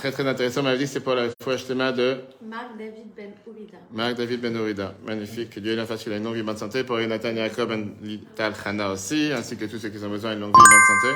[0.00, 0.62] Très très intéressant.
[0.62, 3.76] Dit que c'est pour la foi Shlema de Marc David Ben Ourida.
[3.92, 4.94] Marc David Ben Ourida.
[5.06, 5.50] Magnifique.
[5.50, 6.84] Que Dieu lui fasse qu'il ait une longue vie, bonne santé.
[6.84, 10.40] Pour Jonathan Yaakov Ben Lital Khana aussi, ainsi que tous ceux qui ont besoin d'une
[10.40, 11.14] longue vie, bonne santé.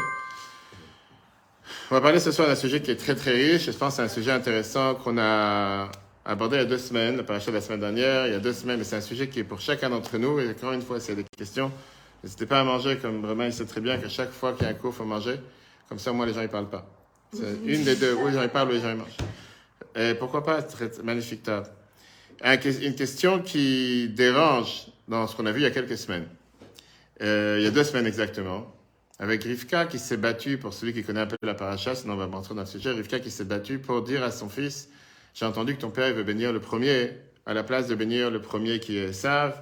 [1.91, 3.65] On va parler ce soir d'un sujet qui est très très riche.
[3.65, 5.91] Je pense que c'est un sujet intéressant qu'on a
[6.27, 8.39] abordé il y a deux semaines, le parachat de la semaine dernière, il y a
[8.39, 10.41] deux semaines, mais c'est un sujet qui est pour chacun d'entre nous.
[10.41, 11.73] Et encore une fois, s'il y a des questions,
[12.23, 14.69] n'hésitez pas à manger, comme vraiment il sait très bien qu'à chaque fois qu'il y
[14.69, 15.41] a un cours, il faut manger.
[15.89, 16.87] Comme ça, moi, les gens, ils parlent pas.
[17.65, 18.15] Une des deux.
[18.15, 19.17] Ou les gens, ils parlent, ou les gens, ils mangent.
[19.97, 20.67] Et pourquoi pas
[21.03, 21.69] Magnifique table.
[22.43, 26.27] Une question qui dérange dans ce qu'on a vu il y a quelques semaines.
[27.23, 28.75] Euh, il y a deux semaines exactement.
[29.19, 32.17] Avec Rivka qui s'est battue, pour celui qui connaît un peu la paracha, sinon on
[32.17, 34.89] va rentrer dans le sujet, Rivka qui s'est battue pour dire à son fils,
[35.35, 37.13] j'ai entendu que ton père veut bénir le premier,
[37.47, 39.55] à la place de bénir le premier qui est Esav,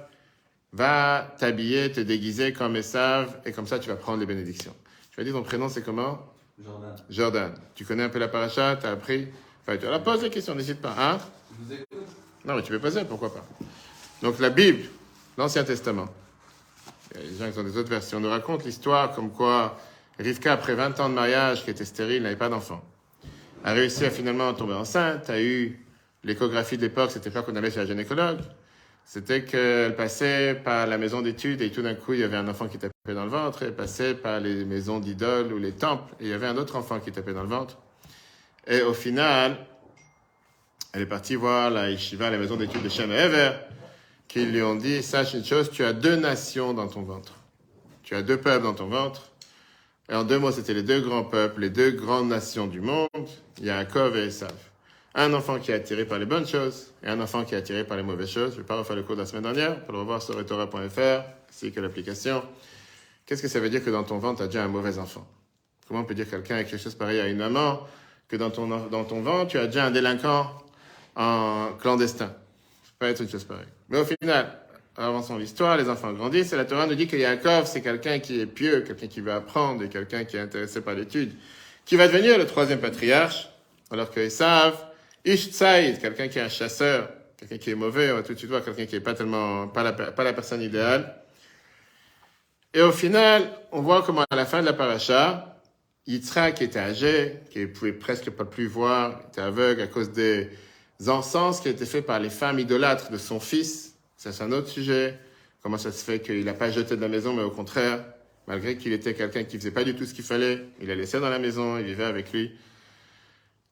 [0.71, 4.73] va t'habiller, te déguiser comme Esav, et comme ça tu vas prendre les bénédictions.
[5.11, 6.32] Tu vas dire ton prénom c'est comment?
[6.63, 6.95] Jordan.
[7.09, 7.53] Jordan.
[7.75, 9.27] Tu connais un peu la paracha, tu as appris
[9.65, 10.93] Enfin, tu alors pose la question, n'hésite pas.
[10.97, 11.17] Hein
[11.51, 12.07] Je vous écoute.
[12.45, 13.45] non, mais tu peux poser, pourquoi pas.
[14.21, 14.83] Donc la Bible,
[15.37, 16.07] l'Ancien Testament.
[17.15, 18.17] Il y a des gens qui ont des autres versions.
[18.17, 19.77] On nous raconte l'histoire comme quoi
[20.19, 22.83] Rivka, après 20 ans de mariage, qui était stérile, n'avait pas d'enfant.
[23.63, 25.79] A réussi à finalement tomber enceinte, a eu
[26.23, 28.39] l'échographie de l'époque, c'était pas qu'on allait chez la gynécologue.
[29.05, 32.47] C'était qu'elle passait par la maison d'études et tout d'un coup, il y avait un
[32.47, 33.63] enfant qui tapait dans le ventre.
[33.63, 36.75] Elle passait par les maisons d'idoles ou les temples et il y avait un autre
[36.75, 37.77] enfant qui tapait dans le ventre.
[38.65, 39.57] Et au final,
[40.93, 43.51] elle est partie voir la yeshiva, la maison d'études de Shem Ever,
[44.27, 47.33] qui lui ont dit, sache une chose, tu as deux nations dans ton ventre.
[48.03, 49.29] Tu as deux peuples dans ton ventre.
[50.09, 53.07] Et en deux mots, c'était les deux grands peuples, les deux grandes nations du monde,
[53.61, 54.53] Yaakov et Esav.
[55.15, 57.83] Un enfant qui est attiré par les bonnes choses et un enfant qui est attiré
[57.83, 58.53] par les mauvaises choses.
[58.53, 61.23] Je vais pas refaire le cours de la semaine dernière, pour le revoir sur etora.fr,
[61.49, 62.41] ainsi que l'application.
[63.25, 65.27] Qu'est-ce que ça veut dire que dans ton ventre, tu as déjà un mauvais enfant?
[65.87, 67.81] Comment on peut dire quelqu'un a quelque chose pareil à une maman,
[68.27, 70.49] que dans ton, dans ton ventre, tu as déjà un délinquant
[71.15, 72.33] en clandestin?
[72.97, 73.67] Pas être une chose pareille.
[73.89, 74.57] Mais au final,
[74.97, 78.39] avançons l'histoire, les enfants grandissent, et la Torah nous dit que Yaakov, c'est quelqu'un qui
[78.39, 81.33] est pieux, quelqu'un qui veut apprendre, et quelqu'un qui est intéressé par l'étude,
[81.85, 83.49] qui va devenir le troisième patriarche,
[83.91, 84.73] alors que Esav,
[85.25, 88.37] Ish Tsaïd, quelqu'un qui est un chasseur, quelqu'un qui est mauvais, on va tout de
[88.37, 91.15] suite voir quelqu'un qui est pas tellement, pas la, pas la personne idéale.
[92.73, 95.59] Et au final, on voit comment à la fin de la paracha,
[96.07, 100.11] Yitzhak qui était âgé, qui ne pouvait presque pas plus voir, était aveugle à cause
[100.11, 100.49] des
[101.07, 103.95] encens qui étaient faits par les femmes idolâtres de son fils.
[104.17, 105.17] Ça, c'est un autre sujet.
[105.61, 108.03] Comment ça se fait qu'il n'a pas jeté de la maison, mais au contraire,
[108.47, 111.21] malgré qu'il était quelqu'un qui faisait pas du tout ce qu'il fallait, il l'a laissé
[111.21, 112.51] dans la maison, il vivait avec lui.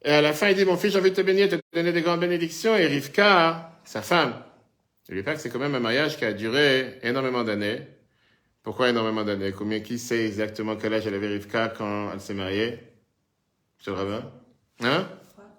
[0.03, 1.61] Et à la fin, il dit, mon fils, j'ai envie de te bénir, de te
[1.73, 2.75] donner des grandes bénédictions.
[2.75, 4.33] Et Rivka, sa femme,
[5.07, 7.81] n'oublie pas que c'est quand même un mariage qui a duré énormément d'années.
[8.63, 9.51] Pourquoi énormément d'années?
[9.51, 12.79] Combien qui sait exactement quel âge elle avait Rivka quand elle s'est mariée?
[13.79, 14.31] Monsieur le rabbin?
[14.83, 15.07] Hein?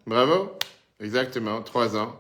[0.06, 0.52] Bravo?
[1.00, 2.16] Exactement, trois ans.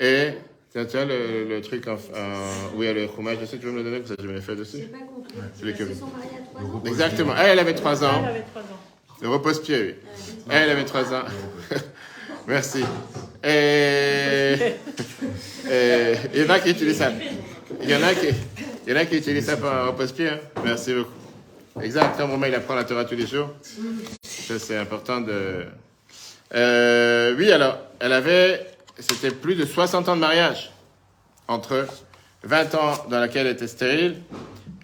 [0.00, 0.30] Et,
[0.70, 3.58] tiens, tu as le, le truc en, en- où il y a le fromage dessus,
[3.58, 4.88] tu veux me le donner Parce que je me l'ai fait J'ai dessus.
[4.88, 5.34] pas compris.
[5.74, 6.82] que- sont mariés à trois ans.
[6.84, 7.34] Exactement.
[7.36, 8.22] Elle, elle avait trois ans.
[8.24, 8.77] Elle avait trois ans.
[9.20, 9.94] Le repose-pied, oui.
[10.50, 11.24] Elle avait trois ans.
[12.46, 12.84] Merci.
[13.44, 14.56] Et,
[15.70, 17.10] et il y en a qui utilisent ça.
[17.82, 18.28] Il y en a qui,
[18.86, 20.28] il y en a qui utilisent ça pour un repose-pied.
[20.28, 20.38] hein.
[20.64, 21.12] Merci beaucoup.
[21.82, 22.18] Exact.
[22.20, 23.50] Mon il apprend la Torah tous les jours.
[24.22, 25.64] Ça, c'est important de.
[26.54, 28.66] Euh, oui, alors, elle avait.
[28.98, 30.72] C'était plus de 60 ans de mariage.
[31.46, 31.86] Entre
[32.42, 34.16] 20 ans dans laquelle elle était stérile.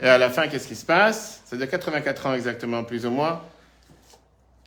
[0.01, 1.41] Et à la fin, qu'est-ce qui se passe?
[1.47, 3.41] C'est de 84 ans exactement, plus ou moins.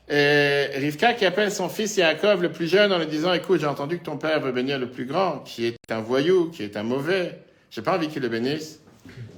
[0.09, 3.68] Et Rivka qui appelle son fils Yaakov le plus jeune en lui disant Écoute, j'ai
[3.68, 6.78] entendu que ton père veut bénir le plus grand, qui est un voyou, qui est
[6.78, 7.40] un mauvais.
[7.72, 8.79] J'ai pas envie qu'il le bénisse.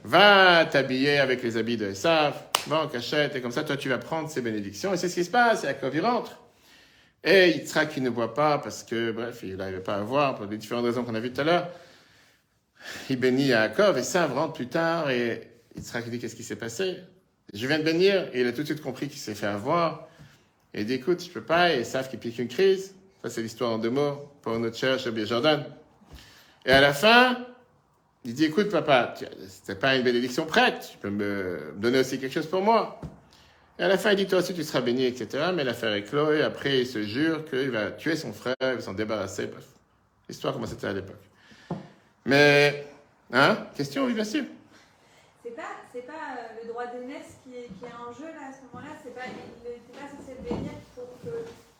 [0.03, 2.33] Va t'habiller avec les habits de Esav,
[2.67, 4.93] va en cachette, et comme ça, toi, tu vas prendre ses bénédictions.
[4.93, 5.63] Et c'est ce qui se passe.
[5.63, 6.39] Yaakov, il rentre.
[7.23, 10.45] Et Yitzhak, qui ne voit pas parce que, bref, il n'arrivait pas à voir pour
[10.45, 11.67] les différentes raisons qu'on a vues tout à l'heure.
[13.09, 16.55] Il bénit Yaakov, et Esav rentre plus tard, et Yitzhak il dit Qu'est-ce qui s'est
[16.55, 16.97] passé?
[17.53, 20.07] Je viens de bénir, et il a tout de suite compris qu'il s'est fait avoir.
[20.73, 22.95] Et il dit, écoute, je peux pas, et ils savent qu'il pique une crise.
[23.23, 25.65] Ça, c'est l'histoire en deux mots pour notre cher Shabir Jordan.
[26.65, 27.37] Et à la fin,
[28.23, 29.13] il dit, écoute, papa,
[29.47, 33.01] c'était pas une bénédiction prête, tu peux me donner aussi quelque chose pour moi.
[33.79, 35.51] Et à la fin, il dit, toi aussi, tu seras béni, etc.
[35.55, 38.75] Mais l'affaire est clos, et après, il se jure qu'il va tuer son frère, il
[38.75, 39.47] va s'en débarrasser.
[39.47, 39.65] Bref,
[40.27, 41.15] l'histoire, comment c'était à l'époque.
[42.25, 42.85] Mais,
[43.31, 44.43] hein, question, oui, bien sûr.
[45.43, 45.61] C'est pas,
[45.93, 46.48] c'est pas euh,
[46.79, 48.95] droit d'aînesse qui est, qui est en jeu là à ce moment-là.
[49.03, 51.09] C'est pas, il n'était pas censé le bénir pour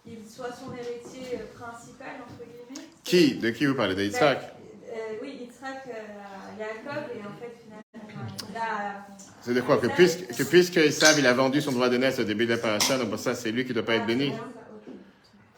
[0.04, 2.88] qu'il soit son héritier euh, principal entre guillemets.
[3.04, 3.36] Qui?
[3.36, 3.96] De qui vous parlez?
[3.96, 9.08] De Yitzhak Ben, euh, Oui, Yitzhak, euh, Yaakov et en fait finalement, a.
[9.42, 9.78] C'est de quoi?
[9.78, 12.58] Que puisque, que puisque Esav, il a vendu son droit d'aînesse au début de la
[12.58, 14.34] paracha, donc pour ça, c'est lui qui ne doit pas être béni.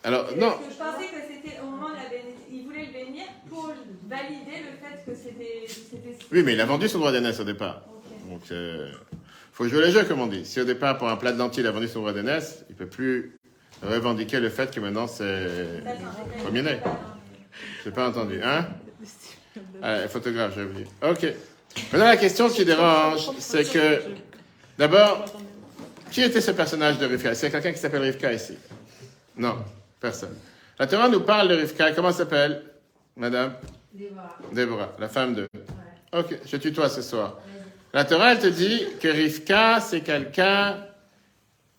[0.04, 2.46] Alors, Parce non, je pensais que c'était au moment de la bénédiction.
[2.52, 3.74] Il voulait le bénir pour
[4.08, 5.66] valider le fait que c'était.
[6.32, 7.82] oui, mais il a vendu son droit d'aînesse au départ.
[8.30, 8.92] Donc, euh,
[9.62, 10.44] faut jouer les jeux, comme on dit.
[10.44, 12.76] Si au départ, pour un plat de lentilles, il a vendu son droit d'aînesse, il
[12.76, 13.38] peut plus
[13.84, 16.80] revendiquer le fait que maintenant c'est D'accord, j'ai premier né.
[17.94, 18.66] pas- entendu, hein?
[19.84, 20.88] Ah, Photographe, j'ai oublié.
[21.04, 21.28] Ok.
[21.92, 24.02] Maintenant, la question qui dérange, c'est que,
[24.80, 25.26] d'abord,
[26.10, 27.36] qui était ce personnage de Rivka?
[27.36, 28.58] C'est quelqu'un qui s'appelle Rivka ici?
[29.38, 29.58] Non,
[30.00, 30.36] personne.
[30.80, 31.92] La Torah nous parle de Rivka.
[31.92, 32.64] Comment elle s'appelle
[33.16, 33.54] Madame?
[33.94, 34.38] Déborah.
[34.52, 35.42] Déborah, la femme de.
[35.54, 36.20] Ouais.
[36.20, 37.38] Ok, je tutoie ce soir.
[37.94, 40.78] La Torah, elle te dit que Rivka, c'est quelqu'un,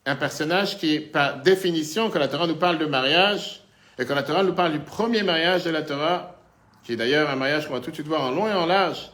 [0.05, 3.63] un personnage qui, par définition, quand la Torah nous parle de mariage,
[3.99, 6.37] et quand la Torah nous parle du premier mariage de la Torah,
[6.85, 8.67] qui est d'ailleurs un mariage qu'on va tout de suite voir en long et en
[8.67, 9.11] large,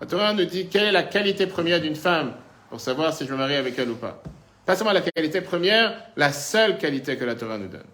[0.00, 2.34] la Torah nous dit quelle est la qualité première d'une femme
[2.70, 4.22] pour savoir si je me marie avec elle ou pas.
[4.66, 7.86] Pas seulement la qualité première, la seule qualité que la Torah nous donne.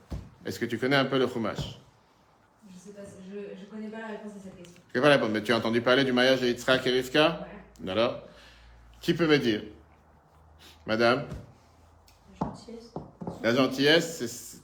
[0.44, 1.58] Est-ce que tu connais un peu le Chumash?
[1.58, 4.82] Je sais pas, je, je connais pas la réponse à cette question.
[4.88, 7.46] Je vais pas répondre, mais tu as entendu parler du mariage de Yitzhak et Rivka?
[7.84, 7.92] Ouais.
[7.92, 8.22] Alors
[9.02, 9.62] Qui peut me dire?
[10.86, 11.24] Madame?
[12.40, 12.92] La gentillesse.
[13.42, 14.60] La gentillesse, c'est-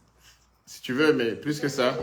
[0.67, 1.97] si tu veux, mais plus que ça.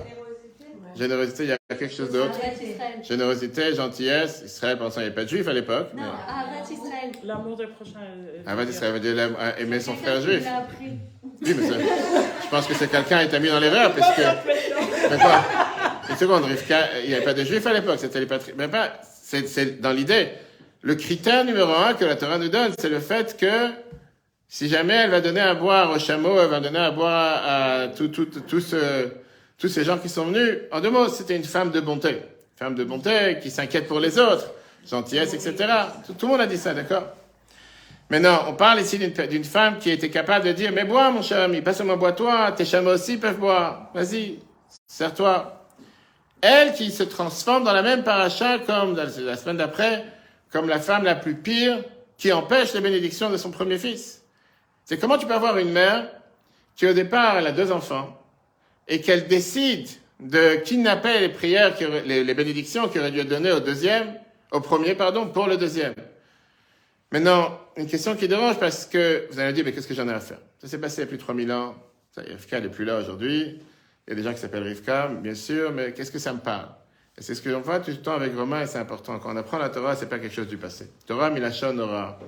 [0.95, 1.43] Générosité.
[1.43, 2.37] Il y a quelque chose d'autre.
[2.39, 3.01] Israël.
[3.03, 5.89] Générosité, gentillesse, Israël, pensant qu'il n'y avait pas de juifs à l'époque.
[5.93, 7.11] Non, Ahavat Israël.
[7.23, 7.99] L'amour des prochains.
[8.01, 9.17] euh, Ah, vas-y, ça veut dire
[9.57, 10.45] aimer son frère juif.
[10.79, 11.75] Oui, mais ça-
[12.43, 14.21] je pense que c'est quelqu'un qui t'a mis dans l'erreur, parce que.
[15.11, 15.43] Mais quoi?
[16.09, 18.57] Une seconde, Rivka, il n'y avait pas de juifs à l'époque, c'était les patriarches.
[18.57, 20.29] Mais pas, c'est c'est dans l'idée.
[20.85, 23.71] Le critère numéro un que la Torah nous donne, c'est le fait que
[24.47, 27.87] si jamais elle va donner à boire au chameau, elle va donner à boire à
[27.87, 30.59] tous ces gens qui sont venus.
[30.71, 32.21] En deux mots, c'était une femme de bonté.
[32.55, 34.51] Femme de bonté qui s'inquiète pour les autres,
[34.87, 35.55] gentillesse, etc.
[36.05, 37.07] Tout, le monde a dit ça, d'accord?
[38.11, 41.41] Maintenant, on parle ici d'une femme qui était capable de dire, mais bois, mon cher
[41.41, 43.89] ami, pas seulement bois-toi, tes chameaux aussi peuvent boire.
[43.95, 44.37] Vas-y,
[44.85, 45.65] sers-toi.
[46.41, 50.05] Elle qui se transforme dans la même paracha comme la semaine d'après,
[50.55, 51.83] comme la femme la plus pire
[52.17, 54.23] qui empêche la bénédiction de son premier fils.
[54.85, 56.09] C'est comment tu peux avoir une mère
[56.77, 58.17] qui au départ elle a deux enfants
[58.87, 59.89] et qu'elle décide
[60.21, 61.75] de kidnapper les prières,
[62.05, 64.13] les, les bénédictions qui auraient dû données au deuxième,
[64.53, 65.93] au premier pardon, pour le deuxième.
[67.11, 70.07] Maintenant, une question qui dérange parce que vous allez me dire, mais qu'est-ce que j'en
[70.07, 70.39] ai à faire?
[70.59, 71.75] Ça s'est passé il y a plus de 3000 ans.
[72.15, 73.59] Rivka n'est plus là aujourd'hui.
[74.07, 76.39] Il y a des gens qui s'appellent Rivka, bien sûr, mais qu'est-ce que ça me
[76.39, 76.69] parle?
[77.17, 79.19] C'est ce que l'on voit tout le temps avec Romain et c'est important.
[79.19, 80.89] Quand on apprend la Torah, c'est pas quelque chose du passé.
[81.05, 82.19] Torah, Milachon, Ora.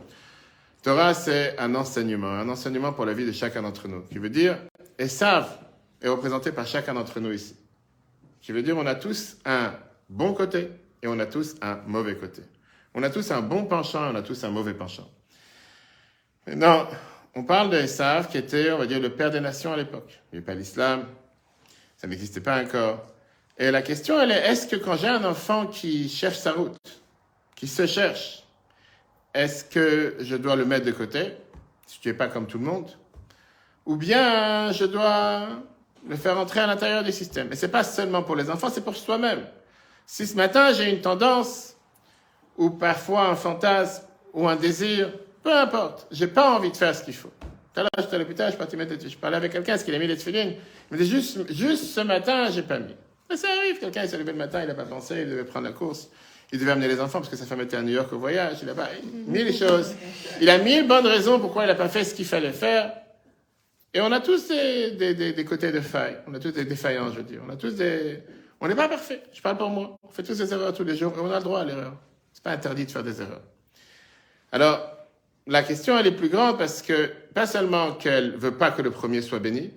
[0.81, 4.03] Torah, c'est un enseignement, un enseignement pour la vie de chacun d'entre nous.
[4.03, 4.57] Qui veut dire,
[4.97, 5.49] Esav
[6.01, 7.57] est représenté par chacun d'entre nous ici.
[8.41, 9.73] Qui veut dire, on a tous un
[10.09, 10.69] bon côté
[11.01, 12.43] et on a tous un mauvais côté.
[12.93, 15.09] On a tous un bon penchant et on a tous un mauvais penchant.
[16.47, 16.87] Maintenant,
[17.35, 20.21] on parle de Esav qui était, on va dire, le père des nations à l'époque.
[20.31, 21.03] Il n'y avait pas l'islam,
[21.97, 23.05] ça n'existait pas encore.
[23.59, 26.77] Et la question, elle est, est-ce que quand j'ai un enfant qui cherche sa route,
[27.55, 28.43] qui se cherche,
[29.33, 31.33] est-ce que je dois le mettre de côté,
[31.87, 32.91] si tu n'es pas comme tout le monde,
[33.85, 35.47] ou bien je dois
[36.07, 37.51] le faire entrer à l'intérieur du système?
[37.51, 39.43] Et c'est pas seulement pour les enfants, c'est pour soi-même.
[40.05, 41.75] Si ce matin j'ai une tendance,
[42.57, 44.03] ou parfois un fantasme,
[44.33, 45.11] ou un désir,
[45.41, 47.31] peu importe, j'ai pas envie de faire ce qu'il faut.
[47.73, 50.17] Tout à l'heure, j'étais à l'hôpital, je, parlais avec quelqu'un, est-ce qu'il a mis les
[50.17, 50.55] tefilines
[50.91, 52.95] Il me dit juste, juste ce matin, j'ai pas mis.
[53.29, 55.65] Mais ça arrive, quelqu'un il levé le matin, il n'a pas pensé, il devait prendre
[55.65, 56.09] la course.
[56.53, 58.59] Il devait amener les enfants parce que sa femme était à New York au voyage.
[58.61, 58.87] Il a pas
[59.27, 59.93] mis les choses.
[60.39, 62.93] Il a mille bonnes raisons pourquoi il n'a pas fait ce qu'il fallait faire.
[63.93, 66.15] Et on a tous des, des, des, des côtés de faille.
[66.25, 67.41] On a tous des défaillances, je veux dire.
[67.45, 68.19] On a tous des.
[68.61, 69.23] On n'est pas parfait.
[69.33, 69.97] Je parle pour moi.
[70.03, 71.97] On fait tous des erreurs tous les jours et on a le droit à l'erreur.
[72.31, 73.43] C'est pas interdit de faire des erreurs.
[74.53, 74.79] Alors,
[75.47, 78.91] la question, elle est plus grande parce que, pas seulement qu'elle veut pas que le
[78.91, 79.71] premier soit béni,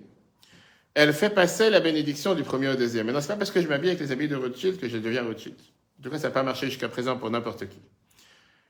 [0.93, 3.05] elle fait passer la bénédiction du premier au deuxième.
[3.05, 5.23] Maintenant, c'est pas parce que je m'habille avec les habits de Rothschild que je deviens
[5.23, 5.55] Rothschild.
[5.99, 7.79] En tout cas, ça n'a pas marché jusqu'à présent pour n'importe qui.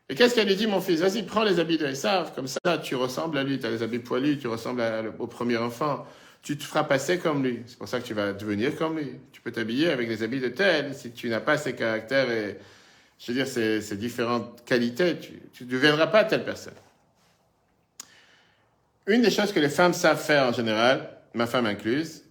[0.10, 1.00] Et qu'est-ce qu'elle lui dit, mon fils?
[1.00, 3.82] Vas-y, prends les habits de Esav, comme ça, tu ressembles à lui, tu as les
[3.82, 4.84] habits poilus, tu ressembles
[5.20, 6.06] au premier enfant,
[6.42, 7.62] tu te feras passer comme lui.
[7.66, 9.14] C'est pour ça que tu vas devenir comme lui.
[9.32, 12.58] Tu peux t'habiller avec les habits de tel, si tu n'as pas ces caractères et,
[13.18, 15.16] je veux dire, ces différentes qualités,
[15.54, 16.74] tu ne deviendras pas telle personne.
[19.08, 22.24] Une des choses que les femmes savent faire en général, ma femme incluse,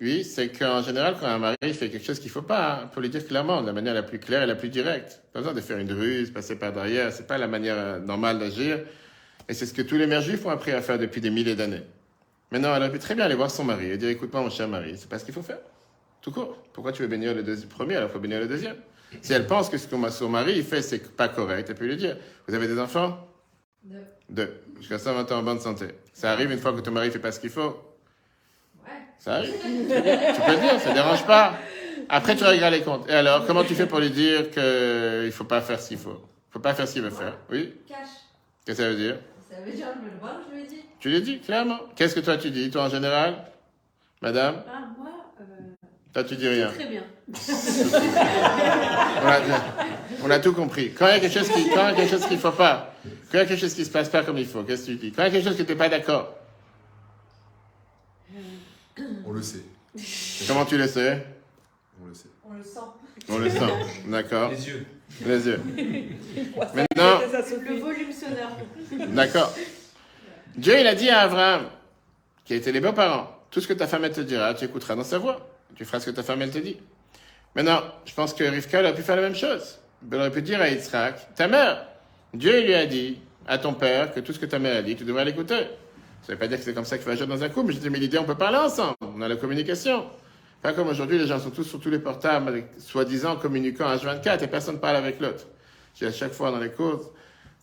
[0.00, 3.00] oui, c'est qu'en général, quand un mari fait quelque chose qu'il faut pas, il faut
[3.00, 5.22] le dire clairement, de la manière la plus claire et la plus directe.
[5.32, 8.38] Pas besoin de faire une ruse, passer par derrière, c'est pas la manière euh, normale
[8.38, 8.80] d'agir.
[9.48, 11.54] Et c'est ce que tous les mères juifs ont appris à faire depuis des milliers
[11.54, 11.82] d'années.
[12.50, 14.68] Maintenant, elle aurait pu très bien aller voir son mari et dire, écoute-moi, mon cher
[14.68, 15.60] mari, c'est pas ce qu'il faut faire.
[16.22, 16.56] Tout court.
[16.72, 17.96] Pourquoi tu veux bénir le premier?
[17.96, 18.76] Alors il faut bénir le deuxième
[19.20, 21.86] Si elle pense que ce que son mari il fait, c'est pas correct, elle peut
[21.86, 22.16] lui dire.
[22.46, 23.28] Vous avez des enfants?
[23.84, 23.98] Deux.
[24.28, 24.54] Deux.
[24.78, 25.88] Jusqu'à 120 ans en bonne santé.
[26.12, 27.87] Ça arrive une fois que ton mari fait pas ce qu'il faut?
[29.18, 29.52] Ça arrive.
[29.52, 31.54] tu peux le dire, ça dérange pas.
[32.08, 33.08] Après, tu régleras les comptes.
[33.10, 35.98] Et alors, comment tu fais pour lui dire qu'il ne faut pas faire ce qu'il
[35.98, 36.20] faut?
[36.50, 37.36] Il faut pas faire ce qu'il veut faire.
[37.50, 37.74] Oui?
[37.86, 37.98] Cash.
[38.64, 39.16] Qu'est-ce que ça veut dire?
[39.50, 40.80] Ça veut dire, je me le vois, je lui ai dit.
[41.00, 41.78] Tu l'as dit, clairement.
[41.96, 43.34] Qu'est-ce que toi tu dis, toi en général?
[44.22, 44.62] Madame?
[44.66, 45.10] Ah, moi,
[45.40, 45.44] euh,
[46.12, 46.68] Toi tu dis rien.
[46.68, 47.02] très bien.
[49.22, 49.40] On a,
[50.24, 50.92] on a tout compris.
[50.92, 52.40] Quand il y a quelque chose qui, quand il y a quelque chose qu'il ne
[52.40, 54.46] faut pas, quand il y a quelque chose qui ne se passe pas comme il
[54.46, 55.12] faut, qu'est-ce que tu dis?
[55.12, 56.34] Quand il y a quelque chose que tu n'es pas d'accord,
[59.28, 59.60] On le sait.
[60.46, 61.22] comment tu le sais?
[62.02, 62.28] On le sait.
[62.48, 62.80] On le sent.
[63.28, 64.06] On le sent.
[64.06, 64.86] D'accord Les yeux.
[65.26, 65.60] Les yeux.
[66.74, 69.08] Maintenant, Le volume sonore.
[69.10, 69.54] D'accord.
[70.56, 71.66] Dieu, il a dit à Abraham,
[72.46, 74.96] qui a été les beaux-parents, tout ce que ta femme elle te dira, tu écouteras
[74.96, 75.46] dans sa voix.
[75.76, 76.78] Tu feras ce que ta femme elle te dit.
[77.54, 79.78] Maintenant, je pense que Rivka elle aurait pu faire la même chose.
[80.10, 81.86] Elle aurait pu dire à Yitzhak, ta mère,
[82.32, 84.82] Dieu il lui a dit à ton père que tout ce que ta mère a
[84.82, 85.66] dit, tu devrais l'écouter.
[86.22, 87.68] Ça ne veut pas dire que c'est comme ça qu'il faut agir dans un couple,
[87.68, 88.96] mais je dis, mais l'idée, on peut parler ensemble.
[89.00, 90.04] On a la communication.
[90.60, 94.46] Pas comme aujourd'hui, les gens sont tous sur tous les portables, soi-disant communiquant H24 et
[94.48, 95.46] personne ne parle avec l'autre.
[95.96, 97.06] Dis à chaque fois dans les courses,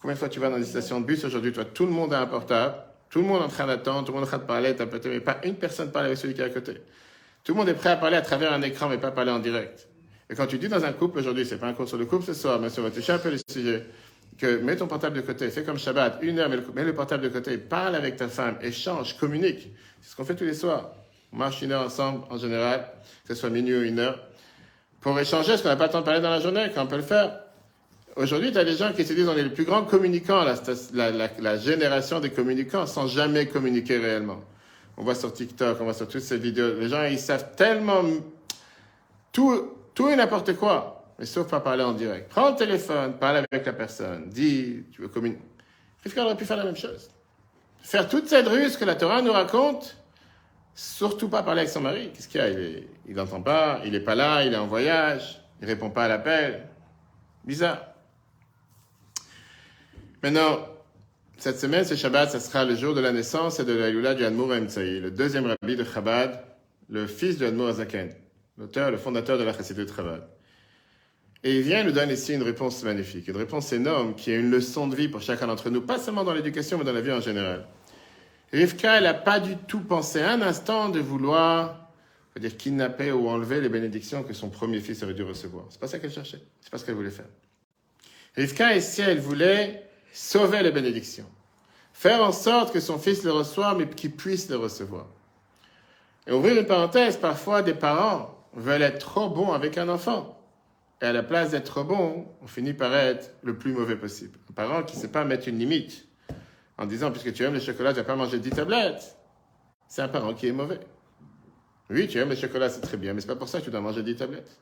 [0.01, 2.13] combien de fois tu vas dans des stations de bus aujourd'hui, toi, tout le monde
[2.13, 2.75] a un portable,
[3.09, 4.75] tout le monde est en train d'attendre, tout le monde est en train de parler,
[4.75, 6.73] tapoter, mais pas une personne parle avec celui qui est à côté.
[7.43, 9.39] Tout le monde est prêt à parler à travers un écran, mais pas parler en
[9.39, 9.87] direct.
[10.29, 12.25] Et quand tu dis dans un couple aujourd'hui, c'est pas un cours sur le couple
[12.25, 13.85] ce soir, mais on va toucher un peu le sujet,
[14.37, 17.29] que mets ton portable de côté, fais comme Shabbat, une heure, mets le, portable de
[17.29, 19.69] côté, parle avec ta femme, échange, communique.
[20.01, 20.91] C'est ce qu'on fait tous les soirs.
[21.31, 22.87] On marche une heure ensemble, en général,
[23.27, 24.19] que ce soit minuit ou une heure,
[25.01, 26.87] pour échanger, parce qu'on n'a pas le temps de parler dans la journée, quand on
[26.87, 27.39] peut le faire.
[28.15, 30.55] Aujourd'hui, tu as des gens qui se disent on est le plus grand communicant, la,
[30.93, 34.41] la, la, la génération des communicants, sans jamais communiquer réellement.
[34.97, 38.03] On voit sur TikTok, on voit sur toutes ces vidéos, les gens, ils savent tellement
[39.33, 42.29] tout, tout et n'importe quoi, mais sauf pas parler en direct.
[42.29, 45.41] Prends le téléphone, parle avec la personne, dis, tu veux communiquer.
[46.03, 47.09] Rivka aurait pu faire la même chose.
[47.81, 49.97] Faire toute cette ruse que la Torah nous raconte,
[50.73, 52.11] surtout pas parler avec son mari.
[52.13, 52.49] Qu'est-ce qu'il y a?
[53.07, 56.07] Il n'entend pas, il n'est pas là, il est en voyage, il répond pas à
[56.07, 56.67] l'appel.
[57.43, 57.79] Bizarre.
[60.21, 60.59] Maintenant,
[61.37, 64.15] cette semaine, c'est Shabbat, ça sera le jour de la naissance et de la Lula
[64.15, 66.43] du Admour Emtsai, le deuxième rabbi de Chabad,
[66.89, 68.13] le fils du Admour Azaken,
[68.57, 70.27] l'auteur, le fondateur de la Chassidut Chabad.
[71.45, 74.49] Et il vient nous donne ici une réponse magnifique, une réponse énorme qui est une
[74.49, 77.11] leçon de vie pour chacun d'entre nous, pas seulement dans l'éducation, mais dans la vie
[77.11, 77.67] en général.
[78.51, 81.91] Rivka, elle n'a pas du tout pensé un instant de vouloir,
[82.35, 85.65] dire, kidnapper ou enlever les bénédictions que son premier fils aurait dû recevoir.
[85.69, 86.41] C'est pas ça qu'elle cherchait.
[86.61, 87.29] C'est pas ce qu'elle voulait faire.
[88.35, 91.29] Rivka, ici, elle voulait sauver les bénédictions.
[91.93, 95.05] Faire en sorte que son fils les reçoive, mais qu'il puisse les recevoir.
[96.25, 100.35] Et ouvrir une parenthèse, parfois des parents veulent être trop bons avec un enfant.
[101.01, 104.37] Et à la place d'être bon, on finit par être le plus mauvais possible.
[104.49, 106.07] Un parent qui ne sait pas mettre une limite
[106.77, 109.17] en disant, puisque tu aimes le chocolat, tu vas pas manger 10 tablettes.
[109.87, 110.79] C'est un parent qui est mauvais.
[111.89, 113.71] Oui, tu aimes le chocolat, c'est très bien, mais c'est pas pour ça que tu
[113.71, 114.57] dois manger 10 tablettes.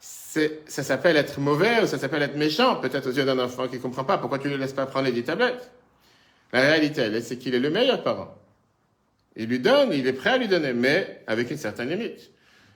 [0.00, 3.76] Ça s'appelle être mauvais ou ça s'appelle être méchant, peut-être aux yeux d'un enfant qui
[3.76, 5.70] ne comprend pas pourquoi tu ne laisses pas prendre les 10 tablettes.
[6.52, 8.34] La réalité, c'est qu'il est le meilleur parent.
[9.36, 12.31] Il lui donne, il est prêt à lui donner, mais avec une certaine limite.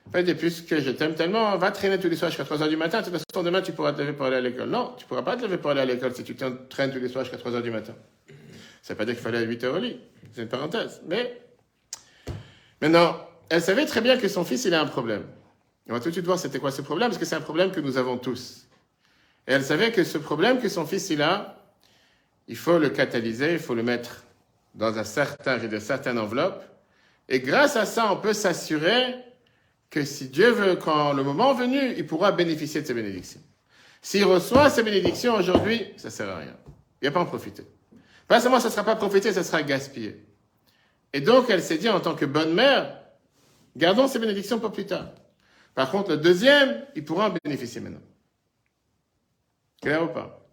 [0.06, 2.68] En fait, et puisque je t'aime tellement, va traîner tous les soirs jusqu'à 3 heures
[2.68, 3.00] du matin.
[3.00, 4.70] De toute façon, demain, tu pourras te lever pour aller à l'école.
[4.70, 7.08] Non, tu pourras pas te lever pour aller à l'école si tu traînes tous les
[7.08, 7.94] soirs jusqu'à 3 heures du matin.
[8.82, 9.98] Ça veut pas dire qu'il fallait à 8 heures au lit.
[10.32, 11.02] C'est une parenthèse.
[11.08, 11.40] Mais,
[12.80, 13.16] maintenant,
[13.48, 15.24] elle savait très bien que son fils, il a un problème.
[15.88, 17.70] On va tout de suite voir c'était quoi ce problème, parce que c'est un problème
[17.70, 18.66] que nous avons tous.
[19.48, 21.64] Et elle savait que ce problème que son fils, il a,
[22.48, 24.24] il faut le catalyser, il faut le mettre
[24.74, 26.64] dans un certain, une certaine enveloppe.
[27.28, 29.16] Et grâce à ça, on peut s'assurer
[29.90, 33.40] que si Dieu veut, quand le moment venu, il pourra bénéficier de ces bénédictions.
[34.02, 36.56] S'il reçoit ces bénédictions aujourd'hui, ça sert à rien.
[37.00, 37.64] Il n'y a pas en profiter.
[38.28, 40.24] Pas seulement ça ne sera pas profité, ça sera gaspillé.
[41.12, 43.00] Et donc, elle s'est dit, en tant que bonne mère,
[43.76, 45.12] gardons ces bénédictions pour plus tard.
[45.74, 48.02] Par contre, le deuxième, il pourra en bénéficier maintenant.
[49.80, 50.45] Clair ou pas?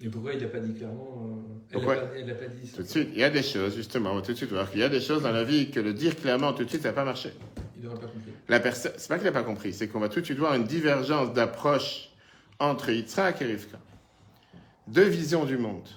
[0.00, 1.42] Et pourquoi il n'a pas dit clairement
[1.74, 2.76] euh, Elle n'a pas, dit ça.
[2.76, 4.70] Tout de suite, il y a des choses, justement, on va tout de suite voir
[4.70, 6.82] qu'il y a des choses dans la vie que le dire clairement tout de suite,
[6.82, 7.32] ça n'a pas marché.
[7.76, 8.32] Il n'aurait pas compris.
[8.48, 10.54] La personne, c'est pas qu'il n'a pas compris, c'est qu'on va tout de suite voir
[10.54, 12.10] une divergence d'approche
[12.60, 13.78] entre Yitzhak et Rivka.
[14.86, 15.88] Deux visions du monde.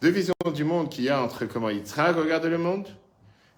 [0.00, 2.86] Deux visions du monde qu'il y a entre comment Yitzhak regarde le monde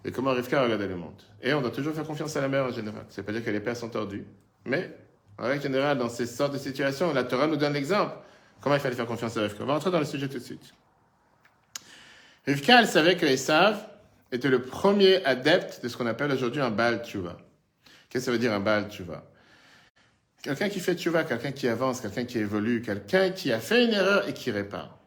[0.03, 1.21] et comment Rivka regarde le monde.
[1.41, 3.05] Et on doit toujours faire confiance à la mère en général.
[3.15, 4.25] Veut pas dire que les pères sont tordus.
[4.65, 4.95] Mais,
[5.37, 8.15] en règle générale, dans ces sortes de situations, la Torah nous donne l'exemple.
[8.65, 9.61] Comment il fallait faire confiance à Rivka?
[9.61, 10.73] On va rentrer dans le sujet tout de suite.
[12.47, 13.77] Rivka, elle savait que Esav
[14.31, 17.37] était le premier adepte de ce qu'on appelle aujourd'hui un Baal Tshuva.
[18.09, 19.23] Qu'est-ce que ça veut dire un Baal Tshuva?
[20.41, 23.93] Quelqu'un qui fait Tshuva, quelqu'un qui avance, quelqu'un qui évolue, quelqu'un qui a fait une
[23.93, 24.97] erreur et qui répare.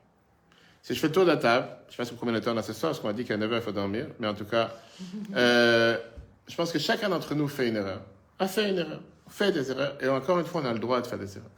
[0.84, 2.58] Si je fais le tour de la table, je sais pas combien de temps on
[2.58, 4.44] a ce soir, parce qu'on a dit qu'à 9h, il faut dormir, mais en tout
[4.44, 4.70] cas,
[5.34, 5.98] euh,
[6.46, 8.02] je pense que chacun d'entre nous fait une erreur.
[8.38, 11.00] A fait une erreur, fait des erreurs, et encore une fois, on a le droit
[11.00, 11.50] de faire des erreurs.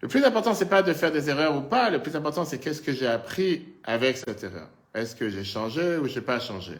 [0.00, 2.58] Le plus important, c'est pas de faire des erreurs ou pas, le plus important, c'est
[2.58, 4.68] qu'est-ce que j'ai appris avec cette erreur.
[4.94, 6.78] Est-ce que j'ai changé ou j'ai pas changé?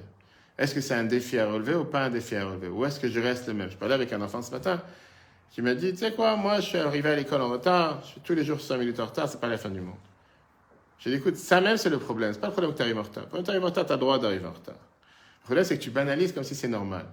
[0.56, 2.68] Est-ce que c'est un défi à relever ou pas un défi à relever?
[2.68, 3.70] Ou est-ce que je reste le même?
[3.70, 4.82] Je parlais avec un enfant ce matin
[5.50, 8.08] qui m'a dit, tu sais quoi, moi, je suis arrivé à l'école en retard, je
[8.08, 9.96] suis tous les jours 5 minutes en retard, c'est pas la fin du monde.
[10.98, 12.32] J'ai dit, écoute, ça même, c'est le problème.
[12.32, 13.24] C'est pas le problème que tu arrives en retard.
[13.28, 14.74] Tu arrives en retard, le droit d'arriver en retard.
[14.74, 17.06] Le problème, c'est que tu banalises comme si c'est normal.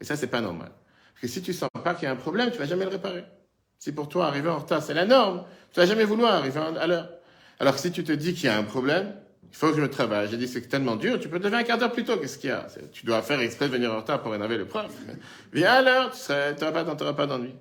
[0.00, 0.70] Et ça, c'est pas normal.
[1.14, 2.90] Parce que si tu sens pas qu'il y a un problème, tu vas jamais le
[2.90, 3.24] réparer.
[3.82, 6.86] Si pour toi, arriver en retard, c'est la norme, tu vas jamais vouloir arriver à
[6.86, 7.08] l'heure.
[7.58, 9.12] Alors que si tu te dis qu'il y a un problème,
[9.50, 10.28] il faut que je me travaille.
[10.30, 12.16] J'ai dit, c'est tellement dur, tu peux te lever un quart d'heure plus tôt.
[12.16, 12.64] Qu'est-ce qu'il y a?
[12.92, 14.86] Tu dois faire exprès de venir en retard pour énerver le prof.
[15.52, 16.32] Viens à l'heure, tu
[16.64, 17.56] n'auras pas, pas d'ennui.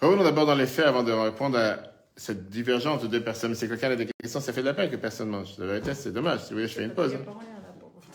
[0.00, 1.76] Revenons d'abord dans les faits avant de répondre à
[2.16, 3.54] cette divergence de deux personnes.
[3.54, 5.58] Si quelqu'un a des questions, ça fait de la peine que personne mange.
[5.58, 6.40] La vérité, c'est dommage.
[6.40, 7.12] Si vous voulez, je fais une pause.
[7.12, 7.32] hein.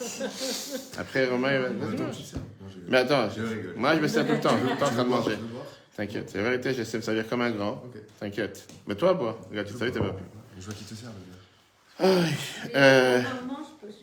[0.98, 1.70] Après, Romain, il va...
[2.88, 3.27] Mais attends,
[3.75, 4.50] moi, je me sers tout le temps.
[4.50, 5.38] Je suis tout le temps en train de manger.
[5.95, 6.33] T'inquiète.
[6.33, 7.83] La vérité, j'essaie de me servir comme un grand.
[8.19, 8.67] T'inquiète.
[8.88, 9.39] Mais toi, bois.
[9.50, 10.25] Regarde, tu te savais, t'es pas plus.
[10.60, 12.27] Je vois qui te sert, le gars.
[12.75, 13.21] Euh,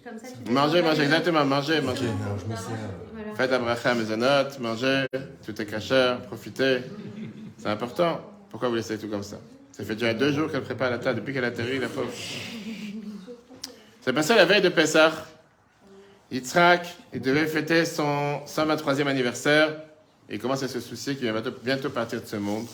[0.04, 1.44] Comme ça, tu Mangez, mangez, exactement.
[1.44, 2.06] Mangez, mangez.
[2.06, 2.14] Non.
[2.46, 3.34] Voilà.
[3.36, 5.06] Faites la bracha à maisonnote, mangez,
[5.44, 6.78] tout est cachère, profitez.
[7.58, 8.20] C'est important.
[8.50, 9.38] Pourquoi vous laissez tout comme ça?
[9.72, 12.10] Ça fait déjà deux jours qu'elle prépare la table, depuis qu'elle a atterri, la pauvre.
[14.00, 15.12] C'est passé la veille de Pessah.
[16.30, 19.70] Yitzhak, il devait fêter son 123e anniversaire.
[20.30, 22.66] Et commence à se soucier qu'il va bientôt partir de ce monde.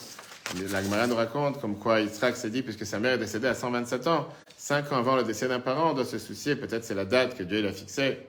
[0.71, 3.55] La Gemara nous raconte comme quoi Yitzhak s'est dit, puisque sa mère est décédée à
[3.55, 6.93] 127 ans, cinq ans avant le décès d'un parent, on doit se soucier, peut-être c'est
[6.93, 8.19] la date que Dieu l'a fixée.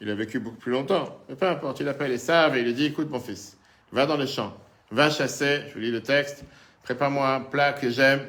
[0.00, 1.18] Il a vécu beaucoup plus longtemps.
[1.28, 3.56] Mais peu importe, il appelle Esav et il lui dit, écoute mon fils,
[3.92, 4.56] va dans les champs,
[4.90, 6.44] va chasser, je vous lis le texte,
[6.82, 8.20] prépare-moi un plat que j'aime.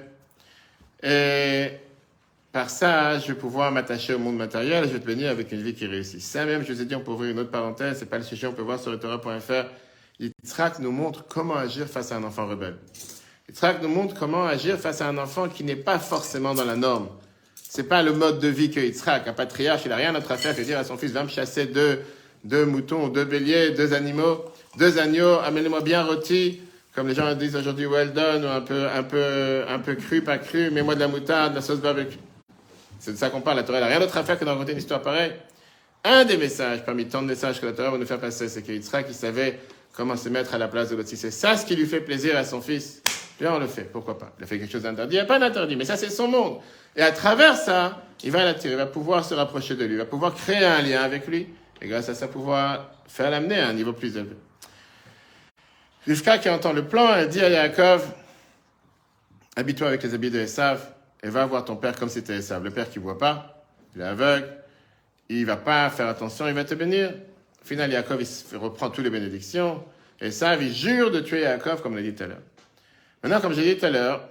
[1.01, 1.71] Et
[2.51, 5.51] par ça, je vais pouvoir m'attacher au monde matériel et je vais te bénir avec
[5.53, 6.19] une vie qui réussit.
[6.19, 8.23] Ça même, je vous ai dit, on peut ouvrir une autre parenthèse, c'est pas le
[8.23, 9.69] sujet, on peut voir sur Torah.fr.
[10.21, 12.75] Yitzhak nous montre comment agir face à un enfant rebelle.
[13.49, 16.75] Yitzhak nous montre comment agir face à un enfant qui n'est pas forcément dans la
[16.75, 17.07] norme.
[17.55, 20.37] C'est pas le mode de vie que Yitzhak, un patriarche, il a rien d'autre à
[20.37, 22.01] faire que dire à son fils, va me chasser deux,
[22.43, 24.45] deux moutons, deux béliers, deux animaux,
[24.77, 26.61] deux agneaux, amenez-moi bien rôti,
[26.93, 30.21] comme les gens disent aujourd'hui, well done, ou un peu, un peu, un peu cru,
[30.21, 32.19] pas cru, mets-moi de la moutarde, de la sauce barbecue.
[32.99, 33.57] C'est de ça qu'on parle.
[33.57, 35.31] La Torah n'a rien d'autre à faire que d'en raconter une histoire pareille.
[36.03, 38.61] Un des messages, parmi tant de messages que la Torah va nous faire passer, c'est
[38.61, 39.59] que Yitzhak, il savait
[39.93, 41.09] comment se mettre à la place de l'autre?
[41.09, 43.01] Si c'est ça ce qui lui fait plaisir à son fils,
[43.39, 43.83] bien on le fait.
[43.83, 44.33] Pourquoi pas?
[44.37, 45.15] Il a fait quelque chose d'interdit.
[45.15, 46.59] Il n'y a pas d'interdit, mais ça c'est son monde.
[46.95, 49.97] Et à travers ça, il va l'attirer, il va pouvoir se rapprocher de lui, il
[49.97, 51.47] va pouvoir créer un lien avec lui.
[51.81, 54.35] Et grâce à ça, pouvoir faire l'amener à un niveau plus élevé.
[56.05, 58.11] Rivka qui entend le plan, elle dit à Yaakov,
[59.55, 60.81] habille-toi avec les habits de Esav
[61.23, 62.63] et va voir ton père comme c'était Esav.
[62.63, 64.47] Le père qui voit pas, il est aveugle,
[65.29, 67.13] il va pas faire attention, il va te bénir.
[67.61, 69.83] Au final, Yaakov, reprend toutes les bénédictions.
[70.19, 72.41] Et Esav, il jure de tuer Yaakov, comme on l'a dit tout à l'heure.
[73.23, 74.29] Maintenant, comme j'ai dit tout à l'heure,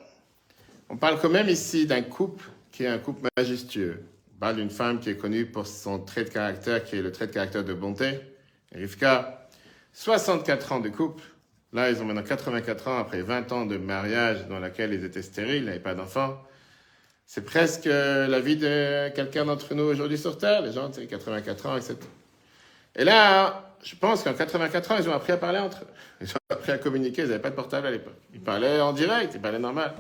[0.89, 4.03] on parle quand même ici d'un couple qui est un couple majestueux.
[4.35, 7.13] On parle d'une femme qui est connue pour son trait de caractère, qui est le
[7.13, 8.21] trait de caractère de bonté.
[8.75, 9.49] Rivka,
[9.93, 11.23] 64 ans de couple.
[11.73, 15.23] Là, ils ont maintenant 84 ans après 20 ans de mariage dans laquelle ils étaient
[15.23, 16.43] stériles, n'avaient pas d'enfants.
[17.27, 21.67] C'est presque la vie de quelqu'un d'entre nous aujourd'hui sur Terre, les gens, sais, 84
[21.67, 21.97] ans, etc.
[22.97, 25.87] Et là, je pense qu'en 84 ans, ils ont appris à parler entre eux.
[26.21, 28.19] Ils ont appris à communiquer, ils n'avaient pas de portable à l'époque.
[28.35, 29.95] Ils parlaient en direct, ils parlaient normal.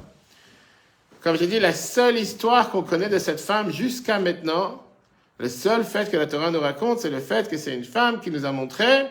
[1.22, 4.82] Comme j'ai dit, la seule histoire qu'on connaît de cette femme jusqu'à maintenant,
[5.38, 8.20] le seul fait que la Torah nous raconte, c'est le fait que c'est une femme
[8.20, 9.06] qui nous a montré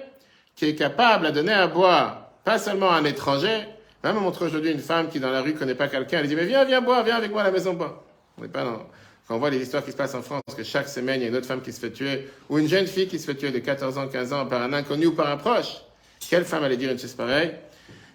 [0.56, 3.68] qui est capable à donner à boire pas seulement à un étranger,
[4.04, 6.36] même à montrer aujourd'hui une femme qui dans la rue connaît pas quelqu'un, elle dit
[6.36, 8.02] mais viens, viens boire, viens avec moi à la maison boire.
[8.38, 8.88] On n'est pas dans...
[9.30, 11.26] Quand on voit les histoires qui se passent en France, que chaque semaine il y
[11.28, 13.36] a une autre femme qui se fait tuer, ou une jeune fille qui se fait
[13.36, 15.84] tuer de 14 ans, 15 ans par un inconnu ou par un proche,
[16.32, 17.52] quelle femme allait dire une chose pareille?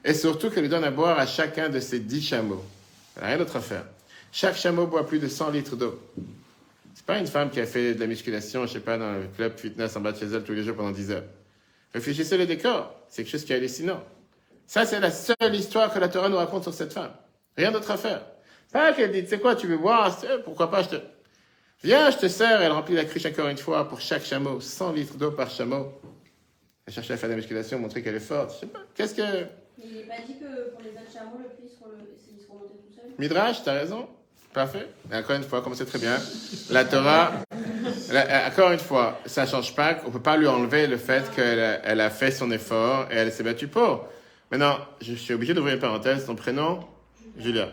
[0.04, 2.64] Et surtout qu'elle donne à boire à chacun de ses 10 chameaux.
[3.16, 3.84] Rien d'autre à faire.
[4.32, 6.00] Chaque chameau boit plus de 100 litres d'eau.
[6.96, 9.28] C'est pas une femme qui a fait de la musculation, je sais pas, dans le
[9.36, 11.24] club fitness en bas de chez elle tous les jours pendant 10 heures.
[11.94, 12.92] Réfléchissez le décor.
[13.08, 14.02] C'est quelque chose qui est hallucinant.
[14.66, 17.12] Ça, c'est la seule histoire que la Torah nous raconte sur cette femme.
[17.56, 18.22] Rien d'autre à faire.
[18.74, 20.96] Pas qu'elle dit, tu sais quoi, tu veux boire, pourquoi pas, je te...
[21.84, 24.92] Viens, je te sers, elle remplit la cruche encore une fois pour chaque chameau, 100
[24.92, 25.92] litres d'eau par chameau.
[26.84, 28.52] Elle cherchait à faire de la musculation, montrer qu'elle est forte.
[28.54, 29.22] Je sais pas, qu'est-ce que...
[29.22, 31.98] Mais il n'est pas dit que pour les autres chameaux, le seront, le...
[32.36, 33.04] ils seront montés tout seuls?
[33.16, 34.08] Midrash, t'as raison.
[34.52, 34.88] Parfait.
[35.12, 36.16] Encore une fois, comme c'est très bien,
[36.70, 37.30] la Torah,
[38.10, 41.60] la- encore une fois, ça change pas, on peut pas lui enlever le fait qu'elle
[41.60, 44.08] a, elle a fait son effort et elle s'est battue pour.
[44.50, 46.26] Maintenant, je suis obligé d'ouvrir une parenthèse.
[46.26, 46.80] Ton prénom
[47.38, 47.68] Julia.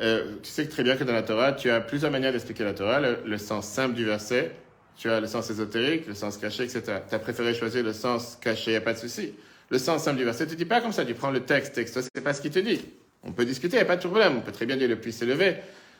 [0.00, 2.72] Euh, tu sais très bien que dans la Torah, tu as plusieurs manières d'expliquer la
[2.72, 3.00] Torah.
[3.00, 4.52] Le, sens simple du verset,
[4.96, 6.82] tu as le sens ésotérique, le sens caché, etc.
[7.08, 9.34] Tu as préféré choisir le sens caché, il n'y a pas de souci.
[9.68, 11.74] Le sens simple du verset, tu ne dis pas comme ça, tu prends le texte,
[11.74, 12.80] texte, c'est pas ce qu'il te dit.
[13.22, 14.38] On peut discuter, il n'y a pas de problème.
[14.38, 15.56] On peut très bien dire le puits s'élever.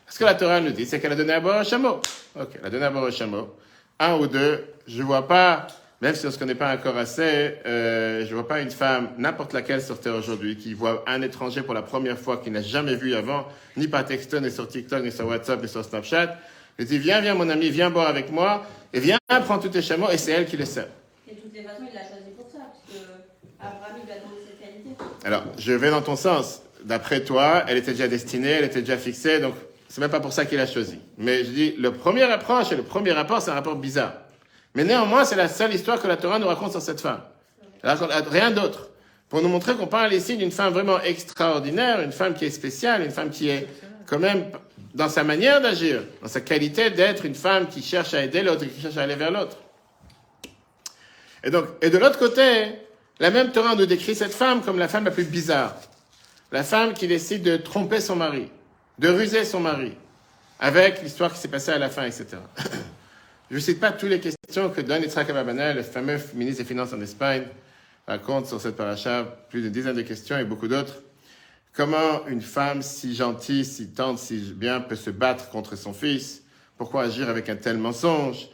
[0.07, 2.01] Ce que la Torah nous dit, c'est qu'elle a donné à boire un chameau.
[2.39, 3.55] Ok, elle a donné à boire un chameau.
[3.99, 5.67] Un ou deux, je vois pas,
[6.01, 9.09] même si on ne se connaît pas encore assez, euh, je vois pas une femme,
[9.19, 12.63] n'importe laquelle sur Terre aujourd'hui, qui voit un étranger pour la première fois, qu'il n'a
[12.63, 16.39] jamais vu avant, ni par texto, ni sur TikTok, ni sur WhatsApp, ni sur Snapchat.
[16.79, 19.83] Je dis, viens, viens, mon ami, viens boire avec moi, et viens, prends tous tes
[19.83, 20.87] chameaux, et c'est elle qui les sert.
[21.29, 23.05] Et de toutes les façons, il l'a choisi pour ça, parce que
[23.59, 24.89] Abraham, il lui a demandé cette qualité.
[25.23, 26.63] Alors, je vais dans ton sens.
[26.83, 29.53] D'après toi, elle était déjà destinée, elle était déjà fixée, donc
[29.87, 30.97] c'est même pas pour ça qu'il a choisi.
[31.19, 34.13] Mais je dis, le premier approche et le premier rapport, c'est un rapport bizarre.
[34.75, 37.21] Mais néanmoins, c'est la seule histoire que la Torah nous raconte sur cette femme.
[37.83, 38.89] Rien d'autre.
[39.29, 43.01] Pour nous montrer qu'on parle ici d'une femme vraiment extraordinaire, une femme qui est spéciale,
[43.01, 43.67] une femme qui est
[44.05, 44.45] quand même
[44.93, 48.63] dans sa manière d'agir, dans sa qualité d'être une femme qui cherche à aider l'autre
[48.63, 49.57] et qui cherche à aller vers l'autre.
[51.43, 52.73] Et donc, et de l'autre côté,
[53.19, 55.75] la même Torah nous décrit cette femme comme la femme la plus bizarre.
[56.51, 58.51] La femme qui décide de tromper son mari,
[58.99, 59.93] de ruser son mari,
[60.59, 62.25] avec l'histoire qui s'est passée à la fin, etc.
[63.51, 66.67] Je ne cite pas toutes les questions que donne Yitzhak Ababanel, le fameux ministre des
[66.69, 67.43] Finances en Espagne,
[68.07, 71.01] raconte sur cette paracha, plus d'une dizaine de questions et beaucoup d'autres.
[71.73, 76.43] Comment une femme si gentille, si tendre, si bien peut se battre contre son fils?
[76.77, 78.47] Pourquoi agir avec un tel mensonge?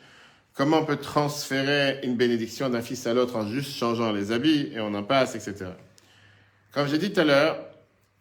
[0.56, 4.72] Comment on peut transférer une bénédiction d'un fils à l'autre en juste changeant les habits
[4.74, 5.74] Et on en passe, etc.
[6.72, 7.60] Comme j'ai dit tout à l'heure,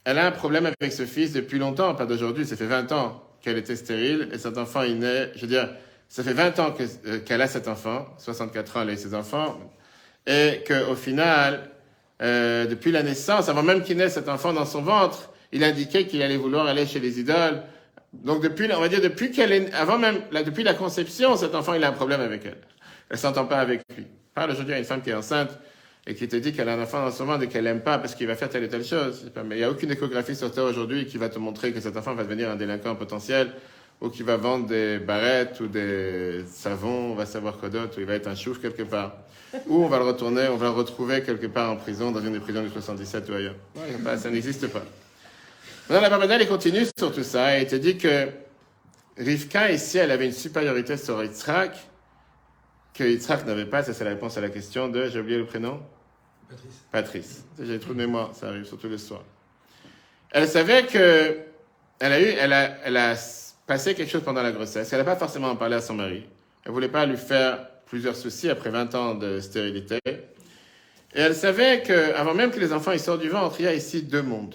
[0.04, 3.22] elle a un problème avec ce fils depuis longtemps, pas d'aujourd'hui, ça fait 20 ans
[3.40, 5.70] qu'elle était stérile et cet enfant est né, je veux dire,
[6.08, 9.14] ça fait 20 ans que- qu'elle a cet enfant, 64 ans elle a eu ses
[9.14, 9.58] enfants,
[10.26, 11.70] et qu'au final,
[12.22, 16.06] euh, depuis la naissance, avant même qu'il naisse cet enfant dans son ventre, il indiquait
[16.06, 17.62] qu'il allait vouloir aller chez les idoles.
[18.12, 21.54] Donc depuis, on va dire depuis qu'elle est, avant même, là, depuis la conception, cet
[21.54, 22.58] enfant il a un problème avec elle.
[23.10, 24.06] Elle s'entend pas avec lui.
[24.34, 25.50] Parle aujourd'hui à une femme qui est enceinte
[26.06, 27.98] et qui te dit qu'elle a un enfant dans son ventre et qu'elle aime pas
[27.98, 29.30] parce qu'il va faire telle et telle chose.
[29.44, 31.96] Mais il y a aucune échographie sur Terre aujourd'hui qui va te montrer que cet
[31.96, 33.52] enfant va devenir un délinquant potentiel
[34.00, 38.00] ou qui va vendre des barrettes ou des savons, on va savoir quoi d'autre, ou
[38.00, 39.16] il va être un chouf quelque part.
[39.68, 42.32] Ou on va le retourner, on va le retrouver quelque part en prison, dans une
[42.32, 43.54] des prisons du 77 ou ailleurs.
[43.76, 44.82] Ouais, pas- ça n'existe pas.
[45.88, 48.28] Maintenant, la Barbada, elle continue sur tout ça et elle te dit que
[49.16, 51.76] Rivka, ici, elle avait une supériorité sur Yitzhak
[52.92, 53.82] que Yitzhak n'avait pas.
[53.84, 55.80] Ça, c'est la réponse à la question de, j'ai oublié le prénom?
[56.50, 56.72] Patrice.
[56.90, 57.44] Patrice.
[57.62, 59.22] J'ai trop de mémoire, ça arrive surtout le soir.
[60.32, 61.38] Elle savait que
[62.00, 63.14] elle a eu, elle a, elle a
[63.66, 64.92] passé quelque chose pendant la grossesse.
[64.92, 66.24] Elle n'a pas forcément en parlé à son mari.
[66.64, 69.98] Elle voulait pas lui faire plusieurs soucis après 20 ans de stérilité.
[70.06, 73.68] Et elle savait que, avant même que les enfants ils sortent du ventre, il y
[73.68, 74.54] a ici deux mondes.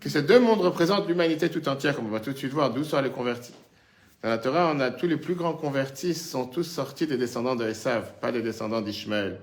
[0.00, 2.70] Que ces deux mondes représentent l'humanité tout entière, comme on va tout de suite voir,
[2.70, 3.54] d'où sont les convertis.
[4.22, 7.56] Dans la Torah, on a tous les plus grands convertis sont tous sortis des descendants
[7.56, 9.40] de Esav, pas des descendants d'Ishmaël.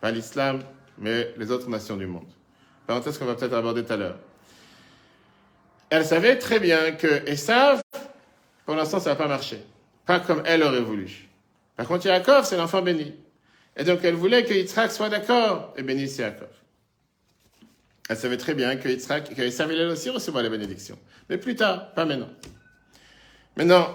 [0.00, 0.60] Pas l'islam,
[0.98, 2.28] mais les autres nations du monde.
[2.86, 4.18] Parenthèse qu'on va peut-être aborder tout à l'heure.
[5.88, 7.80] Elle savait très bien que Esav,
[8.70, 9.60] pour l'instant, ça n'a pas marché.
[10.06, 11.28] Pas comme elle aurait voulu.
[11.74, 13.12] Par contre, Yaakov, c'est l'enfant béni.
[13.76, 16.46] Et donc, elle voulait que Yitzhak soit d'accord et bénisse Yaakov.
[18.08, 20.96] Elle savait très bien que Yitzhak, que Esav, aussi recevoir les bénédictions.
[21.28, 22.28] Mais plus tard, pas maintenant.
[23.56, 23.88] Maintenant,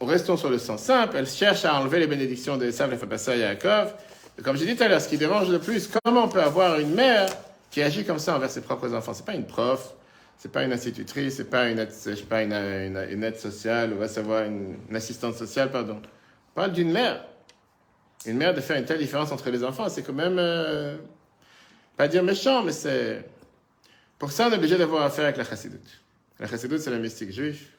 [0.00, 1.16] restons sur le sens simple.
[1.16, 3.92] Elle cherche à enlever les bénédictions d'Esav, elle fait passer à Yaakov.
[4.38, 6.42] Et comme j'ai dit tout à l'heure, ce qui dérange le plus, comment on peut
[6.42, 7.28] avoir une mère
[7.72, 9.14] qui agit comme ça envers ses propres enfants?
[9.14, 9.94] C'est pas une prof,
[10.36, 11.92] c'est pas une institutrice, c'est pas une aide,
[12.28, 16.00] pas une, aide sociale, ou va savoir une, une assistante sociale, pardon.
[16.50, 17.24] On parle d'une mère.
[18.26, 20.96] Une mère de faire une telle différence entre les enfants, c'est quand même euh,
[21.96, 23.24] pas dire méchant, mais c'est
[24.18, 26.02] pour ça on est obligé d'avoir affaire avec la chassidoute.
[26.40, 27.70] La chassidoute, c'est la mystique juif.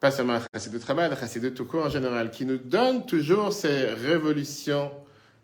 [0.00, 3.52] Pas seulement la chassidoute rabbin, la chassidoute tout court en général, qui nous donne toujours
[3.52, 4.90] ces révolutions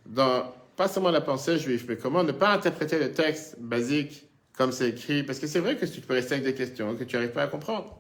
[0.07, 4.73] dans pas seulement la pensée juive, mais comment ne pas interpréter le texte basique comme
[4.73, 7.17] c'est écrit, parce que c'est vrai que tu peux rester avec des questions que tu
[7.17, 7.99] n'arrives pas à comprendre.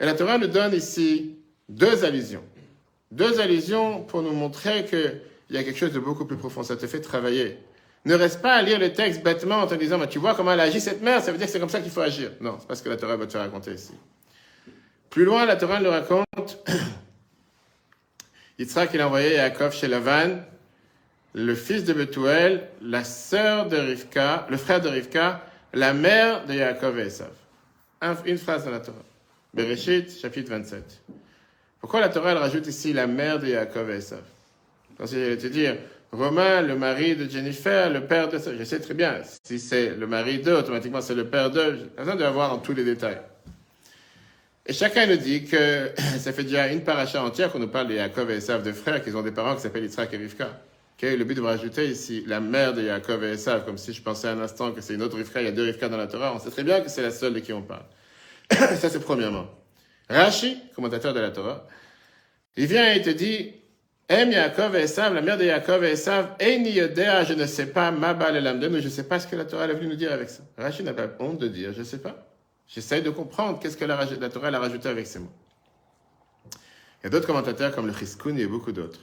[0.00, 1.36] Et la Torah nous donne ici
[1.68, 2.44] deux allusions.
[3.10, 6.62] Deux allusions pour nous montrer qu'il y a quelque chose de beaucoup plus profond.
[6.62, 7.58] Ça te fait travailler.
[8.04, 10.52] Ne reste pas à lire le texte bêtement en te disant, Mais tu vois comment
[10.52, 12.32] elle agit cette mère, ça veut dire que c'est comme ça qu'il faut agir.
[12.40, 13.92] Non, c'est pas ce que la Torah va te raconter ici.
[15.08, 16.58] Plus loin, la Torah nous raconte,
[18.58, 20.40] Yitzhak, il a envoyé Yaakov chez Lavan,
[21.34, 25.44] le fils de Bethuel, la sœur de Rivka, le frère de Rivka,
[25.74, 27.30] la mère de Yaakov et Esav.
[28.00, 29.02] Un- une phrase dans la Torah.
[29.52, 31.00] Bereshit, chapitre 27.
[31.80, 34.22] Pourquoi la Torah elle rajoute ici la mère de Yaakov et Esav?
[34.96, 35.76] Parce que j'allais te dire,
[36.12, 38.38] Romain, le mari de Jennifer, le père de...
[38.38, 41.76] Je sais très bien, si c'est le mari d'eux, automatiquement c'est le père d'eux.
[41.76, 43.20] J'ai besoin de voir en tous les détails.
[44.66, 47.94] Et chacun nous dit que ça fait déjà une paracha entière qu'on nous parle de
[47.94, 50.48] Yaakov et Esav, de frères, qu'ils ont des parents qui s'appellent Yitzhak et Rivka.
[51.02, 54.00] Est le but de rajouter ici la mère de Yaakov et Esav, comme si je
[54.00, 56.06] pensais un instant que c'est une autre Rivka, il y a deux Rivka dans la
[56.06, 57.84] Torah, on sait très bien que c'est la seule de qui on parle.
[58.50, 59.46] ça c'est premièrement.
[60.08, 61.66] Rashi, commentateur de la Torah,
[62.56, 63.52] il vient et il te dit,
[64.08, 67.66] Em Yaakov et Esav, la mère de Yaakov et Esav, Eini Yodea, je ne sais
[67.66, 69.96] pas, Mabal et mais je ne sais pas ce que la Torah est venue nous
[69.96, 70.42] dire avec ça.
[70.56, 72.26] Rashi n'a pas honte de dire, je ne sais pas.
[72.66, 75.32] J'essaye de comprendre qu'est-ce que la, la Torah a rajouté avec ces mots.
[77.02, 79.00] Il y a d'autres commentateurs comme le Chiskoun et beaucoup d'autres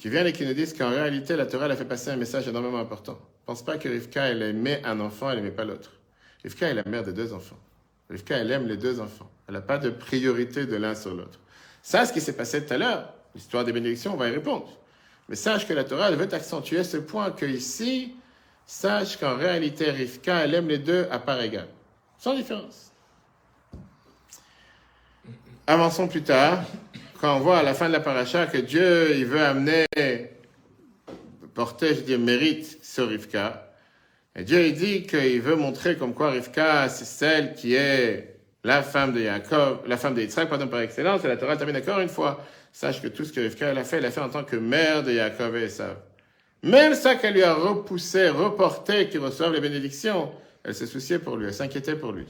[0.00, 2.16] qui viennent et qui nous disent qu'en réalité, la Torah elle a fait passer un
[2.16, 3.18] message énormément important.
[3.44, 5.92] Pense pas que Rivka, elle aimait un enfant, elle n'aimait pas l'autre.
[6.42, 7.58] Rivka est la mère de deux enfants.
[8.08, 9.30] Rivka, elle aime les deux enfants.
[9.46, 11.38] Elle n'a pas de priorité de l'un sur l'autre.
[11.82, 14.70] Ça, ce qui s'est passé tout à l'heure, l'histoire des bénédictions, on va y répondre.
[15.28, 18.14] Mais sache que la Torah, elle veut accentuer ce point que ici,
[18.64, 21.68] sache qu'en réalité, Rivka, elle aime les deux à part égale.
[22.18, 22.90] Sans différence.
[25.66, 26.64] Avançons plus tard,
[27.20, 29.84] quand on voit à la fin de la paracha que Dieu, il veut amener,
[31.54, 33.72] porter, je dis, mérite sur Rivka.
[34.34, 38.82] Et Dieu, il dit qu'il veut montrer comme quoi Rivka, c'est celle qui est la
[38.82, 41.22] femme de Jacob, la femme de pardon, par excellence.
[41.24, 42.42] Et la Torah termine encore une fois.
[42.72, 44.56] Sache que tout ce que Rivka, elle a fait, elle a fait en tant que
[44.56, 45.96] mère de Jacob et Esav.
[46.62, 50.30] Même ça qu'elle lui a repoussé, reporté qu'il reçoive les bénédictions,
[50.62, 52.26] elle s'est souciée pour lui, elle s'inquiétait pour lui.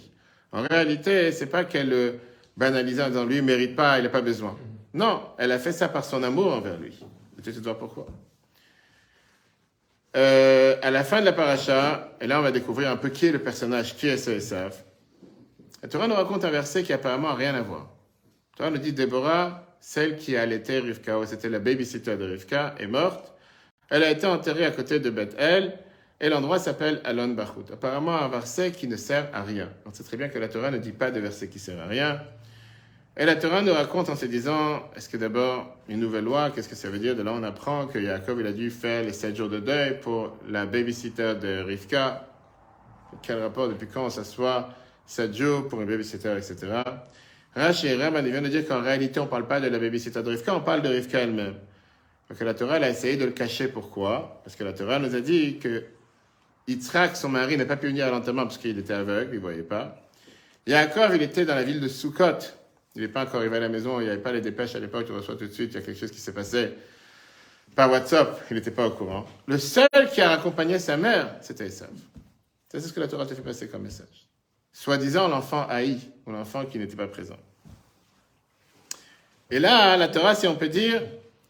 [0.52, 2.14] En réalité, c'est pas qu'elle le
[2.56, 4.56] banalisait en disant lui, il mérite pas, il n'a pas besoin.
[4.92, 6.98] Non, elle a fait ça par son amour envers lui.
[7.42, 8.06] Tu sais pourquoi.
[10.16, 13.26] Euh, à la fin de la paracha, et là on va découvrir un peu qui
[13.26, 14.76] est le personnage, qui est ce Esav.
[15.82, 17.88] La Torah nous raconte un verset qui apparemment n'a rien à voir.
[18.52, 22.74] La Torah nous dit Déborah, celle qui a allaité Rivka, c'était la babysitter de Rivka,
[22.78, 23.32] est morte.
[23.88, 25.78] Elle a été enterrée à côté de Beth El,
[26.20, 27.64] et l'endroit s'appelle Alon Bachout.
[27.72, 29.70] Apparemment un verset qui ne sert à rien.
[29.86, 31.86] On sait très bien que la Torah ne dit pas de verset qui sert à
[31.86, 32.20] rien.
[33.16, 36.68] Et la Torah nous raconte en se disant, est-ce que d'abord, une nouvelle loi, qu'est-ce
[36.68, 37.16] que ça veut dire?
[37.16, 40.00] De là, on apprend que Jacob, il a dû faire les sept jours de deuil
[40.00, 42.26] pour la babysitter de Rivka.
[43.22, 44.70] Quel rapport, depuis quand on s'assoit
[45.04, 46.82] sept jours pour une babysitter, etc.
[47.54, 49.78] Rashi et Raman, il vient de dire qu'en réalité, on ne parle pas de la
[49.78, 51.56] babysitter de Rivka, on parle de Rivka elle-même.
[52.30, 53.66] Donc la Torah, elle a essayé de le cacher.
[53.66, 54.40] Pourquoi?
[54.44, 55.82] Parce que la Torah nous a dit que
[56.68, 59.40] Yitzhak, son mari, n'a pas pu venir à l'enterrement parce qu'il était aveugle, il ne
[59.40, 60.00] voyait pas.
[60.68, 62.59] Yaakov, il était dans la ville de Sukkot.
[62.94, 64.80] Il n'est pas encore arrivé à la maison, il n'y avait pas les dépêches à
[64.80, 66.74] l'époque, tu reçois tout de suite, il y a quelque chose qui s'est passé
[67.74, 69.26] par WhatsApp, il n'était pas au courant.
[69.46, 71.90] Le seul qui a accompagné sa mère, c'était Esav.
[72.68, 74.26] C'est ce que la Torah te fait passer comme message.
[74.72, 77.38] Soi-disant l'enfant haï, ou l'enfant qui n'était pas présent.
[79.50, 81.02] Et là, la Torah, si on peut dire,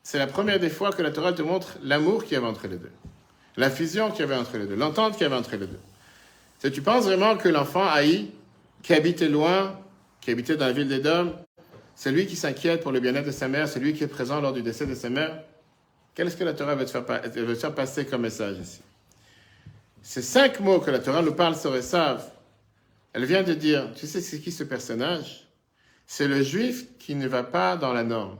[0.02, 2.66] c'est la première des fois que la Torah te montre l'amour qu'il y avait entre
[2.66, 2.92] les deux.
[3.56, 5.80] La fusion qu'il y avait entre les deux, l'entente qu'il y avait entre les deux.
[6.58, 8.30] Si tu penses vraiment que l'enfant haï,
[8.82, 9.78] qui habitait loin,
[10.20, 11.34] qui habitait dans la ville d'Édom,
[11.94, 14.40] c'est lui qui s'inquiète pour le bien-être de sa mère, c'est lui qui est présent
[14.40, 15.42] lors du décès de sa mère.
[16.14, 18.80] Qu'est-ce que la Torah veut te faire, passer comme message ici?
[20.02, 22.24] Ces cinq mots que la Torah nous parle sur Esav,
[23.12, 25.46] elle vient de dire, tu sais c'est qui ce personnage?
[26.06, 28.36] C'est le juif qui ne va pas dans la norme.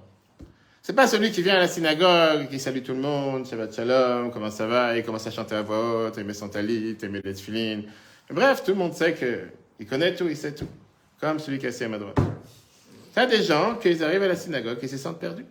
[0.83, 4.31] C'est pas celui qui vient à la synagogue, qui salue tout le monde, Shabbat Shalom,
[4.33, 7.09] comment ça va, il commence à chanter à voix haute, il met son talit, il
[7.11, 7.85] les tefilines.
[8.31, 10.69] Bref, tout le monde sait qu'il connaît tout, il sait tout
[11.20, 12.18] comme celui qui est assis à ma droite.
[13.12, 15.46] Tu as des gens qui arrivent à la synagogue et se sentent perdus.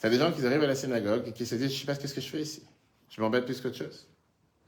[0.00, 1.80] Tu as des gens qui arrivent à la synagogue et qui se disent, je ne
[1.80, 2.62] sais pas ce que je fais ici.
[3.08, 4.06] Je m'embête plus qu'autre chose.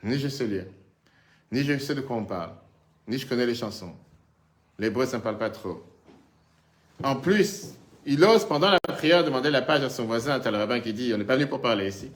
[0.03, 0.67] Ni je sais lire,
[1.51, 2.53] ni je sais de quoi on parle,
[3.09, 3.95] ni je connais les chansons.
[4.79, 5.83] L'hébreu, ça ne parle pas trop.
[7.03, 10.59] En plus, il ose pendant la prière demander la page à son voisin, à le
[10.59, 12.11] rabbin qui dit, on n'est pas venu pour parler ici.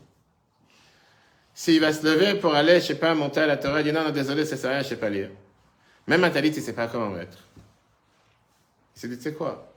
[1.55, 3.85] S'il va se lever pour aller, je ne sais pas, monter à la Torah, il
[3.85, 5.31] dit, non, non, désolé, ça sert à rien, je ne sais pas lire.
[6.07, 7.38] Même un talit, il sait pas comment mettre.
[8.99, 9.73] S'est dit, tu sais quoi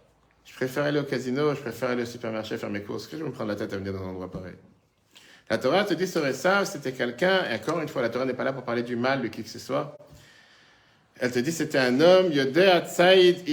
[0.46, 3.22] Je préfère aller au casino, je préfère aller au supermarché faire mes courses, que je
[3.22, 4.56] vais me prendre la tête à venir dans un endroit pareil.
[5.48, 8.34] La Torah te dit sur ça, c'était quelqu'un, et encore une fois, la Torah n'est
[8.34, 9.96] pas là pour parler du mal de qui que ce soit.
[11.20, 13.46] Elle te dit c'était un homme, Yodea Tsaïd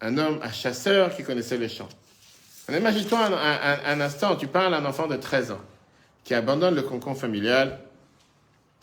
[0.00, 1.90] un homme, un chasseur qui connaissait les champs.
[2.70, 3.26] Imagine-toi
[3.84, 5.60] un, instant, tu parles à un enfant de 13 ans
[6.24, 7.78] qui abandonne le concombre familial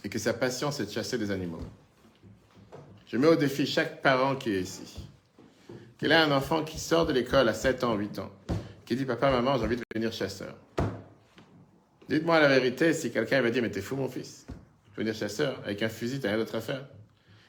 [0.04, 1.62] et que sa passion c'est de chasser des animaux.
[3.08, 5.08] Je mets au défi chaque parent qui est ici.
[5.98, 8.32] Qu'il a un enfant qui sort de l'école à 7 ans, 8 ans,
[8.86, 10.56] qui dit Papa, maman, j'ai envie de devenir chasseur.
[12.10, 14.46] Dites-moi la vérité si quelqu'un va dire Mais t'es fou, mon fils.
[14.48, 15.60] Je veux devenir chasseur.
[15.64, 16.86] Avec un fusil, t'as rien d'autre à faire.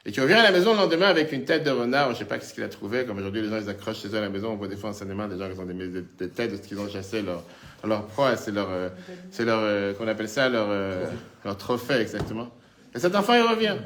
[0.06, 2.24] Et tu reviens à la maison le lendemain avec une tête de renard, je sais
[2.24, 4.28] pas ce qu'il a trouvé, comme aujourd'hui les gens ils accrochent chez eux à la
[4.28, 6.62] maison, on voit des fois en cinéma des gens qui ont des, têtes de ce
[6.62, 7.42] qu'ils ont chassé, leur,
[7.82, 8.88] leur proie, c'est leur, euh,
[9.32, 11.06] c'est leur, euh, qu'on appelle ça, leur, euh,
[11.44, 12.50] leur trophée exactement.
[12.94, 13.78] Et cet enfant il revient.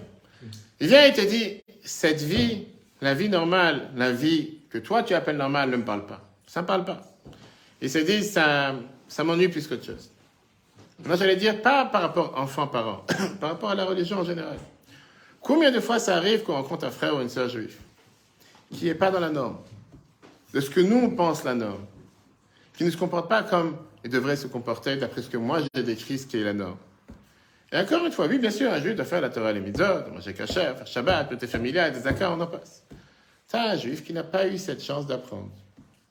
[0.79, 2.67] Il vient et te dit, cette vie,
[3.01, 6.21] la vie normale, la vie que toi tu appelles normal ne me parle pas.
[6.47, 7.01] Ça ne parle pas.
[7.81, 8.75] Ils se disent, ça,
[9.09, 10.11] ça m'ennuie plus qu'autre chose.
[11.05, 13.05] Moi, j'allais dire, pas par rapport enfant-parent,
[13.41, 14.59] par rapport à la religion en général.
[15.41, 17.79] Combien de fois ça arrive qu'on rencontre un frère ou une sœur juif
[18.73, 19.59] qui n'est pas dans la norme,
[20.53, 21.85] de ce que nous on pense la norme,
[22.77, 25.83] qui ne se comporte pas comme il devrait se comporter d'après ce que moi j'ai
[25.83, 26.77] décrit ce qui est la norme?
[27.73, 30.11] Et encore une fois, oui, bien sûr, un juif doit faire la Torah les mitzvot,
[30.13, 32.85] manger kasher, faire Shabbat, le familial, des accords, on en passe.
[33.47, 35.51] C'est un juif qui n'a pas eu cette chance d'apprendre.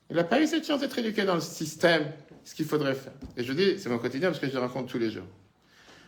[0.08, 2.12] Il n'a pas eu cette chance d'être éduqué dans le système,
[2.44, 3.12] ce qu'il faudrait faire.
[3.36, 5.26] Et je dis, c'est mon quotidien parce que je le rencontre tous les jours.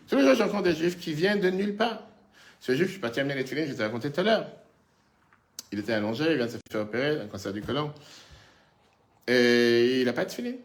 [0.08, 2.02] Tous les jours, je rencontre des juifs qui viennent de nulle part.
[2.60, 4.46] Ce juif, je suis parti amener les filets, je t'ai raconté tout à l'heure.
[5.70, 7.92] Il était allongé, il vient de se faire opérer d'un cancer du côlon.
[9.26, 10.58] Et il n'a pas de filet.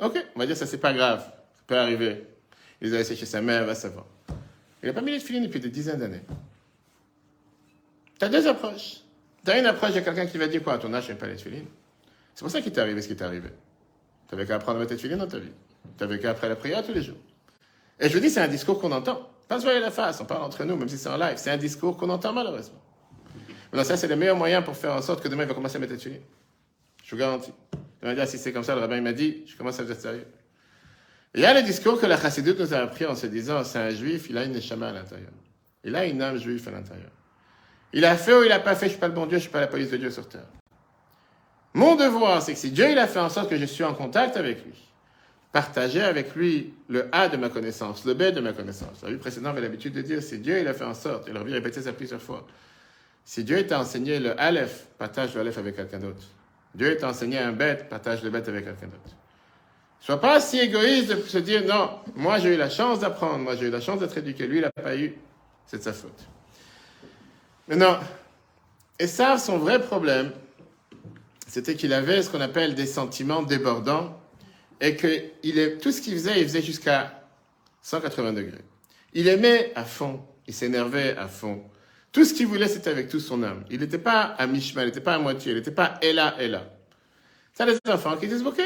[0.00, 1.20] Ok, on va dire ça, c'est pas grave.
[1.20, 2.24] Ça peut arriver.
[2.80, 4.06] Il les a laissés chez sa mère, va savoir.
[4.82, 6.22] Il n'a pas mis les filets depuis des dizaines d'années.
[8.18, 8.98] Tu as deux approches.
[9.44, 10.74] Tu as une approche de quelqu'un qui va dire quoi?
[10.74, 11.66] À ton âge, je n'aime pas les filines.
[12.34, 13.48] C'est pour ça qu'il t'est arrivé ce qui t'est arrivé.
[14.28, 15.50] Tu n'avais qu'à apprendre à mettre filines dans ta vie.
[15.96, 17.16] Tu n'avais qu'à après la prière tous les jours.
[17.98, 19.28] Et je vous dis, c'est un discours qu'on entend.
[19.48, 21.34] Pas se voir la face, on parle entre nous, même si c'est en live.
[21.36, 22.80] C'est un discours qu'on entend malheureusement.
[23.72, 25.76] Maintenant, ça, c'est le meilleur moyen pour faire en sorte que demain, il va commencer
[25.76, 26.20] à mettre filines.
[27.02, 27.52] Je vous garantis.
[28.02, 29.82] Il va dire, si c'est comme ça, le rabbin il m'a dit, je commence à
[29.82, 30.26] être sérieux.
[31.34, 33.78] Il y a le discours que la chassidoute nous a appris en se disant, c'est
[33.78, 35.30] un juif, il a une neshama à l'intérieur.
[35.84, 37.10] Il a une âme juif à l'intérieur.
[37.92, 39.32] Il a fait ou il n'a pas fait, je ne suis pas le bon Dieu,
[39.32, 40.46] je ne suis pas la police de Dieu sur terre.
[41.74, 43.94] Mon devoir, c'est que si Dieu il a fait en sorte que je suis en
[43.94, 44.74] contact avec lui,
[45.52, 49.02] partager avec lui le A de ma connaissance, le B de ma connaissance.
[49.02, 51.36] La vie précédente avait l'habitude de dire, si Dieu il a fait en sorte, il
[51.36, 52.46] aurait répété ça plusieurs fois,
[53.24, 56.22] si Dieu t'a enseigné le Aleph, partage le Aleph avec quelqu'un d'autre.
[56.74, 59.16] Dieu t'a enseigné un bête, partage le bête avec quelqu'un d'autre.
[60.00, 63.56] Sois pas si égoïste de se dire, non, moi j'ai eu la chance d'apprendre, moi
[63.56, 65.14] j'ai eu la chance d'être éduqué, lui il n'a pas eu,
[65.66, 66.26] c'est de sa faute.
[67.66, 67.98] Maintenant,
[68.98, 70.32] et ça, son vrai problème,
[71.46, 74.18] c'était qu'il avait ce qu'on appelle des sentiments débordants
[74.80, 75.08] et que
[75.42, 77.22] il est, tout ce qu'il faisait, il faisait jusqu'à
[77.82, 78.64] 180 degrés.
[79.12, 81.62] Il aimait à fond, il s'énervait à fond.
[82.12, 83.64] Tout ce qu'il voulait, c'était avec toute son âme.
[83.70, 86.34] Il n'était pas à mi-chemin, il n'était pas à moitié, il n'était pas et là,
[86.38, 86.70] là.
[87.52, 88.60] Ça, des enfants qui disent, ok.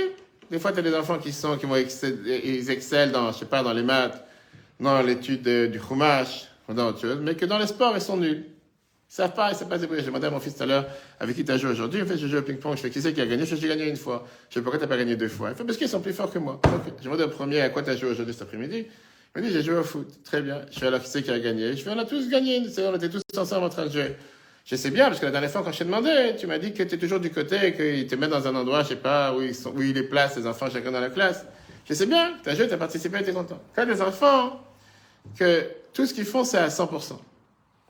[0.53, 3.47] Des fois, tu as des enfants qui sont, qui vont ils excellent dans, je sais
[3.47, 4.23] pas, dans les maths,
[4.79, 8.45] dans l'étude du chumash, dans autre chose, mais que dans les sports, ils sont nuls.
[8.45, 10.03] Ils savent pas, ils savent pas se débrouiller.
[10.03, 10.85] J'ai demandé à mon fils tout à l'heure,
[11.19, 12.03] avec qui tu as joué aujourd'hui.
[12.03, 12.77] En fait, je joue au ping-pong.
[12.77, 13.47] Je fais, qui c'est qui a gagné?
[13.47, 14.27] Je fais, j'ai gagné une fois.
[14.51, 15.53] Je fais, pourquoi t'as pas gagné deux fois?
[15.55, 16.61] Parce qu'ils sont plus forts que moi.
[16.63, 16.93] Okay.
[16.99, 18.87] J'ai demandé au premier, à quoi tu as joué aujourd'hui cet après-midi?
[19.35, 20.23] Il m'a dit, j'ai joué au foot.
[20.23, 20.61] Très bien.
[20.71, 21.75] Je fais, alors qui c'est qui a gagné?
[21.75, 22.63] Je fais, on a tous gagné.
[22.79, 24.17] On était tous ensemble en train de jouer.
[24.65, 26.73] Je sais bien, parce que la dernière fois, quand je t'ai demandé, tu m'as dit
[26.73, 29.35] que tu es toujours du côté, qu'ils te mettent dans un endroit, je sais pas,
[29.35, 31.45] où ils, sont, où ils les placent, les enfants, chacun dans la classe.
[31.89, 33.61] Je sais bien, tu as joué, tu as participé, tu es content.
[33.75, 34.61] Quand les enfants,
[35.37, 36.89] que tout ce qu'ils font, c'est à 100%.
[36.91, 37.09] Qu'est-ce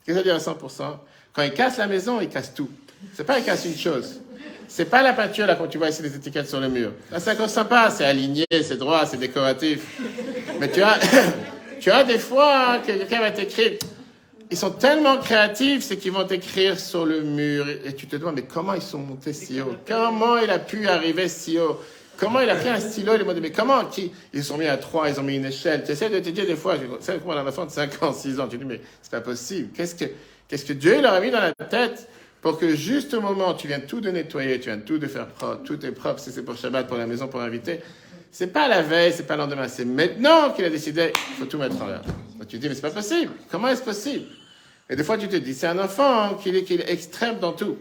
[0.07, 0.97] que ça veut dire à 100%?
[1.35, 2.71] Quand ils cassent la maison, ils cassent tout.
[3.15, 4.21] C'est pas ils cassent une chose.
[4.67, 6.93] C'est pas la peinture, là, quand tu vois ici les étiquettes sur le mur.
[7.11, 10.01] Là, c'est encore sympa, c'est aligné, c'est droit, c'est décoratif.
[10.59, 10.99] Mais tu as,
[11.81, 13.73] tu as des fois que quelqu'un va t'écrire,
[14.53, 18.35] ils sont tellement créatifs, c'est qu'ils vont t'écrire sur le mur, et tu te demandes,
[18.37, 19.75] mais comment ils sont montés si haut?
[19.89, 21.81] Comment il a pu arriver si haut?
[22.19, 24.67] Comment il a pris un stylo, il m'a dit, mais comment, qui, ils sont mis
[24.67, 25.83] à trois, ils ont mis une échelle.
[25.85, 28.41] Tu essaies de te dire des fois, c'est comme un enfant de 5 ans, 6
[28.41, 29.71] ans, tu dis, mais c'est pas possible.
[29.75, 30.05] Qu'est-ce que,
[30.47, 32.09] qu'est-ce que Dieu leur a mis dans la tête
[32.43, 35.07] pour que juste au moment où tu viens tout de nettoyer, tu viens tout de
[35.07, 37.81] faire propre, tout est propre, si c'est pour Shabbat, pour la maison, pour inviter,
[38.31, 41.47] c'est pas la veille, c'est pas le lendemain, c'est maintenant qu'il a décidé, il faut
[41.47, 42.03] tout mettre en l'air.
[42.49, 43.33] Tu te dis, mais c'est pas possible.
[43.51, 44.27] Comment est-ce possible?
[44.93, 47.39] Et des fois, tu te dis, c'est un enfant hein, qui est, qui est extrême
[47.39, 47.79] dans tout.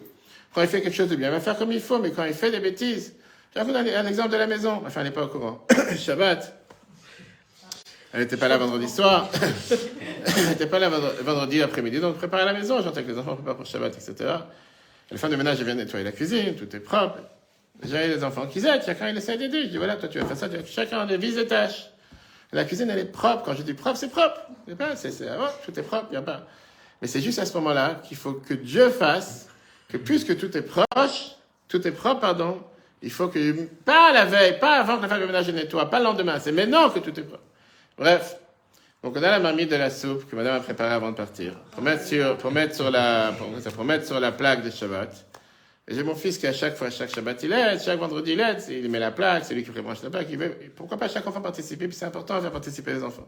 [0.53, 2.23] Quand il fait quelque chose de bien, il va faire comme il faut, mais quand
[2.23, 3.15] il fait des bêtises,
[3.53, 4.81] j'ai un, un exemple de la maison.
[4.85, 5.67] Enfin, elle n'est pas au courant.
[5.97, 6.55] Shabbat.
[8.13, 9.29] Elle n'était pas là vendredi soir.
[10.25, 11.99] elle n'était pas là vendredi après-midi.
[11.99, 12.81] Donc, préparer la maison.
[12.81, 14.13] J'entends que les enfants préparent pour Shabbat, etc.
[15.09, 16.55] Et la femme de ménage, elle vient nettoyer la cuisine.
[16.55, 17.19] Tout est propre.
[17.83, 18.83] J'ai les enfants qui aident.
[18.85, 19.63] Chacun, il essaie d'aider.
[19.63, 20.47] Je dis, voilà, toi, tu vas faire ça.
[20.65, 21.89] Chacun divise les tâches.
[22.53, 23.43] La cuisine, elle est propre.
[23.43, 24.39] Quand je dis propre, c'est propre.
[24.65, 26.07] C'est pas, c'est, c'est, oh, tout est propre.
[26.09, 26.47] Il a pas.
[27.01, 29.47] Mais c'est juste à ce moment-là qu'il faut que Dieu fasse
[29.89, 31.35] que puisque tout est proche,
[31.67, 32.61] tout est propre, pardon,
[33.01, 35.97] il faut que, pas la veille, pas avant que la femme de ménage nettoie, pas
[35.99, 37.43] le lendemain, c'est maintenant que tout est propre.
[37.97, 38.37] Bref.
[39.03, 41.53] Donc, on a la marmite de la soupe que madame a préparée avant de partir.
[41.71, 43.33] Pour mettre sur, pour mettre sur la,
[43.75, 45.25] pour, mettre sur la plaque de Shabbat.
[45.87, 48.39] Et j'ai mon fils qui, à chaque fois, chaque Shabbat, il aide, chaque vendredi, il
[48.39, 51.09] aide, il met la plaque, c'est lui qui prébranche la plaque, il veut, pourquoi pas
[51.09, 53.27] chaque enfant participer, puis c'est important de faire participer les enfants.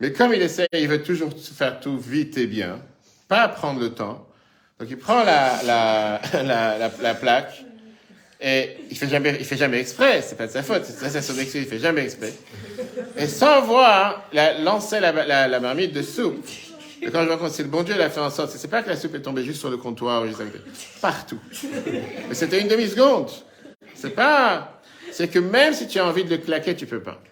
[0.00, 2.80] Mais comme il essaie, il veut toujours faire tout vite et bien,
[3.28, 4.26] pas prendre le temps.
[4.78, 7.64] Donc, il prend la, la, la, la, la plaque,
[8.44, 11.22] et il fait jamais, il fait jamais exprès, c'est pas de sa faute, ça c'est
[11.22, 12.32] son excuse, il fait jamais exprès.
[13.16, 16.44] Et sans voir, la, lancer la, la, la marmite de soupe
[17.00, 18.82] Et quand je que c'est le bon Dieu, il a fait en sorte, c'est pas
[18.82, 20.40] que la soupe est tombée juste sur le comptoir, ou juste
[21.00, 21.38] partout.
[22.28, 23.30] Mais c'était une demi-seconde.
[23.94, 24.80] C'est pas,
[25.12, 27.22] c'est que même si tu as envie de le claquer, tu peux pas.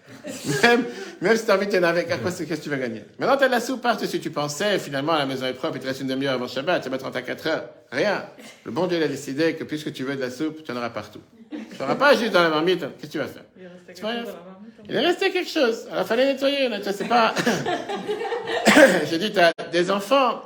[0.63, 0.85] Même,
[1.21, 3.03] même si tu as envie de t'énerver, à quoi c'est qu'est-ce que tu vas gagner?
[3.19, 4.05] Maintenant, tu as de la soupe partout.
[4.05, 6.81] Si tu pensais, finalement, la maison est propre, il te reste une demi-heure avant Shabbat,
[6.81, 7.65] tu vas mettre en à 4 heures.
[7.91, 8.25] Rien.
[8.65, 10.77] Le bon Dieu, il a décidé que puisque tu veux de la soupe, tu en
[10.77, 11.21] auras partout.
[11.49, 12.79] Tu n'auras pas juste dans la marmite.
[12.79, 13.43] Qu'est-ce que tu vas faire?
[13.57, 14.61] Il restait C'est pas quelque chose hein.
[14.89, 15.87] Il est resté quelque chose.
[15.91, 16.69] Alors, fallait nettoyer.
[16.69, 17.33] nettoyer, C'est pas.
[19.09, 20.41] J'ai dit, tu as des enfants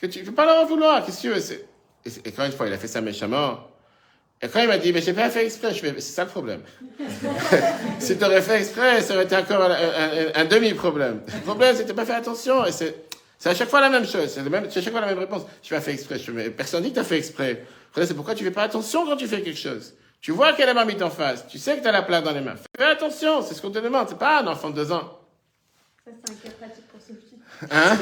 [0.00, 1.04] que tu ne peux pas leur en vouloir.
[1.04, 1.38] Qu'est-ce que tu veux?
[2.04, 3.60] Et, et quand une fois, il a fait ça méchamment.
[4.42, 6.30] Et quand il m'a dit, mais j'ai pas fait exprès, je fais, c'est ça le
[6.30, 6.60] problème.
[7.98, 11.20] si tu aurais fait exprès, ça aurait été encore un, un- un demi-problème.
[11.26, 12.64] Le problème, c'est que tu pas fait attention.
[12.66, 12.94] Et c'est,
[13.38, 14.28] c'est à chaque fois la même chose.
[14.28, 15.42] C'est, le même, c'est à chaque fois la même réponse.
[15.62, 16.18] Je pas fait exprès.
[16.18, 17.64] Je fais, personne dit que tu as fait exprès.
[17.96, 19.94] C'est pourquoi tu fais pas attention quand tu fais quelque chose.
[20.20, 21.46] Tu vois qu'elle a marmite en face.
[21.48, 22.56] Tu sais que tu as la plaque dans les mains.
[22.78, 23.40] Fais attention.
[23.40, 24.06] C'est ce qu'on te demande.
[24.10, 25.18] C'est pas un enfant de deux ans.
[26.04, 27.38] Ça, c'est un cas pratique pour Sophie.
[27.70, 27.96] Hein?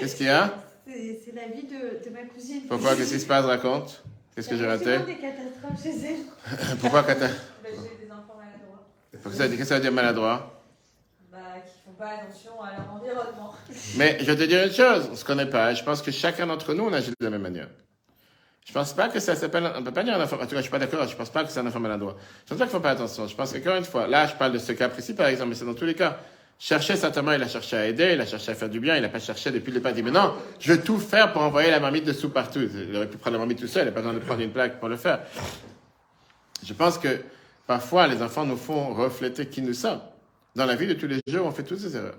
[0.00, 0.52] Qu'est-ce qu'il y a?
[0.86, 2.62] C'est c'est la vie de, de ma cousine.
[2.68, 2.96] Pourquoi?
[2.96, 3.44] Qu'est-ce qui se passe?
[3.44, 4.02] Raconte.
[4.40, 4.84] Qu'est-ce que j'ai raté?
[5.04, 6.76] Des catastrophes chez elle.
[6.80, 7.28] Pourquoi t'as- Bah,
[7.62, 8.86] j'ai des enfants maladroits.
[9.12, 9.30] Qu'est-ce que
[9.64, 10.62] ça veut dire- que maladroit?
[11.30, 13.54] Bah, qui font pas attention à leur environnement.
[13.98, 15.74] Mais je vais te dire une chose, on se connaît pas.
[15.74, 17.68] Je pense que chacun d'entre nous, on agit de la même manière.
[18.66, 20.56] Je pense pas que ça s'appelle, on peut pas dire un enfant, en tout cas,
[20.56, 22.16] je suis pas d'accord, je pense pas que c'est un enfant maladroit.
[22.46, 23.26] Je pense pas qu'il faut faire attention.
[23.28, 25.54] Je pense qu'encore une fois, là, je parle de ce cas précis, par exemple, mais
[25.54, 26.18] c'est dans tous les cas.
[26.62, 29.00] Chercher certainement, il a cherché à aider, il a cherché à faire du bien, il
[29.00, 31.40] n'a pas cherché depuis le départ, il dit, mais non, je veux tout faire pour
[31.40, 32.60] envoyer la marmite de sous partout.
[32.60, 34.52] Il aurait pu prendre la marmite tout seul, il n'a pas besoin de prendre une
[34.52, 35.20] plaque pour le faire.
[36.62, 37.22] Je pense que
[37.66, 40.02] parfois, les enfants nous font refléter qui nous sommes.
[40.54, 42.18] Dans la vie de tous les jours, on fait toutes ces erreurs.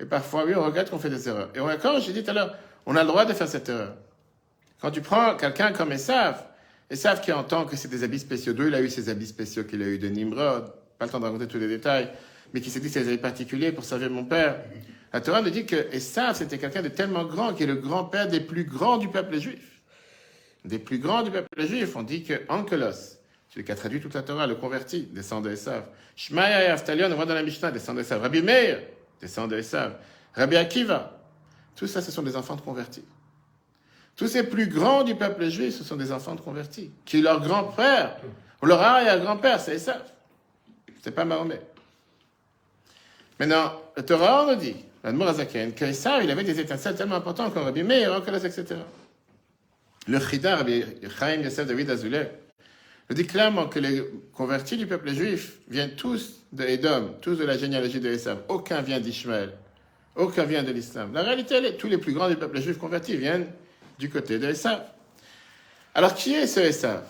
[0.00, 1.50] Et parfois, oui, on regrette qu'on fait des erreurs.
[1.54, 2.56] Et on, comme j'ai dit tout à l'heure,
[2.86, 3.92] on a le droit de faire cette erreur.
[4.80, 6.42] Quand tu prends quelqu'un comme Esav,
[6.88, 9.64] Esav qui entend que c'est des habits spéciaux d'eux, il a eu ses habits spéciaux
[9.64, 12.08] qu'il a eu de Nimrod, pas le temps de raconter tous les détails,
[12.52, 14.62] mais qui s'est dit c'est des habits particuliers pour servir mon père.
[15.12, 18.28] La Torah nous dit que Esav, c'était quelqu'un de tellement grand, qui est le grand-père
[18.28, 19.80] des plus grands du peuple juif.
[20.64, 21.96] Des plus grands du peuple juif.
[21.96, 23.16] On dit que Ankelos,
[23.48, 25.84] celui qui a traduit toute la Torah, le converti, descend de Esav.
[26.16, 28.20] Shmaya et Aftalion, on voit dans la Mishnah, descend de Esav.
[28.20, 28.80] Rabbi Meir,
[29.20, 29.62] descend de.
[30.34, 31.18] Rabbi Akiva,
[31.76, 33.04] tout ça, ce sont des enfants de convertis.
[34.16, 37.40] Tous ces plus grands du peuple juif, ce sont des enfants de convertis, qui leur
[37.40, 38.16] grand-père,
[38.62, 40.02] ou leur arrière-grand-père, c'est Esav.
[41.02, 41.60] C'est pas Mahomet.
[43.38, 47.64] Maintenant, le Torah nous dit, l'Admor Azaken, qu'Esav, il avait des étincelles tellement importantes comme
[47.64, 48.76] Rabbi Meir, Ankelos, etc.
[50.08, 50.84] Le Chida, Rabbi
[51.18, 52.32] Chaim Yosef David Azoulay,
[53.08, 57.44] nous dit clairement que les convertis du peuple juif viennent tous de Édom, tous de
[57.44, 58.38] la généalogie de Esav.
[58.48, 59.52] Aucun vient d'Ishmaël.
[60.14, 61.12] Aucun vient de l'islam.
[61.12, 63.46] La réalité, elle est, tous les plus grands du peuple juif convertis viennent
[63.98, 64.82] du côté de Esav.
[65.94, 67.04] Alors, qui est ce Esav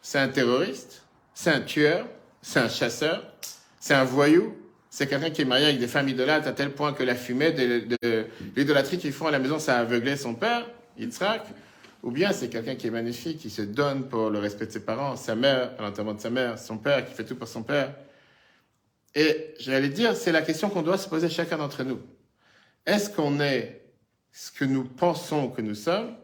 [0.00, 1.02] C'est un terroriste
[1.34, 2.06] C'est un tueur
[2.42, 3.24] C'est un chasseur
[3.80, 4.54] C'est un voyou
[4.94, 7.50] C'est quelqu'un qui est marié avec des femmes idolâtres à tel point que la fumée
[7.52, 10.66] de, l'idolâtrie qu'ils font à la maison, ça a aveuglé son père,
[10.98, 11.46] Yitzhak
[12.02, 14.84] ou bien c'est quelqu'un qui est magnifique, qui se donne pour le respect de ses
[14.84, 17.62] parents, sa mère, à l'enterrement de sa mère, son père, qui fait tout pour son
[17.62, 17.94] père.
[19.14, 22.00] Et j'allais dire, c'est la question qu'on doit se poser chacun d'entre nous.
[22.84, 23.86] Est-ce qu'on est
[24.30, 26.14] ce que nous pensons que nous sommes,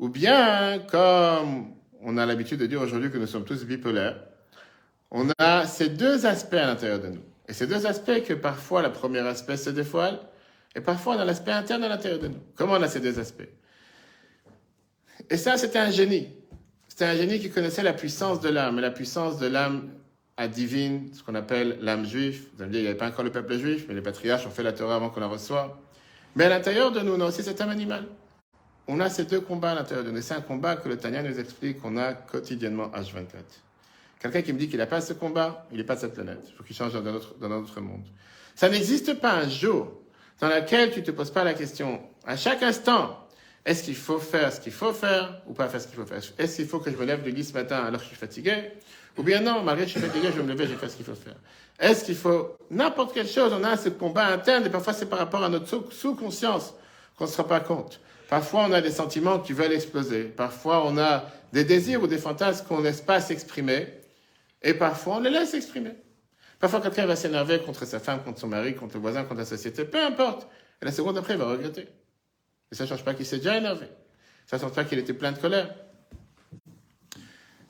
[0.00, 4.20] ou bien, comme on a l'habitude de dire aujourd'hui que nous sommes tous bipolaires,
[5.12, 7.27] on a ces deux aspects à l'intérieur de nous.
[7.48, 10.20] Et ces deux aspects que parfois, le premier aspect se dévoile,
[10.76, 12.40] et parfois on a l'aspect interne à l'intérieur de nous.
[12.54, 13.48] Comment on a ces deux aspects?
[15.30, 16.28] Et ça, c'était un génie.
[16.88, 19.90] C'était un génie qui connaissait la puissance de l'âme, la puissance de l'âme
[20.36, 22.46] à divine, ce qu'on appelle l'âme juive.
[22.54, 24.46] Vous allez me dire, il n'y avait pas encore le peuple juif, mais les patriarches
[24.46, 25.70] ont fait la Torah avant qu'on la reçoive.
[26.36, 28.04] Mais à l'intérieur de nous, on a aussi cet âme animal.
[28.86, 30.22] On a ces deux combats à l'intérieur de nous.
[30.22, 33.67] C'est un combat que le Tanya nous explique qu'on a quotidiennement H24.
[34.20, 36.40] Quelqu'un qui me dit qu'il n'a pas ce combat, il n'est pas de cette planète.
[36.48, 38.04] Il faut qu'il change dans notre, dans notre monde.
[38.54, 39.92] Ça n'existe pas un jour
[40.40, 43.16] dans lequel tu ne te poses pas la question, à chaque instant,
[43.64, 46.20] est-ce qu'il faut faire ce qu'il faut faire ou pas faire ce qu'il faut faire?
[46.38, 48.16] Est-ce qu'il faut que je me lève du lit ce matin alors que je suis
[48.16, 48.70] fatigué?
[49.16, 50.90] Ou bien non, malgré que je suis fatigué, je vais me lever, je vais faire
[50.90, 51.34] ce qu'il faut faire.
[51.78, 53.52] Est-ce qu'il faut n'importe quelle chose?
[53.52, 56.74] On a ce combat interne et parfois c'est par rapport à notre sous- sous-conscience
[57.16, 58.00] qu'on ne se rend pas compte.
[58.28, 60.24] Parfois on a des sentiments qui veulent exploser.
[60.24, 63.88] Parfois on a des désirs ou des fantasmes qu'on laisse pas s'exprimer.
[64.62, 65.94] Et parfois on les laisse s'exprimer.
[66.58, 69.46] Parfois quelqu'un va s'énerver contre sa femme, contre son mari, contre le voisin, contre la
[69.46, 70.48] société, peu importe.
[70.82, 71.88] Et la seconde après, il va regretter.
[72.70, 73.86] Et ça ne change pas qu'il s'est déjà énervé.
[74.46, 75.74] Ça ne change pas qu'il était plein de colère.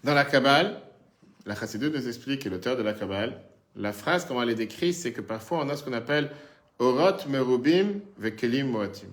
[0.05, 0.81] Dans la Kabbale,
[1.45, 3.41] la Chassidut nous explique, et l'auteur de la Kabbale,
[3.77, 6.31] la phrase, comment elle est décrite, c'est que parfois on a ce qu'on appelle
[6.79, 9.09] Orot merubim vekelim moatim.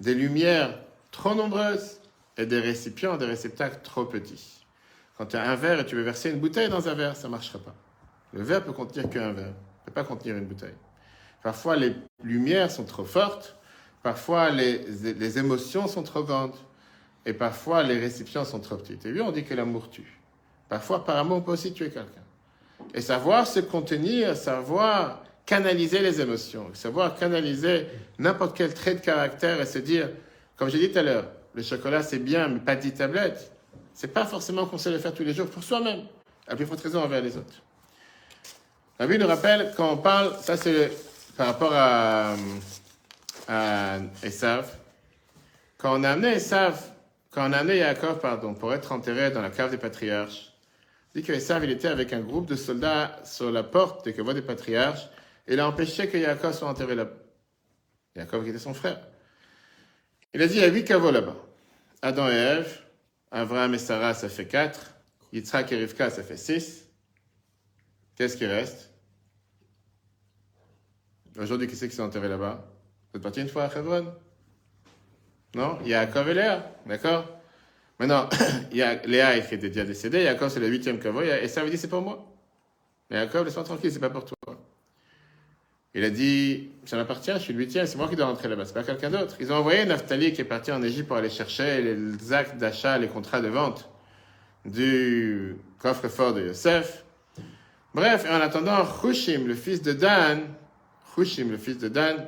[0.00, 0.78] Des lumières
[1.10, 2.00] trop nombreuses
[2.36, 4.57] et des récipients, des réceptacles trop petits.
[5.18, 7.28] Quand tu as un verre et tu veux verser une bouteille dans un verre, ça
[7.28, 7.74] ne marchera pas.
[8.32, 10.74] Le verre peut contenir qu'un verre, ne peut pas contenir une bouteille.
[11.42, 13.58] Parfois, les lumières sont trop fortes,
[14.02, 16.54] Parfois, les, les émotions sont trop grandes.
[17.26, 19.04] Et parfois, les réceptions sont trop petites.
[19.04, 20.18] Et lui, on dit que l'amour tue.
[20.68, 22.22] Parfois, par amour, on peut aussi tuer quelqu'un.
[22.94, 27.86] Et savoir se contenir, savoir canaliser les émotions, savoir canaliser
[28.18, 30.10] n'importe quel trait de caractère et se dire,
[30.56, 33.50] comme j'ai dit tout à l'heure, le chocolat c'est bien, mais pas 10 tablettes.
[33.98, 36.04] C'est pas forcément qu'on sait le faire tous les jours pour soi-même,
[36.46, 37.60] à plus forte raison envers les autres.
[38.96, 40.92] La Bible nous rappelle quand on parle, ça c'est
[41.36, 42.36] par rapport à,
[43.48, 44.70] à Esav,
[45.78, 46.80] quand on a amené Esav,
[47.32, 50.52] quand on a Yaakov, pardon, pour être enterré dans la cave des patriarches,
[51.12, 54.32] dit que Esav, il était avec un groupe de soldats sur la porte des caveaux
[54.32, 55.08] des patriarches,
[55.48, 57.16] et il a empêché que Yaakov soit enterré là-bas.
[58.14, 59.00] Yaakov qui était son frère.
[60.34, 61.34] Il a dit, il y a huit caveaux là-bas.
[62.00, 62.87] Adam et Ève,
[63.30, 64.94] Abraham et Sarah, ça fait quatre.
[65.32, 66.84] Yitzhak et Rivka, ça fait six.
[68.16, 68.90] Qu'est-ce qui reste?
[71.38, 72.64] Aujourd'hui, qui c'est qui s'est enterré là-bas?
[73.12, 74.12] Vous êtes parti une fois à Hebron?
[75.54, 75.78] Non?
[75.84, 77.26] Yaakov et Léa, d'accord?
[77.98, 78.28] Maintenant,
[78.72, 81.88] Léa qui était déjà décédée, Yaakov c'est le huitième caveau, et ça veut dire c'est
[81.88, 82.24] pour moi.
[83.10, 84.37] Mais laisse-moi tranquille, c'est pas pour toi.
[85.98, 88.64] Il a dit, ça m'appartient, je suis le huitième, c'est moi qui dois rentrer là-bas,
[88.64, 89.34] c'est pas quelqu'un d'autre.
[89.40, 92.98] Ils ont envoyé Naphtali qui est parti en Égypte pour aller chercher les actes d'achat,
[92.98, 93.90] les contrats de vente
[94.64, 97.04] du coffre-fort de Yosef.
[97.94, 100.42] Bref, en attendant, Hushim, le fils de Dan,
[101.16, 102.26] Hushim, le fils de Dan,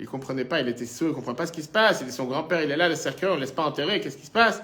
[0.00, 2.00] il comprenait pas, il était sourd, il comprenait pas ce qui se passe.
[2.00, 4.16] Il dit son grand-père, il est là, le cercueil, on ne laisse pas enterrer, qu'est-ce
[4.16, 4.60] qui se passe?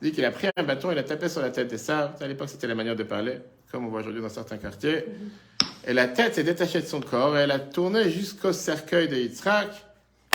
[0.00, 2.16] Il dit qu'il a pris un bâton, il a tapé sur la tête de ça.
[2.20, 3.38] À l'époque, c'était la manière de parler,
[3.70, 5.04] comme on voit aujourd'hui dans certains quartiers.
[5.86, 9.16] Et la tête s'est détachée de son corps, et elle a tourné jusqu'au cercueil de
[9.16, 9.68] Yitzhak,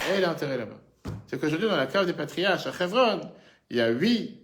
[0.00, 0.78] et elle est enterrée là-bas.
[1.26, 3.20] C'est qu'aujourd'hui, dans la cave des patriarches à Hebron,
[3.70, 4.38] il y a huit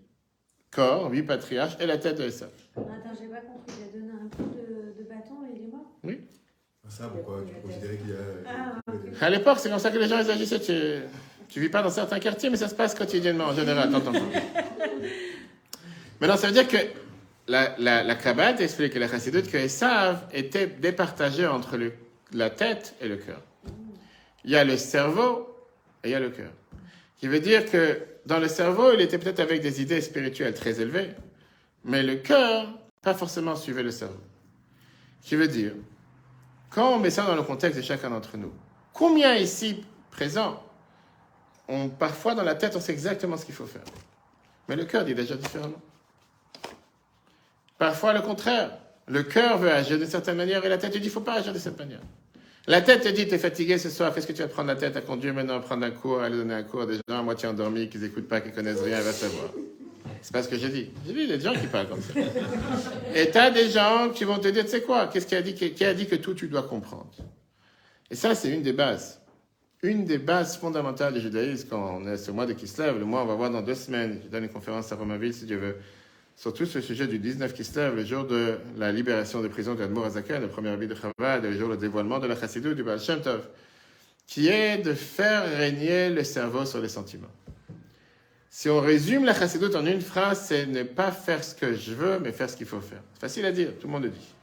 [0.70, 2.48] corps, huit patriarches, et la tête de Esav.
[2.76, 2.86] Attends,
[3.20, 3.74] j'ai pas compris.
[3.78, 5.86] Il a donné un coup de, de bâton et il est mort?
[6.88, 8.16] Ça, pourquoi tu considérais qu'il y a.
[8.46, 8.74] Ah.
[9.24, 10.60] À l'époque, c'est comme ça que les gens ils agissaient.
[10.60, 11.00] Tu,
[11.48, 13.90] tu vis pas dans certains quartiers, mais ça se passe quotidiennement, en général.
[13.90, 14.18] T'entends pas.
[16.20, 16.76] Maintenant, ça veut dire que
[17.48, 21.78] la, la, la explique, la Chassidoute, que Esav était départagé entre
[22.32, 23.40] la tête et le cœur.
[24.44, 25.56] Il y a le cerveau
[26.02, 26.50] et il y a le cœur.
[27.18, 30.80] Qui veut dire que dans le cerveau, il était peut-être avec des idées spirituelles très
[30.80, 31.10] élevées,
[31.84, 32.68] mais le cœur,
[33.02, 34.20] pas forcément suivait le cerveau.
[35.22, 35.72] Qui veut dire,
[36.70, 38.52] quand on met ça dans le contexte de chacun d'entre nous,
[38.92, 40.62] combien ici présents,
[41.68, 43.84] on, parfois dans la tête, on sait exactement ce qu'il faut faire.
[44.68, 45.80] Mais le cœur dit déjà différemment.
[47.78, 48.70] Parfois le contraire.
[49.06, 51.20] Le cœur veut agir d'une certaine manière et la tête te dit, il ne faut
[51.20, 52.00] pas agir de cette manière.
[52.66, 54.76] La tête te dit, tu es fatigué ce soir, qu'est-ce que tu vas prendre la
[54.76, 56.94] tête à conduire maintenant, à prendre un cours, à aller donner un cours à des
[56.94, 59.50] gens à moitié endormis, qui n'écoutent pas, qui connaissent rien, elle va savoir.
[60.22, 60.90] C'est pas ce que j'ai dit.
[61.06, 62.14] J'ai dit, il y a des gens qui parlent comme ça.
[63.14, 65.42] Et tu as des gens qui vont te dire, tu sais quoi, qu'est-ce qui a
[65.42, 67.10] dit, qui a dit que tout tu dois comprendre?
[68.10, 69.20] Et ça, c'est une des bases.
[69.82, 72.98] Une des bases fondamentales du judaïsme quand on est ce mois de Kislev.
[72.98, 74.20] Le mois, on va voir dans deux semaines.
[74.24, 75.76] Je donne une conférence à Romainville, si Dieu veut.
[76.36, 80.40] Surtout ce sujet du 19 Kislev, le jour de la libération de prison d'Admour Azaka,
[80.40, 83.46] le premier habit de Chabad, le jour du dévoilement de la Chassidou du Baal Tov,
[84.26, 87.30] qui est de faire régner le cerveau sur les sentiments.
[88.50, 91.94] Si on résume la Chassidut en une phrase, c'est ne pas faire ce que je
[91.94, 93.00] veux, mais faire ce qu'il faut faire.
[93.14, 94.34] C'est facile à dire, tout le monde le dit.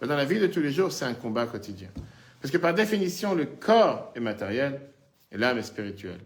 [0.00, 1.88] Mais dans la vie de tous les jours, c'est un combat quotidien.
[2.40, 4.80] Parce que par définition, le corps est matériel
[5.32, 6.20] et l'âme est spirituelle.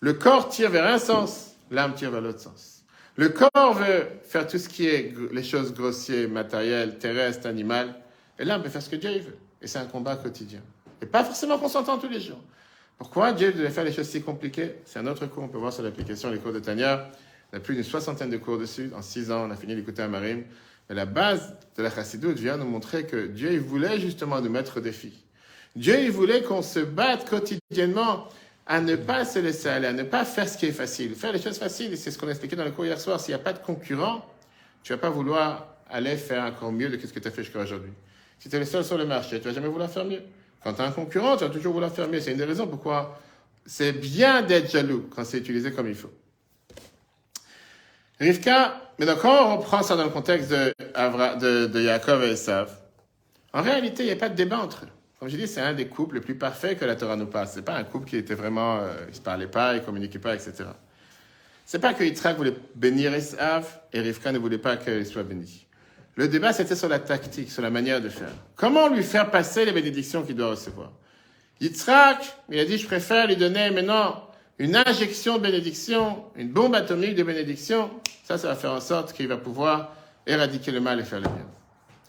[0.00, 2.73] Le corps tire vers un sens, l'âme tire vers l'autre sens.
[3.16, 7.94] Le corps veut faire tout ce qui est les choses grossières, matérielles, terrestres, animales,
[8.38, 9.36] et l'âme veut faire ce que Dieu veut.
[9.62, 10.60] Et c'est un combat quotidien.
[11.00, 12.42] Et pas forcément qu'on s'entend tous les jours.
[12.98, 14.76] Pourquoi Dieu devait faire les choses si compliquées?
[14.84, 17.08] C'est un autre cours, on peut voir sur l'application les cours de Tania.
[17.52, 18.90] On a plus d'une soixantaine de cours dessus.
[18.96, 20.42] En six ans, on a fini d'écouter un marim.
[20.88, 24.78] Mais la base de la chassidoute vient nous montrer que Dieu, voulait justement nous mettre
[24.78, 25.12] au défi.
[25.76, 28.28] Dieu, voulait qu'on se batte quotidiennement
[28.66, 31.14] à ne pas se laisser aller, à ne pas faire ce qui est facile.
[31.14, 33.20] Faire les choses faciles, c'est ce qu'on a expliqué dans le cours hier soir.
[33.20, 34.24] S'il n'y a pas de concurrent,
[34.82, 37.60] tu vas pas vouloir aller faire encore mieux de ce que tu as fait jusqu'à
[37.60, 37.92] aujourd'hui.
[38.38, 40.22] Si tu es le seul sur le marché, tu vas jamais vouloir faire mieux.
[40.62, 42.20] Quand tu as un concurrent, tu vas toujours vouloir faire mieux.
[42.20, 43.20] C'est une des raisons pourquoi
[43.66, 46.12] c'est bien d'être jaloux quand c'est utilisé comme il faut.
[48.20, 52.24] Rivka, mais donc quand on reprend ça dans le contexte de, Avra- de, de Yaakov
[52.24, 52.70] et Esav,
[53.52, 54.88] en réalité, il n'y a pas de débat entre eux.
[55.24, 57.54] Comme je dis, c'est un des couples les plus parfaits que la Torah nous passe.
[57.54, 60.34] C'est pas un couple qui était vraiment, euh, ils se parlaient pas, ils communiquaient pas,
[60.34, 60.64] etc.
[61.64, 63.64] C'est pas que Yitzhak voulait bénir Esav
[63.94, 65.66] et Rivka ne voulait pas qu'il soit béni.
[66.16, 68.28] Le débat, c'était sur la tactique, sur la manière de faire.
[68.54, 70.92] Comment lui faire passer les bénédictions qu'il doit recevoir?
[71.58, 76.74] Yitzhak, il a dit, je préfère lui donner maintenant une injection de bénédiction, une bombe
[76.74, 77.88] atomique de bénédiction.
[78.24, 79.96] Ça, ça va faire en sorte qu'il va pouvoir
[80.26, 81.46] éradiquer le mal et faire le bien.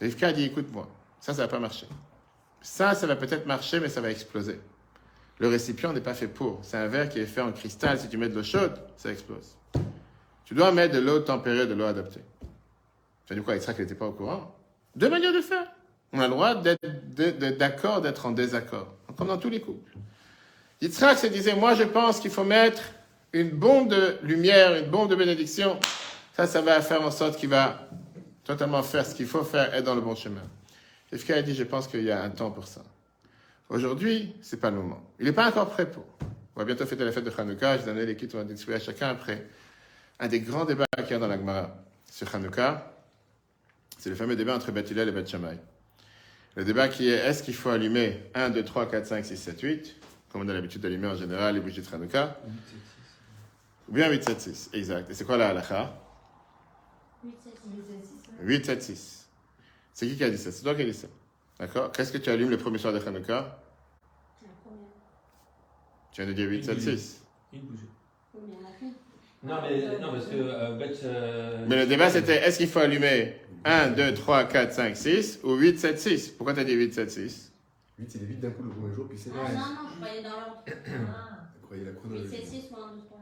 [0.02, 0.86] Rivka a dit, écoute-moi,
[1.22, 1.88] ça, ça va pas marcher.
[2.66, 4.60] Ça, ça va peut-être marcher, mais ça va exploser.
[5.38, 6.60] Le récipient n'est pas fait pour.
[6.64, 8.00] C'est un verre qui est fait en cristal.
[8.00, 9.56] Si tu mets de l'eau chaude, ça explose.
[10.46, 12.22] Tu dois mettre de l'eau tempérée, de l'eau adaptée.
[13.30, 14.56] Veut dire quoi Yitzhak n'était pas au courant?
[14.96, 15.72] Deux manières de faire.
[16.12, 18.88] On a le droit d'être d'accord, d'être en désaccord.
[19.16, 19.92] Comme dans tous les couples.
[20.82, 22.82] Yitzhak se disait, moi je pense qu'il faut mettre
[23.32, 25.80] une bombe de lumière, une bombe de bénédiction.
[26.36, 27.88] Ça, ça va faire en sorte qu'il va
[28.44, 30.42] totalement faire ce qu'il faut faire, être dans le bon chemin.
[31.12, 32.84] Rivka a dit, je pense qu'il y a un temps pour ça.
[33.70, 35.02] Aujourd'hui, c'est pas le moment.
[35.20, 36.06] Il n'est pas encore prêt pour.
[36.56, 37.78] On va bientôt fêter la fête de Hanouka.
[37.78, 39.48] Je vais donner les kits, on va distribuer à chacun après.
[40.20, 41.76] Un des grands débats qu'il y a dans la Gemara
[42.10, 42.94] sur Hanouka,
[43.98, 45.58] c'est le fameux débat entre Beth Hillel et Beth Shammai.
[46.56, 49.62] Le débat qui est, est-ce qu'il faut allumer 1, 2, 3, 4, 5, 6, 7,
[49.62, 49.96] 8,
[50.30, 52.40] comme on a l'habitude d'allumer en général les bougies de Hanouka,
[53.90, 54.70] ou bien 8, 7, 6.
[54.74, 55.10] Exact.
[55.10, 55.94] Et c'est quoi la halakha?
[58.42, 59.25] 8, 7, 6.
[59.96, 60.52] C'est qui qui a dit ça?
[60.52, 61.08] C'est toi qui as dit ça.
[61.58, 61.90] D'accord?
[61.94, 63.62] Qu'est-ce que tu allumes le premier soir de Hanouka
[64.38, 64.90] C'est la première.
[66.12, 67.24] Tu viens de dire 8, 7, 6.
[67.54, 67.88] Une bougie.
[69.44, 73.36] Non, mais non, parce que euh, euh, Mais le débat c'était est-ce qu'il faut allumer
[73.64, 76.94] 1, 2, 3, 4, 5, 6 ou 8, 7, 6 Pourquoi tu as dit 8,
[76.94, 77.54] 7, 6
[78.00, 80.22] 8, c'est vite d'un coup le premier jour, puis c'est Ah non, non, je croyais
[80.24, 80.64] dans l'ordre.
[80.66, 83.15] Vous croyez la 8, chronologie 7, 6 ou 1, 2, 3.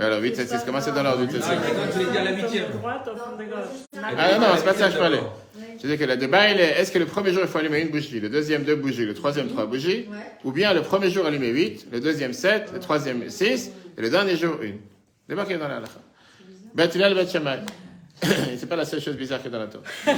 [0.00, 1.54] Mais alors 8, 7, 6, comment c'est dans l'ordre 8, 7, 6 Ah,
[4.00, 4.16] la.
[4.16, 5.20] Ah non, non, c'est pas ça que je parlais.
[5.76, 7.82] Je disais que le débat il est est-ce que le premier jour il faut allumer
[7.82, 10.08] une bougie, le deuxième deux bougies, le troisième trois bougies,
[10.42, 14.08] ou bien le premier jour allumer 8, le deuxième 7, le troisième 6 et le
[14.08, 14.78] dernier jour une.
[15.28, 16.00] Est dans la halakha.
[16.74, 17.58] Beth Hillel, Beth Shammai.
[18.22, 19.84] C'est pas la seule chose bizarre qui est dans la Torah.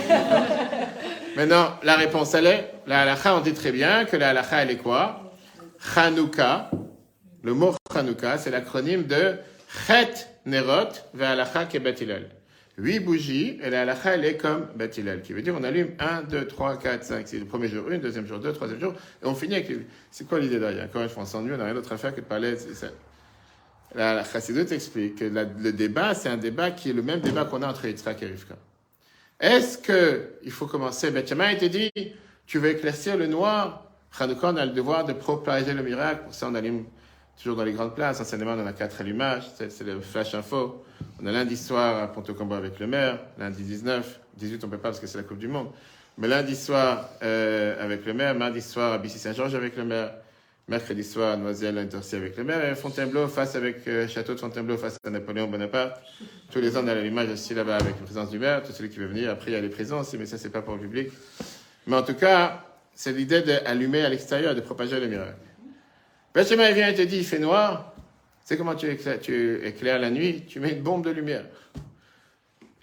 [1.37, 4.70] Maintenant, la réponse elle est, la halakha on dit très bien que la halakha elle
[4.70, 5.33] est quoi?
[5.93, 6.70] Chanukah.
[7.43, 9.39] Le mot Chanukah c'est l'acronyme de
[9.87, 12.31] Chet Nerot ve halakha ke Beth Hillel.
[12.79, 15.91] Huit bougies, et la halakha, elle est comme Beth Hillel, qui veut dire on allume
[15.99, 17.39] 1, 2, 3, 4, 5, 6.
[17.41, 19.70] Le premier jour, une, deuxième jour, deux, troisième jour, et on finit avec.
[20.11, 20.85] C'est quoi l'idée derrière?
[20.87, 22.55] Encore une fois, on s'ennuie, on n'a rien d'autre à faire que de parler.
[23.95, 27.20] La, la Chassidut explique que la- le débat, c'est un débat qui est le même
[27.20, 28.55] débat qu'on a entre Yitzhak et Rivka.
[29.39, 31.11] Est-ce que il faut commencer?
[31.11, 31.91] Beth Shammai te dit,
[32.47, 33.87] tu veux éclaircir le noir?
[34.18, 36.25] Hanouka, on a le devoir de propager le miracle.
[36.25, 36.85] Pour ça, on allume
[37.37, 38.20] toujours dans les grandes places.
[38.20, 39.45] Enseignement, on en a quatre allumages.
[39.57, 40.85] C'est le flash info.
[41.22, 43.18] On a lundi soir à Ponto-Combo avec le maire.
[43.39, 44.20] Lundi 19.
[44.37, 45.68] 18, on peut pas parce que c'est la Coupe du Monde.
[46.18, 48.35] Mais lundi soir euh, avec le maire.
[48.35, 50.12] Mardi soir à Bissy-Saint-Georges avec le maire.
[50.68, 52.64] Mercredi soir à Noiselle, à avec le maire.
[52.64, 56.01] Et Fontainebleau face avec euh, Château de Fontainebleau face à Napoléon Bonaparte.
[56.51, 58.62] Tous les ans, on a l'allumage aussi là-bas avec la présence du maire.
[58.62, 59.30] Tout celui qui veut venir.
[59.30, 61.11] Après, il y a les présents aussi, mais ça, c'est pas pour le public.
[61.87, 62.64] Mais en tout cas,
[62.95, 65.35] c'est l'idée d'allumer à l'extérieur, de propager le miracle.
[66.37, 67.93] Shema, vient et te dit, il fait noir.
[68.45, 71.45] C'est comment tu éclaires, tu éclaires la nuit Tu mets une bombe de lumière.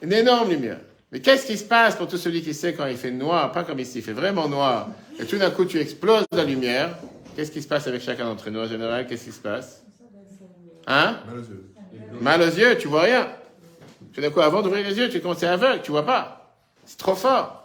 [0.02, 0.80] Une énorme lumière.
[1.12, 3.64] Mais qu'est-ce qui se passe pour tout celui qui sait quand il fait noir, pas
[3.64, 4.90] comme ici, il fait vraiment noir,
[5.20, 6.98] et tout d'un coup tu exploses la lumière?
[7.36, 9.08] Qu'est-ce qui se passe avec chacun d'entre nous en général?
[9.08, 9.84] Qu'est-ce qui se passe?
[10.86, 11.18] Hein?
[11.26, 11.74] Mal aux yeux.
[12.22, 13.28] Mal aux yeux, tu vois rien.
[14.14, 16.56] Tout d'un coup, avant d'ouvrir les yeux, tu commences à aveugle, tu vois pas.
[16.86, 17.59] C'est trop fort.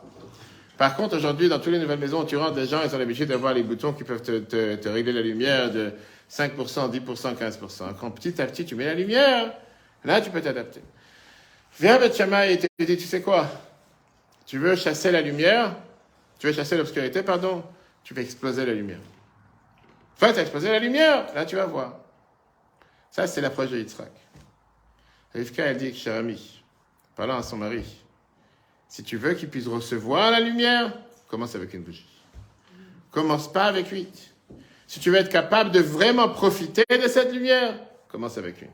[0.76, 3.28] Par contre, aujourd'hui, dans toutes les nouvelles maisons tu rentres, les gens, ils ont l'habitude
[3.28, 5.92] d'avoir les boutons qui peuvent te, régler la lumière de
[6.30, 7.94] 5%, 10%, 15%.
[8.00, 9.52] Quand petit à petit, tu mets la lumière,
[10.04, 10.80] là, tu peux t'adapter.
[11.78, 13.46] Viens, Beth Shammai, et te dit, tu sais quoi?
[14.46, 15.76] Tu veux chasser la lumière?
[16.38, 17.62] Tu veux chasser l'obscurité, pardon?
[18.02, 19.00] Tu veux exploser la lumière.
[20.16, 21.96] Enfin, tu as explosé la lumière, là, tu vas voir.
[23.10, 24.10] Ça, c'est l'approche de Yitzhak.
[25.34, 26.62] Rivka, elle dit, cher ami,
[27.16, 27.84] parlant à son mari,
[28.88, 30.92] si tu veux qu'il puisse recevoir la lumière,
[31.28, 32.06] commence avec une bougie.
[33.10, 34.34] Commence pas avec huit.
[34.86, 37.74] Si tu veux être capable de vraiment profiter de cette lumière,
[38.08, 38.68] commence avec une.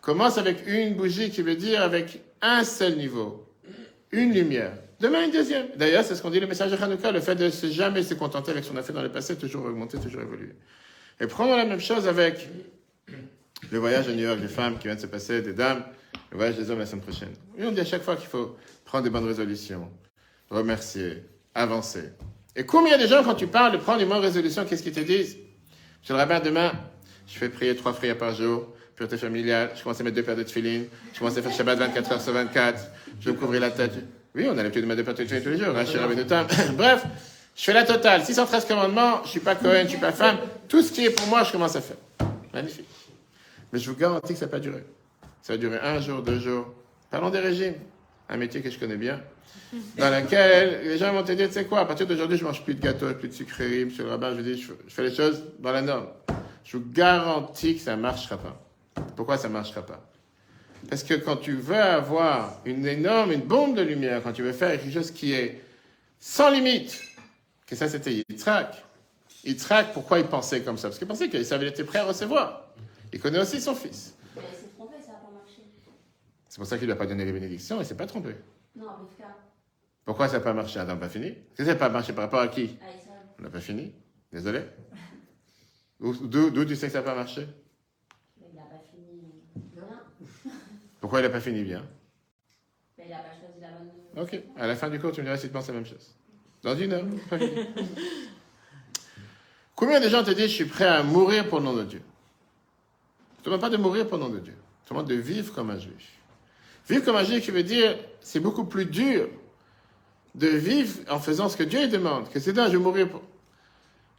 [0.00, 3.46] Commence avec une bougie qui veut dire avec un seul niveau,
[4.10, 4.72] une lumière.
[5.00, 5.66] Demain, une deuxième.
[5.76, 8.14] D'ailleurs, c'est ce qu'on dit le message de Hanouka, le fait de se jamais se
[8.14, 10.54] contenter avec ce qu'on a fait dans le passé, toujours augmenter, toujours évoluer.
[11.20, 12.48] Et prenons la même chose avec
[13.70, 15.84] le voyage à New York des femmes qui vient de se passer, des dames,
[16.30, 17.32] le voyage des hommes la semaine prochaine.
[17.58, 18.56] Et on dit à chaque fois qu'il faut
[18.92, 19.88] prendre des bonnes résolutions,
[20.50, 21.22] remercier,
[21.54, 22.12] avancer.
[22.54, 25.00] Et combien de gens, quand tu parles de prendre des bonnes résolutions, qu'est-ce qu'ils te
[25.00, 25.38] disent?
[26.02, 26.72] Je le rabbin demain,
[27.26, 30.36] je fais prier trois prières par jour, pureté familiale, je commence à mettre deux paires
[30.36, 32.82] de tefilines, je commence à faire Shabbat 24 heures sur 24,
[33.18, 33.94] je vais me couvrir la tête.
[34.34, 36.46] Oui, on a l'habitude de mettre deux paires de tefilines tous les jours, Rabbeinu-Tam.
[36.76, 37.06] Bref,
[37.56, 38.22] je fais la totale.
[38.22, 40.36] 613 commandements, je suis pas Cohen, je suis pas femme.
[40.68, 41.96] Tout ce qui est pour moi, je commence à faire.
[42.52, 42.84] Magnifique.
[43.72, 44.84] Mais je vous garantis que ça va pas durer.
[45.40, 46.74] Ça va durer un jour, deux jours.
[47.10, 47.76] Parlons des régimes.
[48.32, 49.20] Un métier que je connais bien.
[49.98, 52.64] Dans lequel les gens vont te dire, tu sais quoi, à partir d'aujourd'hui, je mange
[52.64, 55.44] plus de gâteaux, plus de sucreries, monsieur le rabbin, je dis, je fais les choses
[55.58, 56.06] dans la norme.
[56.64, 58.58] Je vous garantis que ça marchera pas.
[59.16, 60.02] Pourquoi ça marchera pas?
[60.88, 64.52] Parce que quand tu veux avoir une énorme, une bombe de lumière, quand tu veux
[64.52, 65.60] faire quelque chose qui est
[66.18, 66.98] sans limite,
[67.66, 68.82] que ça c'était Yitzhak,
[69.44, 70.88] Yitzhak, pourquoi il pensait comme ça?
[70.88, 72.68] Parce qu'il pensait qu'Esav était prêt à recevoir.
[73.12, 74.14] Il connaît aussi son fils.
[74.34, 75.62] Mais elle s'est trompée, ça n'a pas marché.
[76.52, 78.36] C'est pour ça qu'il lui a pas donné les bénédictions, il s'est pas trompé.
[78.76, 79.38] Non, Rivka,
[80.04, 80.78] Pourquoi ça n'a pas marché?
[80.78, 82.76] Adam, pas fini Qu'est-ce que ça n'a pas marché par rapport à qui?
[82.82, 83.14] À Esav.
[83.38, 83.90] On n'a pas fini
[84.30, 84.60] Désolé.
[85.98, 87.48] Où- D'où tu sais que ça n'a pas marché?
[88.38, 89.32] Mais il n'a pas fini
[89.74, 90.02] de rien.
[91.00, 91.86] Pourquoi il n'a pas fini bien?
[92.98, 94.22] Mais il n'a pas choisi la bonne.
[94.22, 96.14] Ok, à la fin du cours, tu me diras si tu penses la même chose.
[96.62, 97.50] Dans une heure, pas fini.
[99.74, 102.02] Combien de gens te disent je suis prêt à mourir pour le nom de Dieu?
[103.36, 104.54] Je ne demande pas de mourir pour le nom de Dieu.
[104.82, 106.18] Je te demande de vivre comme un juif.
[106.88, 109.28] Vivre comme un juif qui veut dire c'est beaucoup plus dur
[110.34, 113.22] de vivre en faisant ce que Dieu demande, que c'est d'un je mourir pour.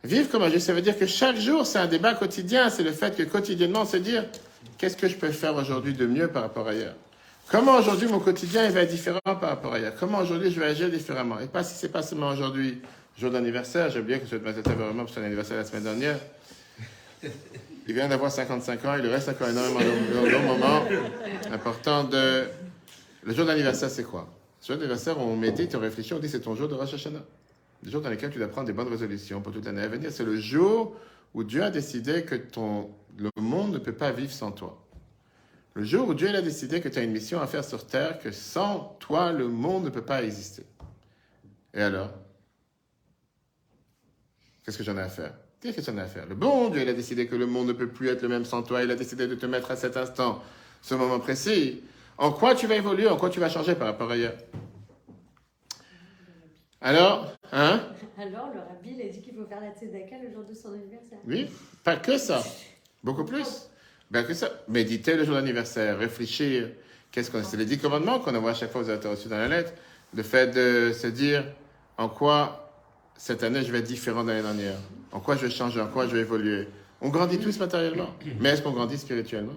[0.03, 2.69] Vivre comme un juif, ça veut dire que chaque jour, c'est un débat quotidien.
[2.69, 4.25] C'est le fait que quotidiennement, se dire
[4.77, 6.93] qu'est-ce que je peux faire aujourd'hui de mieux par rapport à hier
[7.49, 10.65] Comment aujourd'hui mon quotidien va être différent par rapport à hier Comment aujourd'hui je vais
[10.65, 11.39] agir différemment?
[11.39, 12.81] Et pas si c'est pas seulement aujourd'hui,
[13.17, 13.89] jour d'anniversaire.
[13.91, 16.19] J'ai oublié que je vais te vraiment pour son anniversaire la semaine dernière.
[17.87, 20.85] Il vient d'avoir 55 ans, il lui reste encore énormément de moments.
[21.51, 22.45] Important de.
[23.23, 24.29] Le jour d'anniversaire, c'est quoi?
[24.61, 27.23] Le jour d'anniversaire, on médite, on réfléchit, on dit c'est ton jour de Rosh Hashanah.
[27.83, 30.11] Le jour dans lequel tu dois prendre des bonnes résolutions pour toute l'année à venir.
[30.11, 30.95] C'est le jour
[31.33, 34.79] où Dieu a décidé que ton, le monde ne peut pas vivre sans toi.
[35.73, 38.19] Le jour où Dieu a décidé que tu as une mission à faire sur terre,
[38.19, 40.63] que sans toi, le monde ne peut pas exister.
[41.73, 42.11] Et alors?
[44.63, 45.33] Qu'est-ce que j'en ai à faire?
[45.63, 47.67] Qu'est-ce que j'en ai à faire Le bon Dieu, il a décidé que le monde
[47.67, 48.83] ne peut plus être le même sans toi.
[48.83, 50.43] Il a décidé de te mettre à cet instant,
[50.81, 51.81] ce moment précis.
[52.17, 53.07] En quoi tu vas évoluer?
[53.07, 54.33] En quoi tu vas changer par rapport à hier?
[56.81, 57.81] Alors Hein?
[58.17, 60.73] Alors, le rabbi, il a dit qu'il faut faire la tzedaka le jour de son
[60.73, 61.19] anniversaire.
[61.25, 61.49] Oui
[61.83, 62.43] Pas que ça.
[63.01, 63.69] Beaucoup plus.
[64.11, 64.49] Ben que ça.
[64.67, 66.71] Méditer le jour d'anniversaire, réfléchir.
[67.09, 69.37] Qu'est-ce qu'on C'est les dix commandements qu'on envoie à chaque fois aux auteurs reçus dans
[69.37, 69.71] la lettre?
[70.13, 71.45] Le fait de se dire
[71.97, 72.62] en quoi
[73.23, 74.75] cette année je vais être différent de l'année dernière.
[75.13, 76.67] En quoi je vais changer, en quoi je vais évoluer?
[76.99, 78.09] On grandit tous matériellement.
[78.41, 79.55] Mais est-ce qu'on grandit spirituellement?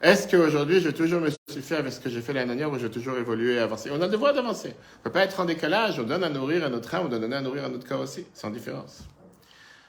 [0.00, 2.78] Est-ce qu'aujourd'hui je vais toujours me suffire avec ce que j'ai fait l'année dernière ou
[2.78, 3.90] je vais toujours évoluer et avancer?
[3.92, 4.68] On a le devoir d'avancer.
[4.68, 6.00] On ne peut pas être en décalage.
[6.00, 8.00] On donne à nourrir à notre âme, on doit donner à nourrir à notre corps
[8.00, 9.02] aussi, sans différence.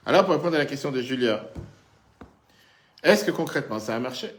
[0.06, 1.50] Alors pour répondre à la question de Julia,
[3.04, 4.36] est-ce que concrètement ça a marché?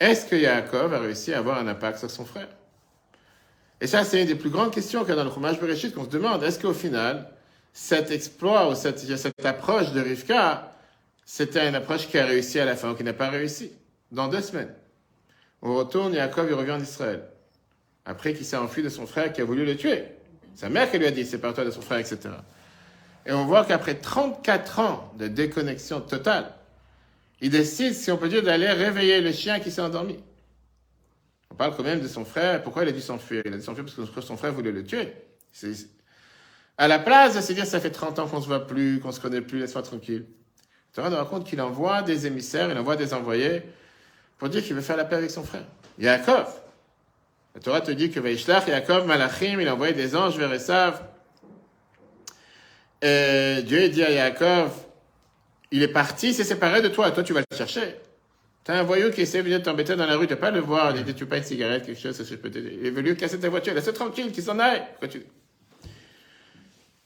[0.00, 2.48] Est-ce que Yaakov a réussi à avoir un impact sur son frère?
[3.80, 5.94] Et ça, c'est une des plus grandes questions qu'il y a dans le Chumash Bereshit
[5.94, 6.42] qu'on se demande.
[6.42, 7.30] Est-ce qu'au final,
[7.74, 10.72] cet exploit ou cette, cette approche de Rivka,
[11.26, 13.72] c'était une approche qui a réussi à la fin ou qui n'a pas réussi
[14.12, 14.72] Dans deux semaines.
[15.60, 17.24] On retourne, Yaakov, il revient en Israël.
[18.04, 20.04] Après qu'il s'est enfui de son frère qui a voulu le tuer.
[20.54, 22.30] Sa mère qui lui a dit, sépare-toi de son frère, etc.
[23.26, 26.52] Et on voit qu'après 34 ans de déconnexion totale,
[27.40, 30.18] il décide, si on peut dire, d'aller réveiller le chien qui s'est endormi.
[31.50, 32.62] On parle quand même de son frère.
[32.62, 33.42] Pourquoi il a dû s'enfuir?
[33.44, 35.12] Il a dû s'enfuir parce que son frère voulait le tuer.
[36.76, 39.12] À la place de se dire, ça fait 30 ans qu'on se voit plus, qu'on
[39.12, 40.26] se connaît plus, laisse-moi tranquille.
[40.92, 43.62] Tu te rends compte qu'il envoie des émissaires, il envoie des envoyés
[44.38, 45.64] pour dire qu'il veut faire la paix avec son frère.
[45.98, 46.48] Yaakov.
[47.54, 51.00] La Torah te dit que Vaishlach, Yaakov, Malachim, il a envoyé des anges vers Esav.
[53.02, 54.72] Et Dieu dit à Yaakov,
[55.70, 57.96] il est parti, il s'est séparé de toi, toi tu vas le chercher.
[58.64, 60.96] T'as un voyou qui essaie de venir t'embêter dans la rue, peux pas le voir,
[60.96, 62.78] il dit, tu pas une cigarette, quelque chose, ça, je peux t'aider.
[62.80, 64.82] Il est venu casser ta voiture, laisse-le tranquille, qu'il s'en aille.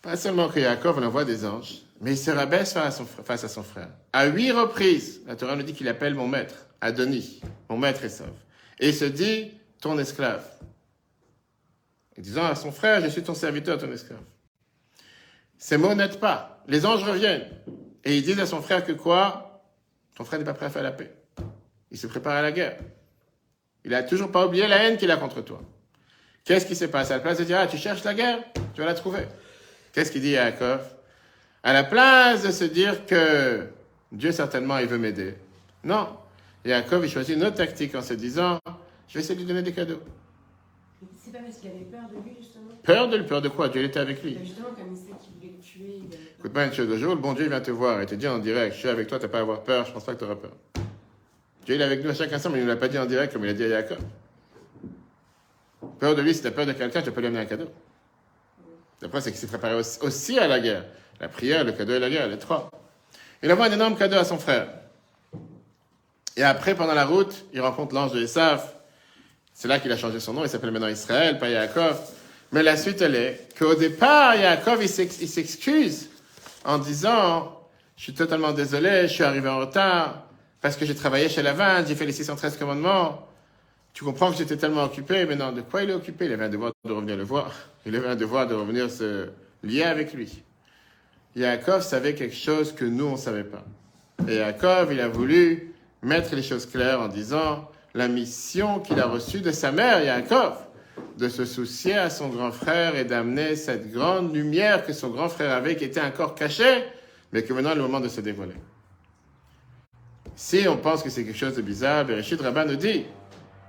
[0.03, 3.25] Pas seulement que Yaakov, envoie des anges, mais il se rabaisse face à son, frère-
[3.25, 3.59] face
[4.13, 8.31] à huit reprises, la Torah nous dit qu'il appelle mon maître, Adoni, mon maître Esav.
[8.79, 10.45] Et il se dit, ton esclave.
[12.17, 14.21] Et disant à son frère, je suis ton serviteur, ton esclave.
[15.57, 16.63] Ces mots n'aident pas.
[16.69, 17.49] Les anges reviennent.
[18.05, 19.65] Et ils disent à son frère que quoi?
[20.17, 21.13] Ton frère n'est pas prêt à faire la paix.
[21.91, 22.79] Il se prépare à la guerre.
[23.85, 25.61] Il a toujours pas oublié la haine qu'il a contre toi.
[26.45, 28.39] Qu'est-ce qui se passe À la place de dire, ah, tu cherches la guerre?
[28.75, 29.27] Tu vas la trouver.
[29.99, 30.79] Qu'est-ce qu'il dit à Yaakov?
[31.65, 33.67] À la place de se dire que
[34.13, 35.35] Dieu certainement il veut m'aider.
[35.83, 36.11] Non.
[36.65, 38.61] Yaakov, il choisit une autre tactique en se disant,
[39.09, 40.01] je vais essayer de lui donner des cadeaux.
[41.17, 42.69] C'est pas parce qu'il avait peur de lui, justement?
[42.81, 43.71] Peur de lui, peur de quoi?
[43.71, 44.37] Dieu il était avec lui.
[44.39, 46.35] Mais Justement, comme il sait qu'il voulait le tuer, il avait peur.
[46.39, 48.29] Écoute pas une chose de jour, le bon Dieu vient te voir et te dit
[48.29, 50.21] en direct, je suis avec toi, t'as pas à avoir peur, je pense pas que
[50.21, 50.53] tu auras peur.
[51.67, 53.07] Dieu il est avec nous à chaque instant, mais il ne l'a pas dit en
[53.07, 53.99] direct comme il a dit à Jacob.
[55.99, 57.69] Peur de lui, si t'as peur de quelqu'un, tu peux lui amener un cadeau.
[59.01, 60.85] D'après, c'est qu'il s'est préparé aussi, à la guerre.
[61.21, 62.71] La prière, le cadeau et la guerre, les trois.
[63.43, 64.69] Il envoie un énorme cadeau à son frère.
[66.37, 68.63] Et après, pendant la route, il rencontre l'ange de Esav.
[69.55, 71.99] C'est là qu'il a changé son nom, il s'appelle maintenant Israël, pas Yaakov.
[72.53, 76.09] Mais la suite, elle est qu'au départ, Yaakov, il s'ex- il s'excuse
[76.65, 77.61] en disant,
[77.97, 80.23] je suis totalement désolé, je suis arrivé en retard,
[80.61, 83.28] parce que j'ai travaillé chez la vente, j'ai fait les 613 commandements.
[83.99, 86.27] Tu comprends que j'étais tellement occupé, mais non, de quoi il est occupé?
[86.27, 87.53] Il avait un devoir de revenir le voir.
[87.85, 89.31] Il avait un devoir de revenir se
[89.65, 90.45] lier avec lui.
[91.35, 93.65] Yaakov savait quelque chose que nous, on ne savait pas.
[94.29, 99.07] Et Yaakov, il a voulu mettre les choses claires en disant la mission qu'il a
[99.07, 100.59] reçue de sa mère, Yaakov,
[101.19, 105.29] de se soucier à son grand frère et d'amener cette grande lumière que son grand
[105.29, 106.85] frère avait, qui était encore cachée,
[107.33, 108.55] mais que maintenant est le moment de se dévoiler.
[110.37, 113.05] Si on pense que c'est quelque chose de bizarre, Bereshit Rabbah nous dit,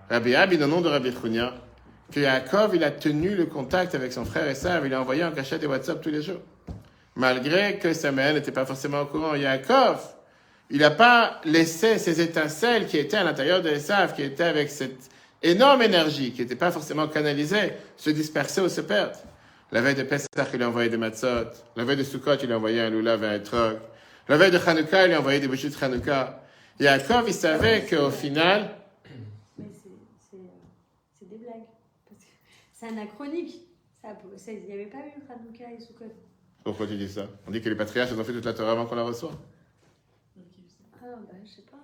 [0.09, 1.53] Rabbi Abi, dans le nom de Rabbi Chunia,
[2.11, 5.31] que Yaakov, il a tenu le contact avec son frère sœur, il a envoyé un
[5.31, 6.41] cachet de WhatsApp tous les jours.
[7.15, 9.35] Malgré que sa mère n'était pas forcément au courant.
[9.35, 9.99] Yaakov,
[10.71, 14.69] il n'a pas laissé ces étincelles qui étaient à l'intérieur de Esav, qui étaient avec
[14.69, 15.09] cette
[15.43, 19.17] énorme énergie, qui n'était pas forcément canalisée, se disperser ou se perdre.
[19.71, 21.45] La veille de Pesach, il a envoyé des matzot.
[21.75, 23.77] La veille de Sukkot, il a envoyé un lulav et un trog.
[24.27, 26.41] La veille de Hanouka, il a envoyé des bougies de Hanouka.
[26.79, 28.71] Yaakov, il savait qu'au final,
[29.57, 29.89] Mais c'est-
[30.31, 30.39] c'est euh,
[31.19, 31.65] c'est des blagues.
[32.07, 32.27] Parce que
[32.79, 33.67] C'est anachronique.
[34.01, 36.05] Ça, Il n'y avait pas eu Hanouka et Sukkot.
[36.63, 37.27] pourquoi tu dis ça?
[37.45, 39.35] On dit que les patriarches, ils ont fait toute la Torah avant qu'on la reçoive.
[41.01, 41.77] Ah, bah, je sais pas.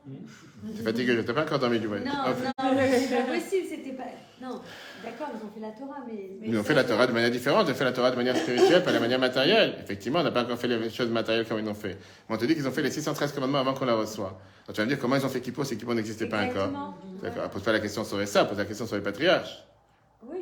[0.73, 2.05] T'es fatigué, t'as pas encore dormi du voyage.
[2.05, 3.67] Non, non, c'est pas possible.
[3.67, 4.05] C'était pas.
[4.41, 4.61] Non,
[5.03, 6.29] d'accord, ils ont fait la Torah, mais.
[6.39, 8.15] mais Ils ont fait la Torah de manière différente, ils ont fait la Torah de
[8.15, 9.75] manière spirituelle, pas de manière matérielle.
[9.81, 11.97] Effectivement, on n'a pas encore fait les choses matérielles comme ils l'ont fait.
[12.29, 14.33] Mais on te dit qu'ils ont fait les 613 commandements avant qu'on la reçoive.
[14.67, 16.93] Donc tu vas me dire comment ils ont fait Kippo, si Kippo n'existait pas encore?
[17.21, 19.65] D'accord, pose pas la question sur ça, pose la question sur les patriarches.
[20.23, 20.39] Oui.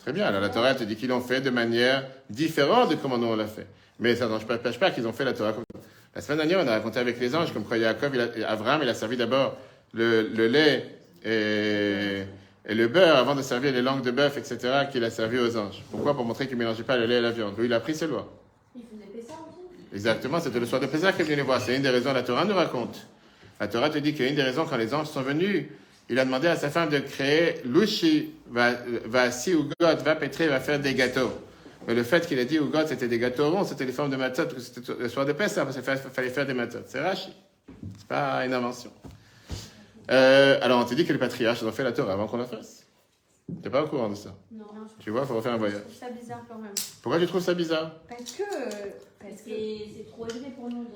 [0.00, 3.18] Très bien, alors la Torah te dit qu'ils l'ont fait de manière différente de comment
[3.18, 3.66] nous on l'a fait.
[3.98, 5.64] Mais ça n'empêche pas qu'ils ont fait la Torah comme.
[6.14, 8.80] La semaine dernière, on a raconté avec les anges comme quoi Jacob, il a, Abraham,
[8.82, 9.56] il a servi d'abord
[9.92, 10.84] le, le lait
[11.24, 12.22] et,
[12.66, 15.56] et le beurre avant de servir les langues de bœuf, etc., qu'il a servi aux
[15.56, 15.82] anges.
[15.90, 16.14] Pourquoi?
[16.14, 17.56] Pour montrer qu'il ne mélangeait pas le lait et la viande.
[17.58, 18.26] Lui, il a pris ses lois.
[18.74, 19.32] Il faisait aussi?
[19.92, 21.60] Exactement, c'était le soir de Pessah qu'il vient les voir.
[21.60, 23.06] C'est une des raisons, la Torah nous raconte.
[23.60, 25.66] La Torah te dit qu'il y a une des raisons quand les anges sont venus,
[26.10, 28.72] il a demandé à sa femme de créer Lushi, va,
[29.06, 31.30] va si ou God, va pétrer, va faire des gâteaux.
[31.86, 34.10] Mais le fait qu'il a dit ou God, c'était des gâteaux ronds, c'était les formes
[34.10, 36.80] de matzot, parce que c'était le soir de Pessah, parce qu'il fallait- faire des matzot.
[36.86, 37.32] C'est Rashi.
[37.98, 38.90] C'est pas une invention.
[40.10, 42.46] Euh, alors on te dit que les patriarches ont fait la Torah avant qu'on la
[42.46, 42.86] fasse.
[43.62, 44.34] T'es pas au courant de ça?
[44.52, 44.64] Non,
[44.98, 45.80] je Tu vois, il faut refaire un voyage.
[45.82, 46.72] trouve ça bizarre quand même.
[47.02, 47.92] Pourquoi tu trouves ça bizarre?
[48.08, 48.42] Parce que.
[49.20, 49.50] Parce que.
[49.50, 50.86] c'est trop élevé pour nous.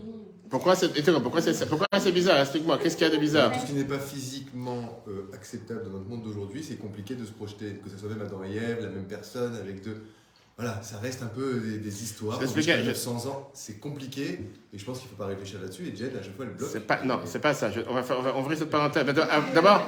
[0.48, 2.38] Pourquoi c'est étonnant Pourquoi c'est pourquoi c'est bizarre?
[2.40, 3.52] Explique-moi, qu'est-ce qu'il y a de bizarre?
[3.52, 7.24] Tout ce qui n'est pas physiquement euh, acceptable dans notre monde d'aujourd'hui, c'est compliqué de
[7.24, 7.80] se projeter.
[7.82, 10.02] Que ce soit même Adam et Ève, la même personne, avec deux.
[10.58, 12.34] Voilà, ça reste un peu des, des histoires.
[12.34, 14.38] Je vais expliquer, Jusqu'à je- 900 ans, c'est compliqué.
[14.72, 15.88] Et je pense qu'il ne faut pas réfléchir là-dessus.
[15.88, 16.68] Et Jen, à chaque fois, elle bloque.
[16.70, 17.70] C'est pas, non, c'est pas ça.
[17.70, 19.04] Je- on, va faire, on va ouvrir cette parenthèse.
[19.06, 19.86] D'abord-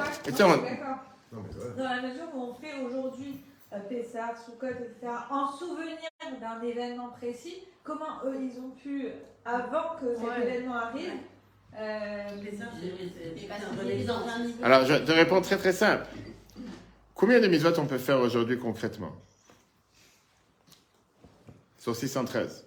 [1.76, 3.41] Dans la mesure où on fait aujourd'hui
[3.72, 5.99] euh, Pessah, Sukkot, etc., en souvenir
[6.41, 9.09] d'un événement précis, comment eux ils ont pu,
[9.45, 10.43] avant que cet Ouais.
[10.43, 11.12] événement arrive,
[11.78, 12.22] euh,
[14.62, 16.07] alors je te réponds très très simple.
[17.14, 19.12] Combien de mitzvot on peut faire aujourd'hui concrètement?
[21.78, 22.64] Sur 613.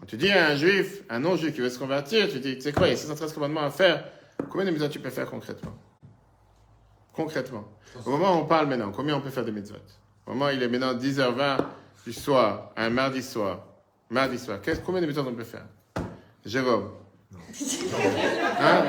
[0.00, 2.60] Quand tu dis à un juif, un non-juif qui veut se convertir, tu dis, tu
[2.62, 4.04] sais quoi, il y a 613 commandements à faire.
[4.50, 5.74] Combien de mitzvot tu peux faire concrètement?
[7.12, 7.64] Concrètement.
[8.06, 9.76] Au moment où on parle maintenant, combien on peut faire de mitzvot?
[10.26, 11.58] Au moment où il est maintenant 10h20
[12.08, 13.58] du soir, un mardi soir.
[14.08, 14.58] Mardi soir.
[14.62, 15.66] Qu'est-ce- combien de mitzvot on peut faire?
[16.42, 16.88] Jérôme.
[18.60, 18.84] Hein?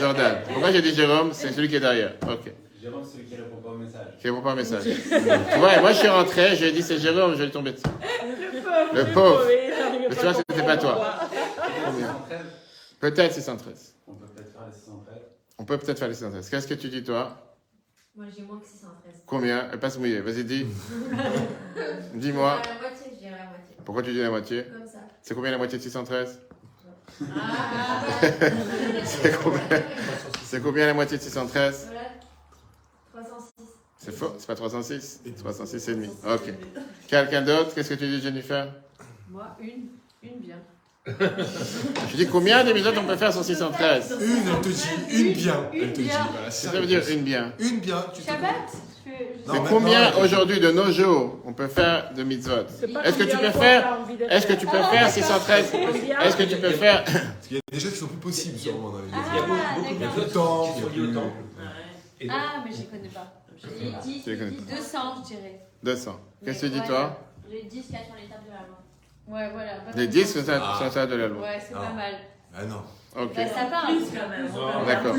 [0.00, 0.38] Jordan.
[0.48, 1.32] Pourquoi j'ai dit Jérôme?
[1.32, 2.14] C'est celui qui est derrière.
[2.28, 2.52] Ok.
[2.82, 4.06] Jérôme, celui qui répond pas au message.
[4.20, 4.84] Qui répond pas au message.
[4.84, 7.84] ouais, moi je suis rentré, je lui ai dit c'est Jérôme, je vais tomber dessus.
[8.94, 9.44] Le pauvre.
[10.08, 11.20] Mais tu vois, c'était pas toi.
[11.84, 12.16] Combien?
[12.98, 13.94] Peut-être 613.
[14.08, 15.22] On peut peut-être faire les 613.
[15.56, 16.50] On peut peut-être faire les 613.
[16.50, 17.36] Qu'est-ce que tu dis toi?
[18.16, 19.22] Moi j'ai moins que 613.
[19.26, 20.20] Combien Elle passe mouillée.
[20.20, 20.66] Vas-y, dis.
[22.14, 22.52] Dis-moi.
[22.52, 23.76] À la moitié, je dirais la moitié.
[23.84, 24.98] Pourquoi tu dis la moitié Comme ça.
[25.22, 26.40] C'est combien la moitié de 613
[27.36, 28.04] Ah,
[29.04, 29.82] C'est combien
[30.42, 32.08] C'est combien la moitié de 613 voilà.
[33.24, 33.64] 306.
[33.98, 36.08] C'est faux, c'est pas 306 306 et demi.
[36.26, 36.52] Ok.
[37.06, 38.72] Quelqu'un d'autre Qu'est-ce que tu dis, Jennifer?
[39.28, 39.88] Moi, une.
[40.22, 40.58] Une bien.
[42.10, 45.32] Je dis combien de minutes on peut faire sur 613 Une, elle te dit, une
[45.32, 45.70] bien.
[45.72, 46.28] Une Elle te dit, bien.
[46.30, 47.52] voilà, c'est Ça veut dire une bien.
[47.58, 48.52] Une bien, tu Shabbat
[49.46, 52.64] Non, Mais combien dit- aujourd'hui de nos jours on peut faire de mitzvot
[53.04, 53.96] Est-ce que tu peux faire
[54.28, 55.72] Est-ce que tu peux faire 613
[56.22, 58.58] Est-ce que tu peux faire Parce qu'il y a des choses qui sont plus possibles,
[58.58, 60.66] sûrement, dans les Ah, Il y a beaucoup, beaucoup de d'accord.
[60.76, 61.32] choses Temps,
[62.30, 63.32] Ah, mais je connais pas.
[63.56, 65.60] J'ai 10, Tu les connais 10, 200, je dirais.
[65.82, 67.18] 200 Qu'est-ce que tu dis toi
[67.50, 68.79] J'ai 10 qui sur l'étape de la loi.
[69.30, 69.70] Ouais, voilà.
[69.72, 70.08] pas Les mal.
[70.08, 70.90] 10 sur ça Ah.
[70.90, 71.42] ça de la loi.
[71.42, 71.80] Ouais, c'est Non.
[71.80, 72.14] pas mal.
[72.56, 72.82] Ah non.
[73.16, 73.34] Ok.
[73.34, 73.88] Bah, ça part.
[74.86, 75.14] D'accord.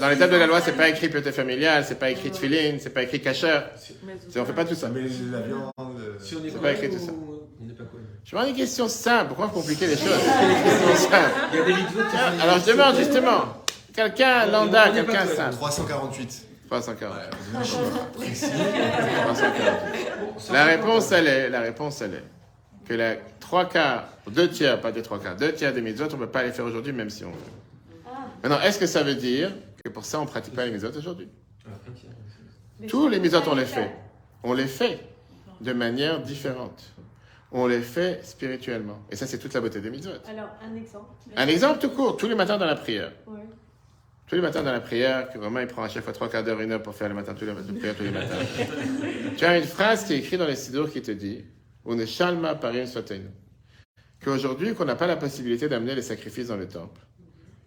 [0.00, 2.76] Dans les tables de la loi, c'est pas écrit pioté familial, c'est pas écrit tefillin,
[2.80, 3.20] c'est pas écrit.
[3.24, 4.88] C'est- On fait pas tout ça.
[4.88, 5.70] Met la viande.
[5.78, 7.12] euh, si on est C'est pas pas écrit tout ça.
[7.12, 8.04] On n'est pas connu.
[8.24, 9.26] Je demande une question simple.
[9.28, 10.06] Pourquoi vous compliquez les choses?
[11.52, 13.44] Il y a des sont Alors je demande justement,
[13.94, 15.54] quelqu'un lambda, quelqu'un simple.
[15.56, 16.46] 348.
[16.68, 17.12] 340.
[17.16, 17.22] Ouais,
[17.52, 18.46] on a un chiffre précis.
[19.24, 19.80] 340.
[20.52, 22.24] La réponse, elle est, la réponse, elle est
[22.90, 26.16] que les trois quarts, deux tiers, pas des trois quarts, deux tiers des mitzvot, on
[26.16, 27.36] ne peut pas les faire aujourd'hui, même si on veut.
[28.04, 29.52] Ah, Maintenant, est-ce que ça veut dire
[29.84, 31.28] que pour ça, on ne pratique pas les mitzvot aujourd'hui?
[31.66, 31.70] Ah,
[32.88, 33.92] Tous les mitzvot, on les fait.
[34.42, 34.98] On les fait
[35.60, 36.82] de manière différente.
[37.52, 38.98] On les fait spirituellement.
[39.08, 40.10] Et ça, c'est toute la beauté des mitzvot.
[40.28, 41.10] Alors, un exemple.
[41.36, 43.12] Un exemple tout court, tous les matins dans la prière.
[43.28, 43.38] Ouais.
[44.26, 46.42] Tous les matins dans la prière, que vraiment il prend à chaque fois trois quarts
[46.42, 48.34] d'heure, une heure pour faire le matin, tous les matins, prière tous les matins.
[49.36, 51.44] tu as une phrase qui est écrite dans les Sidour qui te dit
[51.84, 52.86] On est shalma parim.
[54.22, 57.00] Qu'aujourd'hui, qu'on n'a pas la possibilité d'amener les sacrifices dans le temple.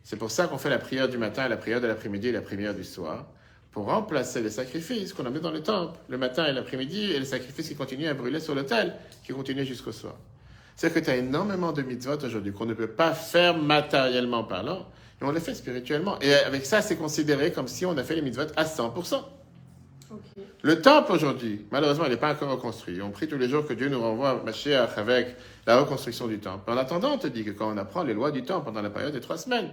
[0.03, 2.41] C'est pour ça qu'on fait la prière du matin, la prière de l'après-midi et la
[2.41, 3.25] prière du soir,
[3.71, 7.25] pour remplacer les sacrifices qu'on amenait dans le temple, le matin et l'après-midi, et les
[7.25, 8.93] sacrifices qui continuent à brûler sur l'autel,
[9.25, 10.15] qui continuent jusqu'au soir.
[10.75, 14.85] C'est-à-dire que tu as énormément de mitzvot aujourd'hui qu'on ne peut pas faire matériellement parlant,
[15.21, 16.19] et on les fait spirituellement.
[16.19, 19.23] Et avec ça, c'est considéré comme si on a fait les mitzvot à 100%.
[20.61, 23.01] Le temple aujourd'hui, malheureusement, il n'est pas encore reconstruit.
[23.01, 25.35] On prie tous les jours que Dieu nous renvoie Mashiach avec
[25.67, 26.71] la reconstruction du temple.
[26.71, 28.89] En attendant, on te dit que quand on apprend les lois du temple pendant la
[28.89, 29.71] période des trois semaines,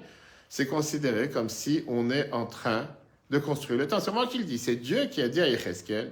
[0.48, 2.86] c'est considéré comme si on est en train
[3.30, 4.02] de construire le temple.
[4.04, 4.58] C'est moi qui le dis.
[4.58, 6.10] C'est Dieu qui a dit à Ézéchiel,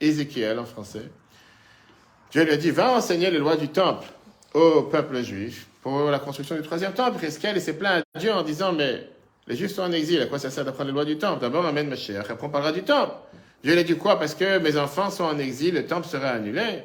[0.00, 1.10] Ézéchiel en français,
[2.30, 4.06] Dieu lui a dit, va enseigner les lois du temple
[4.54, 7.24] au peuple juif pour la construction du troisième temple.
[7.24, 9.08] Ézéchiel s'est plaint à Dieu en disant, mais
[9.48, 11.40] les juifs sont en exil, à quoi ça sert d'apprendre les lois du temple?
[11.40, 13.14] D'abord, amène Mashiach, après on parlera du temple.
[13.62, 14.18] Dieu lui a dit quoi?
[14.18, 16.82] Parce que mes enfants sont en exil, le temple sera annulé.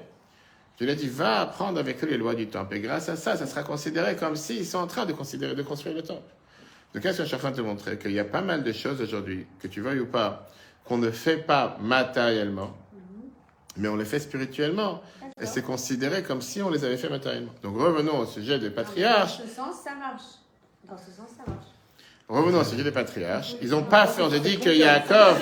[0.78, 2.76] Dieu lui a dit, va apprendre avec eux les lois du temple.
[2.76, 5.63] Et grâce à ça, ça sera considéré comme s'ils sont en train de, considérer, de
[5.63, 6.34] construire le temple.
[6.93, 8.63] Donc, qu'est-ce que je suis en train de te montrer Qu'il y a pas mal
[8.63, 10.49] de choses aujourd'hui, que tu veuilles ou pas,
[10.84, 12.76] qu'on ne fait pas matériellement,
[13.78, 15.01] mais on les fait spirituellement.
[15.41, 17.53] Et c'est considéré comme si on les avait fait matériellement.
[17.63, 19.39] Donc, revenons au sujet des patriarches.
[19.39, 20.23] Dans ce sens, ça marche.
[20.88, 21.74] Dans ce sens, ça marche.
[22.28, 23.55] Revenons au sujet des patriarches.
[23.61, 25.39] Ils n'ont pas fait, on te dit que Yaakov,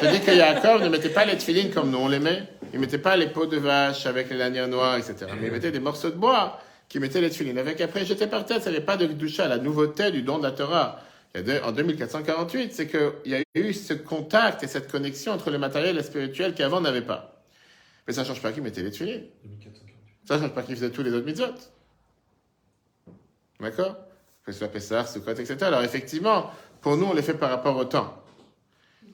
[0.00, 2.44] te dit que Yaakov ne mettait pas les tefilines comme nous on les met.
[2.72, 5.26] Il mettait pas les peaux de vache avec les lanières noires, etc.
[5.38, 6.58] Mais il mettait des morceaux de bois
[6.88, 7.58] qui mettaient les tefilines.
[7.58, 10.44] Avec après, jeté par terre, ça n'avait pas de doucha, la nouveauté du don de
[10.44, 11.00] la Torah.
[11.36, 15.90] En 2448, c'est qu'il y a eu ce contact et cette connexion entre le matériel
[15.90, 17.42] et le spirituel qu'avant n'avait pas.
[18.06, 19.26] Mais ça ne change pas qu'ils mettaient les tefilines.
[19.44, 19.96] 2448.
[20.26, 21.46] Ça ne change pas qu'ils faisaient tous les autres mitzvot.
[23.60, 23.96] D'accord?
[24.50, 25.56] Soit Pessah, Sukkot, etc.
[25.62, 28.22] Alors effectivement, pour nous, on les fait par rapport au temps.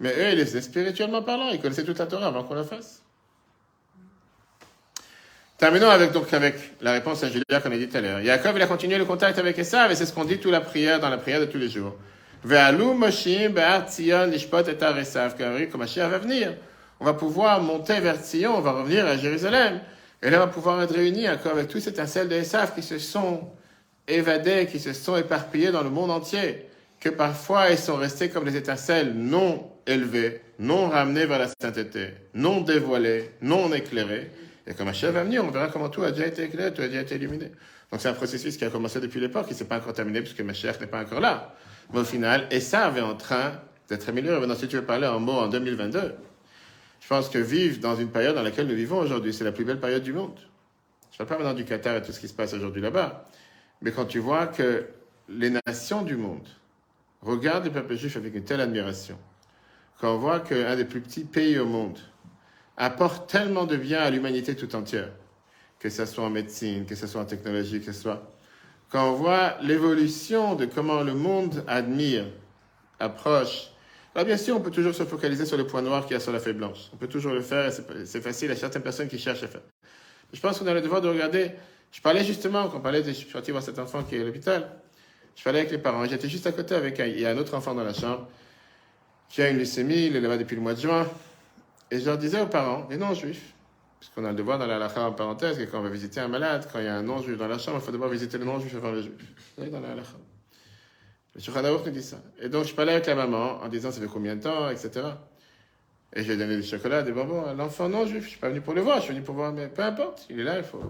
[0.01, 1.49] Mais eux, ils les faisaient spirituellement parlant.
[1.51, 3.03] Ils connaissaient toute la Torah avant qu'on la fasse.
[5.59, 8.21] Terminons avec, donc, avec la réponse à Julia qu'on a dit tout à l'heure.
[8.21, 10.61] Yaakov, il a continué le contact avec Esav, et c'est ce qu'on dit toute la
[10.61, 11.97] prière, dans la prière de tous les jours.
[12.45, 16.55] Ve'alu Moshim be'ar Tzion lishpot et Esav, comme Mashiach va venir.
[17.01, 19.81] On va pouvoir monter vers Tzion, on va revenir à Jérusalem.
[20.23, 22.83] Et là, on va pouvoir être réunis encore avec tous ces étincelles de Esav qui
[22.85, 23.51] se sont
[24.09, 26.67] évadés, qui se sont éparpillés dans le monde entier.
[26.99, 32.09] Que parfois, ils sont restés comme des étincelles non élevées, non ramenées vers la sainteté,
[32.35, 34.31] non dévoilées, non éclairées.
[34.67, 36.89] Et quand Mashiach va venir, on verra comment tout a déjà été éclairé, tout a
[36.89, 37.53] déjà été illuminé.
[37.91, 40.21] Donc c'est un processus qui a commencé depuis l'époque, qui ne s'est pas encore terminé
[40.21, 41.55] puisque Mashiach n'est pas encore là.
[41.93, 43.53] Mais au final, et ça est en train
[43.89, 44.41] d'être amélioré.
[44.41, 46.15] Maintenant, si tu veux parler en mots en 2022,
[47.01, 49.65] je pense que vivre dans une période dans laquelle nous vivons aujourd'hui, c'est la plus
[49.65, 50.39] belle période du monde.
[51.13, 53.27] Je ne parle pas maintenant du Qatar et tout ce qui se passe aujourd'hui là-bas,
[53.83, 54.87] mais quand tu vois que
[55.29, 56.47] les nations du monde
[57.23, 59.19] regardent le peuple juif avec une telle admiration,
[60.01, 61.99] quand on voit qu'un des plus petits pays au monde
[62.77, 65.11] apporte tellement de bien à l'humanité tout entière,
[65.79, 68.23] que ce soit en médecine, que ce soit en technologie, que ce soit.
[68.91, 72.25] Quand on voit l'évolution de comment le monde admire,
[72.99, 73.71] approche.
[74.15, 76.21] Alors bien sûr, on peut toujours se focaliser sur le point noir qu'il y a
[76.21, 76.57] sur la feuille.
[76.93, 77.71] On peut toujours le faire,
[78.05, 79.61] c'est facile à certaines personnes qui cherchent à faire.
[80.33, 81.53] Je pense qu'on a le devoir de regarder.
[81.91, 84.21] Je parlais justement, quand on parlait de, je suis parti voir cet enfant qui est
[84.21, 84.71] à l'hôpital,
[85.35, 87.85] je parlais avec les parents, j'étais juste à côté avec un, un autre enfant dans
[87.85, 88.29] la chambre,
[89.29, 91.07] qui a une leucémie, il est là-bas depuis le mois de juin,
[91.91, 93.55] et je leur disais aux parents, les non-juifs,
[93.99, 96.21] parce qu'on a le devoir dans la halakha en parenthèse, que quand on va visiter
[96.21, 98.39] un malade, quand il y a un non-juif dans la chambre, il faut d'abord visiter
[98.39, 99.15] le non-juif avant le juif.
[99.57, 100.17] Dans la halakha.
[101.35, 102.17] Le Shulchan nous dit ça.
[102.41, 105.07] Et donc je parlais avec la maman en disant ça fait combien de temps, etc.
[106.15, 108.25] Et je lui donné du chocolat, des bonbons à l'enfant non-juif.
[108.25, 110.27] Je suis pas venu pour le voir, je suis venu pour voir, mais peu importe,
[110.31, 110.83] il est là, il faut,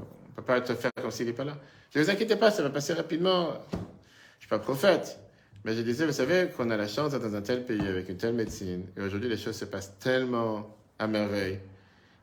[0.42, 1.56] peut pas te faire comme s'il n'est pas là.
[1.94, 3.54] Ne vous inquiétez pas, ça va passer rapidement.
[3.72, 5.18] Je suis pas prophète.
[5.64, 8.08] Mais je disais, vous savez qu'on a la chance d'être dans un tel pays avec
[8.08, 11.58] une telle médecine, et aujourd'hui les choses se passent tellement à merveille.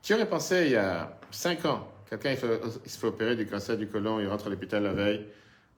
[0.02, 3.78] Qui aurait pensé il y a 5 ans, quelqu'un il, se fait opérer du cancer
[3.78, 5.26] du côlon, il rentre à l'hôpital la veille,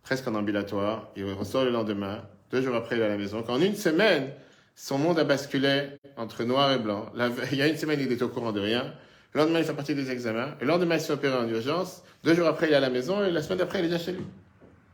[0.03, 3.41] presque en ambulatoire, il ressort le lendemain, deux jours après il est à la maison.
[3.41, 4.29] Qu'en une semaine,
[4.75, 7.11] son monde a basculé entre noir et blanc.
[7.51, 8.93] Il y a une semaine, il était au courant de rien.
[9.37, 10.55] Le lendemain, il fait partie des examens.
[10.59, 12.01] Le lendemain, il s'est opéré en urgence.
[12.23, 13.23] Deux jours après, il est à la maison.
[13.23, 14.23] Et la semaine d'après, il est déjà chez lui.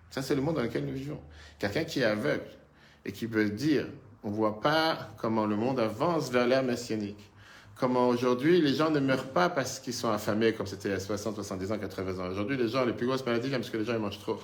[0.09, 1.21] Ça, c'est le monde dans lequel nous vivons.
[1.59, 2.43] Quelqu'un qui est aveugle
[3.05, 3.85] et qui peut dire,
[4.21, 7.31] on ne voit pas comment le monde avance vers l'ère messianique.
[7.79, 10.95] comment aujourd'hui les gens ne meurent pas parce qu'ils sont affamés comme c'était il y
[10.95, 12.29] a 60, 70 ans, 80 ans.
[12.29, 14.41] Aujourd'hui, les gens, les plus grosses maladies parce que les gens ils mangent trop.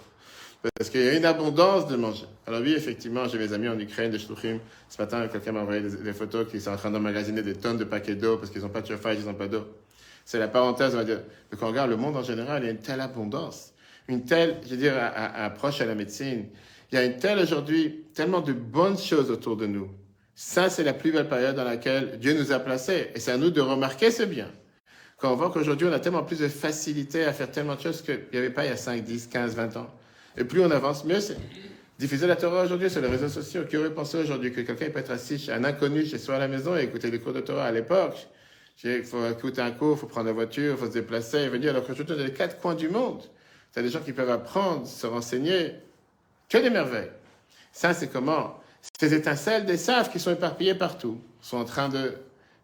[0.78, 2.26] Parce qu'il y a une abondance de manger.
[2.48, 4.60] Alors oui, effectivement, j'ai mes amis en Ukraine, des shluchim.
[4.88, 7.84] Ce matin, quelqu'un m'a envoyé des, photos qu'ils sont en train d'emmagasiner des tonnes de
[7.84, 9.66] paquets d'eau parce qu'ils n'ont pas de chauffage, ils n'ont pas d'eau.
[10.30, 11.24] C'est la parenthèse, on va dire.
[11.58, 13.74] Quand on regarde le monde en général, il y a une telle abondance,
[14.08, 16.46] une telle, je veux dire, approche à la médecine.
[16.92, 19.90] Il y a une telle aujourd'hui, tellement de bonnes choses autour de nous.
[20.36, 23.10] Ça, c'est la plus belle période dans laquelle Dieu nous a placés.
[23.16, 24.52] Et c'est à nous de remarquer ce bien.
[25.18, 28.04] Quand on voit qu'aujourd'hui, on a tellement plus de facilité à faire tellement de choses
[28.04, 29.88] qu'il n'y avait pas il y a 5, 10, 15, 20 ans.
[30.38, 31.38] Et plus on avance, mieux c'est.
[31.98, 33.64] Diffuser la Torah aujourd'hui sur les réseaux sociaux.
[33.68, 36.40] Qui aurait pensé aujourd'hui que quelqu'un peut être assis chez un inconnu chez soi à
[36.40, 38.28] la maison et écouter les cours de Torah à l'époque?
[38.84, 41.50] Il faut écouter un cours, il faut prendre la voiture, il faut se déplacer et
[41.50, 41.72] venir.
[41.72, 43.22] Alors qu'aujourd'hui, dans les quatre coins du monde,
[43.74, 45.76] tu as des gens qui peuvent apprendre, se renseigner.
[46.48, 47.12] Que des merveilles.
[47.72, 48.60] Ça, c'est comment?
[49.00, 52.14] Ces étincelles des saves qui sont éparpillées partout sont en train de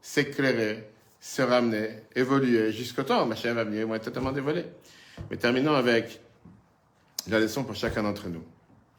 [0.01, 0.89] s'éclairer,
[1.20, 4.66] se ramener, évoluer jusqu'au temps où Machin va venir, ils vont être totalement dévoilés.
[5.30, 6.22] Mais terminons avec
[7.28, 8.43] la leçon pour chacun d'entre nous.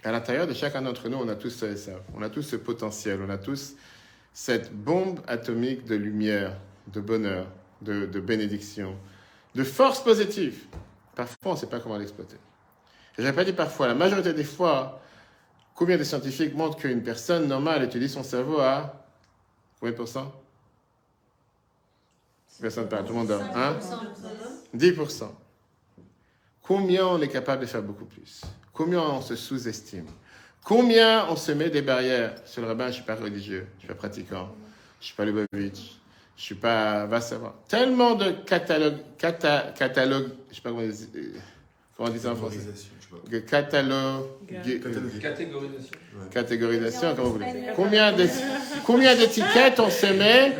[0.04, 3.20] À l'intérieur de chacun d'entre nous, on a tous ce on a tous ce potentiel,
[3.26, 3.74] on a tous
[4.32, 6.56] cette bombe atomique de lumière,
[6.86, 7.46] de bonheur,
[7.82, 8.96] de, bénédiction,
[9.54, 10.64] de force positive.
[11.14, 12.36] Parfois, on ne sait pas comment l'exploiter.
[13.18, 15.00] Et J'ai pas dit parfois, la majorité des fois,
[15.74, 19.06] combien de scientifiques montrent qu'une personne normale utilise son cerveau à
[19.80, 20.32] combien de pourcents?
[22.60, 23.42] Personne parle, tout le monde dort.
[23.54, 23.76] Hein?
[24.74, 25.30] 10%.
[26.62, 28.40] Combien on est capable de faire beaucoup plus?
[28.72, 30.06] Combien on se sous-estime?
[30.64, 32.34] Combien on se met des barrières?
[32.44, 34.48] Sur le rabbin, je ne suis pas religieux, je ne suis pas pratiquant,
[34.98, 36.00] je ne suis pas Lubavitch,
[36.36, 37.06] je ne suis pas...
[37.06, 37.54] Va savoir.
[37.68, 41.32] Tellement de catalogues, cata, catalogue, je ne sais pas comment, euh,
[41.96, 42.58] comment on dit ça en français.
[43.48, 45.18] Catalogue, Cataloguer.
[45.20, 45.96] Catégorisation.
[46.30, 47.68] Catégorisation, comment vous voulez.
[47.74, 48.14] Combien
[48.84, 50.56] combien d'étiquettes on se met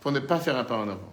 [0.00, 1.12] pour ne pas faire un pas en avant?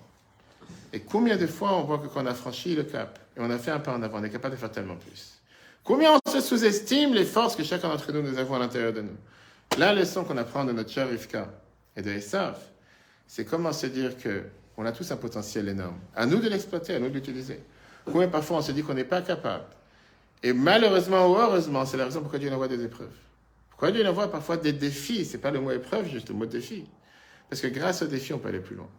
[0.93, 3.49] Et combien de fois on voit que quand on a franchi le cap et on
[3.49, 5.39] a fait un pas en avant, on est capable de faire tellement plus?
[5.83, 9.01] Combien on se sous-estime les forces que chacun d'entre nous nous avons à l'intérieur de
[9.01, 9.17] nous?
[9.77, 11.47] La leçon qu'on apprend de notre cher Rivka
[11.95, 12.57] et de Esav,
[13.31, 14.43] c'est comment se dire que
[14.75, 15.97] on a tous un potentiel énorme.
[16.13, 17.61] À nous de l'exploiter, à nous de l'utiliser.
[18.03, 19.63] Combien parfois on se dit qu'on n'est pas capable
[20.43, 23.15] Et malheureusement ou heureusement, c'est la raison pourquoi Dieu envoie des épreuves.
[23.69, 25.23] Pourquoi Dieu envoie parfois des défis?
[25.23, 26.83] C'est pas le mot épreuve, juste le mot défi.
[27.49, 28.89] Parce que grâce aux défis, on peut aller plus loin.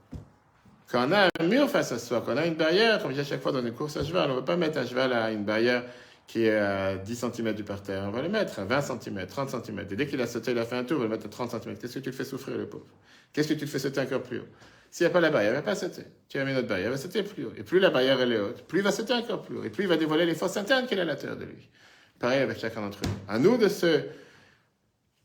[0.91, 3.16] Quand on a un mur face à soi, quand on a une barrière, comme je
[3.16, 4.87] dis à chaque fois dans une course à cheval, on ne veut pas mettre un
[4.87, 5.85] cheval à une barrière
[6.26, 8.05] qui est à 10 cm du parterre.
[8.07, 9.80] On va le mettre à 20 cm, 30 cm.
[9.91, 11.28] Et dès qu'il a sauté, il a fait un tour, on va le mettre à
[11.28, 11.76] 30 cm.
[11.76, 12.87] Qu'est-ce que tu le fais souffrir, le pauvre?
[13.33, 14.49] Qu'est-ce que tu le fais sauter encore plus haut?
[14.91, 16.03] S'il n'y a pas la barrière, il ne va pas sauter.
[16.28, 17.53] Tu as mis notre barrière, il va sauter plus haut.
[17.57, 19.64] Et plus la barrière elle est haute, plus il va sauter encore plus haut.
[19.64, 21.70] Et plus il va dévoiler les forces internes qu'il a à l'intérieur de lui.
[22.18, 23.14] Pareil avec chacun d'entre nous.
[23.26, 24.03] À nous de se,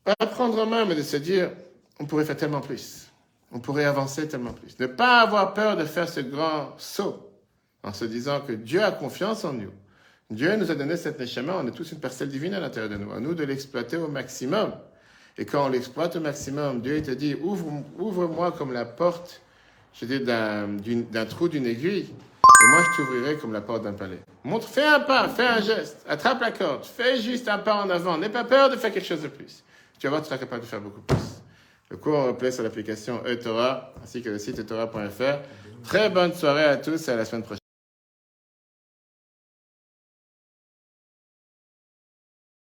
[0.04, 1.52] pas prendre en main, mais de se dire,
[2.00, 3.08] on pourrait faire tellement plus.
[3.52, 4.80] On pourrait avancer tellement plus.
[4.80, 7.30] Ne pas avoir peur de faire ce grand saut
[7.84, 9.72] en se disant que Dieu a confiance en nous.
[10.30, 12.98] Dieu nous a donné cette neshama, on est tous une parcelle divine à l'intérieur de
[12.98, 13.12] nous.
[13.12, 14.74] À nous de l'exploiter au maximum.
[15.38, 19.42] Et quand on l'exploite au maximum, Dieu il te dit, ouvre- ouvre-moi comme la porte,
[20.02, 20.68] d'un,
[21.12, 24.20] d'un trou d'une aiguille, et moi je t'ouvrirai comme la porte d'un palais.
[24.44, 27.90] Montre, fais un pas, fais un geste, attrape la corde, fais juste un pas en
[27.90, 29.64] avant, n'aie pas peur de faire quelque chose de plus.
[30.00, 31.18] Tu vas voir, tu seras capable de faire beaucoup plus.
[31.90, 35.40] Le cours en replay sur l'application eTorah, ainsi que le site etorah.fr.
[35.84, 37.60] Très bonne soirée à tous et à la semaine prochaine.